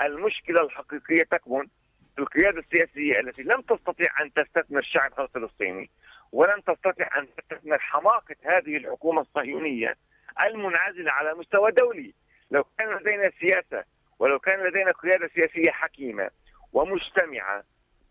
المشكلة 0.00 0.60
الحقيقية 0.60 1.22
تكمن 1.22 1.66
في 2.14 2.18
القيادة 2.18 2.58
السياسية 2.58 3.20
التي 3.20 3.42
لم 3.42 3.60
تستطيع 3.60 4.22
أن 4.22 4.32
تستثمر 4.32 4.78
الشعب 4.78 5.12
الفلسطيني 5.18 5.90
ولم 6.32 6.60
تستطيع 6.60 7.18
أن 7.18 7.26
تستثمر 7.36 7.78
حماقة 7.78 8.36
هذه 8.42 8.76
الحكومة 8.76 9.20
الصهيونية 9.20 9.96
المنعزلة 10.44 11.12
على 11.12 11.34
مستوى 11.34 11.70
دولي. 11.72 12.14
لو 12.50 12.64
كان 12.78 12.88
لدينا 12.96 13.30
سياسة 13.40 13.84
ولو 14.18 14.38
كان 14.38 14.66
لدينا 14.66 14.92
قيادة 14.92 15.30
سياسية 15.34 15.70
حكيمة 15.70 16.30
ومجتمعة 16.72 17.62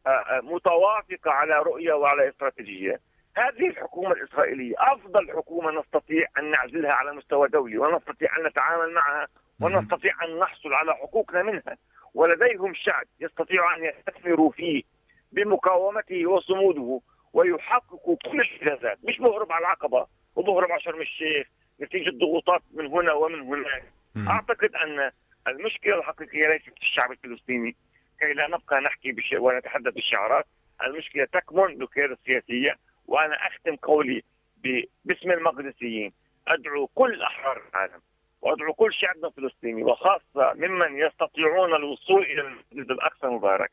آه، 0.08 0.10
آه، 0.10 0.42
متوافقة 0.42 1.32
على 1.32 1.60
رؤية 1.60 1.94
وعلى 1.94 2.30
استراتيجية 2.30 3.00
هذه 3.38 3.68
الحكومة 3.68 4.12
الإسرائيلية 4.12 4.76
أفضل 4.78 5.32
حكومة 5.32 5.80
نستطيع 5.80 6.28
أن 6.38 6.52
نعزلها 6.52 6.94
على 6.94 7.14
مستوى 7.14 7.48
دولي 7.48 7.78
ونستطيع 7.78 8.38
أن 8.38 8.44
نتعامل 8.46 8.94
معها 8.94 9.28
ونستطيع 9.62 10.14
أن 10.24 10.40
نحصل 10.40 10.74
على 10.74 10.94
حقوقنا 10.96 11.44
منها. 11.44 11.78
ولديهم 12.14 12.74
شعب 12.74 13.06
يستطيع 13.20 13.76
أن 13.76 13.84
يستثمروا 13.86 14.52
فيه 14.52 14.84
بمقاومته 15.32 16.28
وصموده 16.28 17.02
ويحققوا 17.34 18.18
كل 18.26 18.40
الإنجازات. 18.42 18.98
مش 19.04 19.20
مهرب 19.20 19.52
على 19.52 19.62
العقبة 19.62 20.08
ومهرب 20.36 20.72
على 20.72 20.82
شرم 20.82 21.02
الشيخ 21.02 21.48
نتيجة 21.82 22.10
ضغوطات 22.10 22.62
من 22.74 22.86
هنا 22.88 23.14
ومن 23.14 23.42
هناك. 23.42 23.84
أعتقد 24.28 24.76
أن 24.76 25.12
المشكلة 25.48 25.98
الحقيقية 26.00 26.48
ليست 26.48 26.66
في 26.66 26.82
الشعب 26.82 27.12
الفلسطيني. 27.12 27.76
كي 28.20 28.34
لا 28.34 28.48
نبقى 28.48 28.82
نحكي 28.82 29.12
بش... 29.12 29.36
ونتحدث 29.40 29.94
بالشعارات 29.94 30.46
المشكلة 30.84 31.26
تكمن 31.26 31.78
بالقياده 31.78 32.14
السياسية 32.14 32.76
وأنا 33.08 33.48
أختم 33.48 33.76
قولي 33.76 34.24
ب... 34.64 34.84
باسم 35.06 35.32
المقدسيين. 35.32 36.12
أدعو 36.48 36.88
كل 36.88 37.22
أحرار 37.22 37.62
العالم 37.74 38.02
وأدعو 38.42 38.74
كل 38.74 38.94
شعبنا 38.94 39.28
الفلسطيني 39.28 39.84
وخاصة 39.84 40.54
ممن 40.56 40.98
يستطيعون 40.98 41.76
الوصول 41.76 42.22
إلى 42.24 42.42
المسجد 42.42 42.92
الأقصى 42.92 43.28
المبارك. 43.28 43.72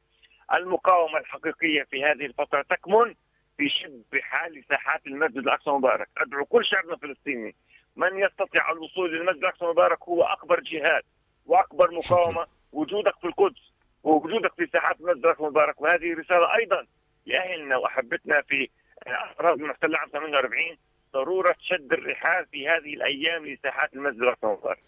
المقاومة 0.54 1.18
الحقيقية 1.18 1.82
في 1.82 2.04
هذه 2.04 2.26
الفترة 2.26 2.62
تكمن 2.62 3.14
في 3.56 3.68
شد 3.68 4.02
بحال 4.12 4.64
ساحات 4.68 5.06
المسجد 5.06 5.36
الأقصى 5.38 5.70
المبارك. 5.70 6.08
أدعو 6.18 6.44
كل 6.44 6.64
شعبنا 6.64 6.94
الفلسطيني 6.94 7.54
من 7.96 8.18
يستطيع 8.18 8.70
الوصول 8.70 9.12
للمسجد 9.12 9.38
الأقصى 9.38 9.64
المبارك 9.64 10.02
هو 10.02 10.22
أكبر 10.22 10.60
جهاد 10.60 11.02
وأكبر 11.46 11.90
مقاومة 11.90 12.46
وجودك 12.72 13.14
في 13.20 13.26
القدس 13.26 13.72
ووجودك 14.02 14.52
في 14.54 14.66
ساحات 14.72 15.00
المسجد 15.00 15.26
المبارك. 15.40 15.80
وهذه 15.80 16.14
رسالة 16.14 16.56
أيضا 16.56 16.86
لأهلنا 17.26 17.76
وأحبتنا 17.76 18.42
في 18.42 18.68
الاراضي 19.06 19.62
المحتله 19.62 19.98
عام 19.98 20.08
48 20.08 20.76
ضرورة 21.14 21.54
شد 21.60 21.92
الرحال 21.92 22.46
في 22.52 22.68
هذه 22.68 22.94
الأيام 22.94 23.46
لساحات 23.46 23.94
المسجد 23.94 24.22
المبارك. 24.44 24.78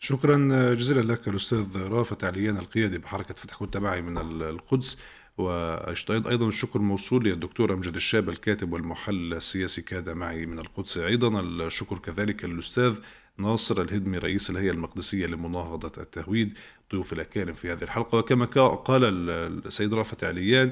شكرا 0.00 0.74
جزيلا 0.74 1.12
لك 1.12 1.28
الأستاذ 1.28 1.66
رافت 1.76 2.24
عليان 2.24 2.56
القيادي 2.56 2.98
بحركة 2.98 3.34
فتح 3.34 3.62
التبعي 3.62 4.02
من 4.02 4.18
القدس 4.42 5.02
وأيضا 5.38 6.48
الشكر 6.48 6.78
موصول 6.78 7.24
للدكتور 7.24 7.72
أمجد 7.72 7.94
الشاب 7.94 8.28
الكاتب 8.28 8.72
والمحلل 8.72 9.34
السياسي 9.34 9.82
كاد 9.82 10.10
معي 10.10 10.46
من 10.46 10.58
القدس 10.58 10.98
أيضا 10.98 11.40
الشكر 11.40 11.98
كذلك 11.98 12.44
للأستاذ 12.44 12.94
ناصر 13.38 13.82
الهدمي 13.82 14.18
رئيس 14.18 14.50
الهيئة 14.50 14.70
المقدسية 14.70 15.26
لمناهضة 15.26 16.02
التهويد 16.02 16.58
ضيوف 16.92 17.12
الأكارم 17.12 17.54
في 17.54 17.72
هذه 17.72 17.82
الحلقة 17.82 18.18
وكما 18.18 18.46
قال 18.74 19.04
السيد 19.66 19.94
رافت 19.94 20.24
عليان 20.24 20.70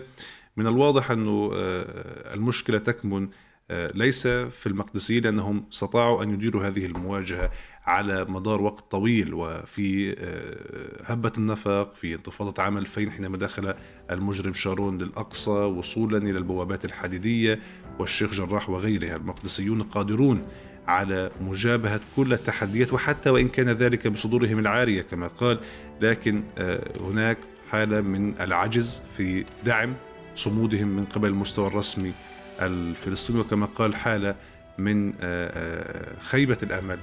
من 0.56 0.66
الواضح 0.66 1.10
أن 1.10 1.50
آه، 1.54 2.34
المشكلة 2.34 2.78
تكمن 2.78 3.28
ليس 3.70 4.26
في 4.26 4.66
المقدسيين 4.66 5.22
لأنهم 5.22 5.64
استطاعوا 5.72 6.22
أن 6.22 6.30
يديروا 6.30 6.66
هذه 6.68 6.86
المواجهة 6.86 7.50
على 7.86 8.24
مدار 8.24 8.62
وقت 8.62 8.90
طويل 8.90 9.34
وفي 9.34 10.16
آه، 10.18 11.12
هبة 11.12 11.32
النفق 11.38 11.94
في 11.94 12.14
انتفاضة 12.14 12.62
عام 12.62 12.78
2000 12.78 13.10
حينما 13.10 13.36
دخل 13.36 13.74
المجرم 14.10 14.54
شارون 14.54 14.98
للأقصى 14.98 15.50
وصولا 15.50 16.18
إلى 16.18 16.38
البوابات 16.38 16.84
الحديدية 16.84 17.58
والشيخ 17.98 18.30
جراح 18.30 18.70
وغيرها 18.70 19.16
المقدسيون 19.16 19.82
قادرون 19.82 20.42
على 20.88 21.30
مجابهة 21.40 22.00
كل 22.16 22.32
التحديات 22.32 22.92
وحتى 22.92 23.30
وإن 23.30 23.48
كان 23.48 23.68
ذلك 23.68 24.08
بصدورهم 24.08 24.58
العارية 24.58 25.02
كما 25.02 25.26
قال 25.26 25.60
لكن 26.00 26.42
آه، 26.58 26.92
هناك 27.00 27.38
حالة 27.70 28.00
من 28.00 28.40
العجز 28.40 29.02
في 29.16 29.44
دعم 29.64 29.94
صمودهم 30.34 30.88
من 30.88 31.04
قبل 31.04 31.28
المستوى 31.28 31.66
الرسمي 31.66 32.12
الفلسطيني 32.60 33.40
وكما 33.40 33.66
قال 33.66 33.94
حالة 33.94 34.34
من 34.78 35.08
آه، 35.08 35.14
آه، 35.20 36.20
خيبة 36.20 36.58
الأمل 36.62 36.98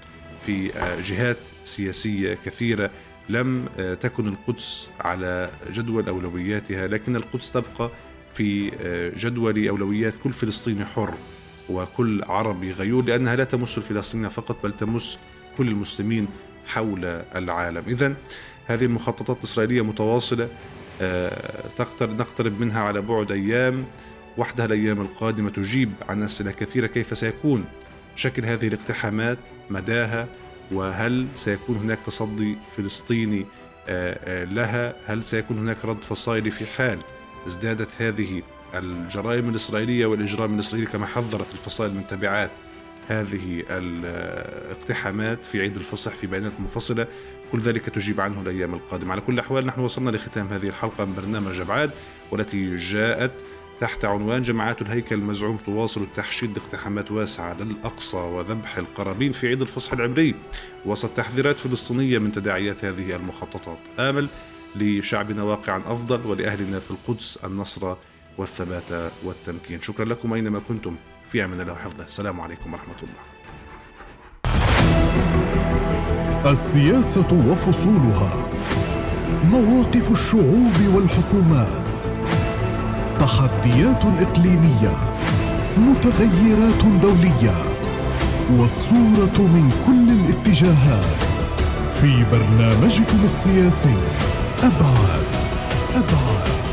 في 0.46 0.72
جهات 1.04 1.38
سياسية 1.64 2.38
كثيرة 2.46 2.92
لم 3.30 3.66
تكن 4.00 4.28
القدس 4.28 4.90
على 5.00 5.50
جدول 5.72 6.08
أولوياتها 6.08 6.88
لكن 6.88 7.16
القدس 7.16 7.52
تبقى 7.52 7.92
في 8.34 8.72
جدول 9.18 9.68
أولويات 9.68 10.14
كل 10.24 10.34
فلسطيني 10.34 10.86
حر 10.86 11.14
وكل 11.70 12.24
عربي 12.24 12.72
غيور 12.72 13.04
لأنها 13.04 13.36
لا 13.36 13.44
تمس 13.44 13.78
الفلسطينيين 13.78 14.30
فقط 14.30 14.58
بل 14.64 14.72
تمس 14.72 15.18
كل 15.58 15.68
المسلمين 15.68 16.28
حول 16.68 17.06
العالم. 17.36 17.84
إذا 17.88 18.14
هذه 18.66 18.86
المخططات 18.86 19.38
الإسرائيلية 19.38 19.82
متواصلة 19.82 20.50
آه، 21.02 21.70
نقترب 22.02 22.60
منها 22.60 22.82
على 22.82 23.02
بعد 23.02 23.32
أيام. 23.32 23.86
وحدها 24.38 24.66
الأيام 24.66 25.02
القادمة 25.02 25.50
تجيب 25.50 25.92
عن 26.10 26.24
أسئلة 26.24 26.52
كثيرة 26.52 26.88
كيف 26.88 27.18
سيكون. 27.18 27.66
شكل 28.16 28.46
هذه 28.46 28.68
الاقتحامات 28.68 29.38
مداها 29.70 30.28
وهل 30.72 31.28
سيكون 31.36 31.78
هناك 31.78 32.00
تصدي 32.06 32.58
فلسطيني 32.78 33.46
آه، 33.88 34.20
آه، 34.26 34.46
لها؟ 34.46 34.96
هل 35.08 35.24
سيكون 35.24 35.58
هناك 35.58 35.78
رد 35.86 36.04
فصائلي 36.04 36.52
في 36.52 36.66
حال 36.66 37.00
ازدادت 37.48 37.90
هذه 38.02 38.42
الجرائم 38.74 39.50
الإسرائيلية 39.50 40.06
والإجرام 40.06 40.54
الإسرائيلي 40.54 40.92
كما 40.92 41.06
حذرت 41.06 41.54
الفصائل 41.54 41.94
من 41.94 42.08
تبعات 42.08 42.52
هذه 43.10 43.64
الاقتحامات 43.70 45.46
في 45.46 45.62
عيد 45.62 45.78
الفصح 45.78 46.16
في 46.16 46.28
بيانات 46.28 46.52
منفصلة؟ 46.60 47.08
كل 47.52 47.60
ذلك 47.60 47.86
تجيب 47.86 48.22
عنه 48.22 48.42
الأيام 48.42 48.74
القادمة. 48.74 49.12
على 49.12 49.22
كل 49.22 49.34
الأحوال 49.34 49.66
نحن 49.66 49.82
وصلنا 49.82 50.10
لختام 50.10 50.48
هذه 50.48 50.68
الحلقة 50.68 51.06
من 51.06 51.16
برنامج 51.16 51.60
أبعاد 51.60 51.92
والتي 52.32 52.76
جاءت 52.76 53.32
تحت 53.80 54.06
عنوان 54.06 54.42
جماعات 54.42 54.82
الهيكل 54.82 55.16
المزعوم 55.16 55.58
تواصل 55.58 56.02
التحشيد 56.02 56.58
لاقتحامات 56.58 57.12
واسعة 57.12 57.54
للأقصى 57.54 58.18
وذبح 58.18 58.78
القرابين 58.78 59.32
في 59.32 59.48
عيد 59.48 59.62
الفصح 59.62 59.94
العبري 59.94 60.36
وسط 60.86 61.10
تحذيرات 61.10 61.60
فلسطينية 61.60 62.18
من 62.18 62.32
تداعيات 62.32 62.86
هذه 62.86 63.16
المخططات. 63.16 63.78
آمل 64.00 64.28
لشعبنا 64.76 65.44
واقعا 65.44 65.82
أفضل 65.88 66.28
ولأهلنا 66.28 66.80
في 66.80 66.92
القدس 66.92 67.40
النصر 67.44 67.96
والثبات 68.38 69.12
والتمكين. 69.24 69.82
شكرا 69.82 70.06
لكم 70.06 70.34
أينما 70.34 70.62
كنتم. 70.68 70.96
في 71.30 71.46
أمان 71.46 71.62
الله 71.62 71.74
وحفظه. 71.74 72.06
السلام 72.06 72.42
عليكم 72.42 72.74
ورحمة 72.74 72.96
الله. 73.04 73.34
السياسة 76.52 77.50
وفصولها. 77.52 78.50
مواقف 79.44 80.12
الشعوب 80.12 80.96
والحكومات. 80.96 81.83
تحديات 83.20 84.06
إقليمية 84.22 84.96
متغيرات 85.78 86.84
دولية 87.02 87.56
والصورة 88.58 89.38
من 89.40 89.72
كل 89.88 90.12
الاتجاهات. 90.12 91.06
في 92.02 92.26
برنامجكم 92.32 93.18
السياسي 93.24 93.98
أبعاد 94.64 95.26
أبعاد. 95.96 96.73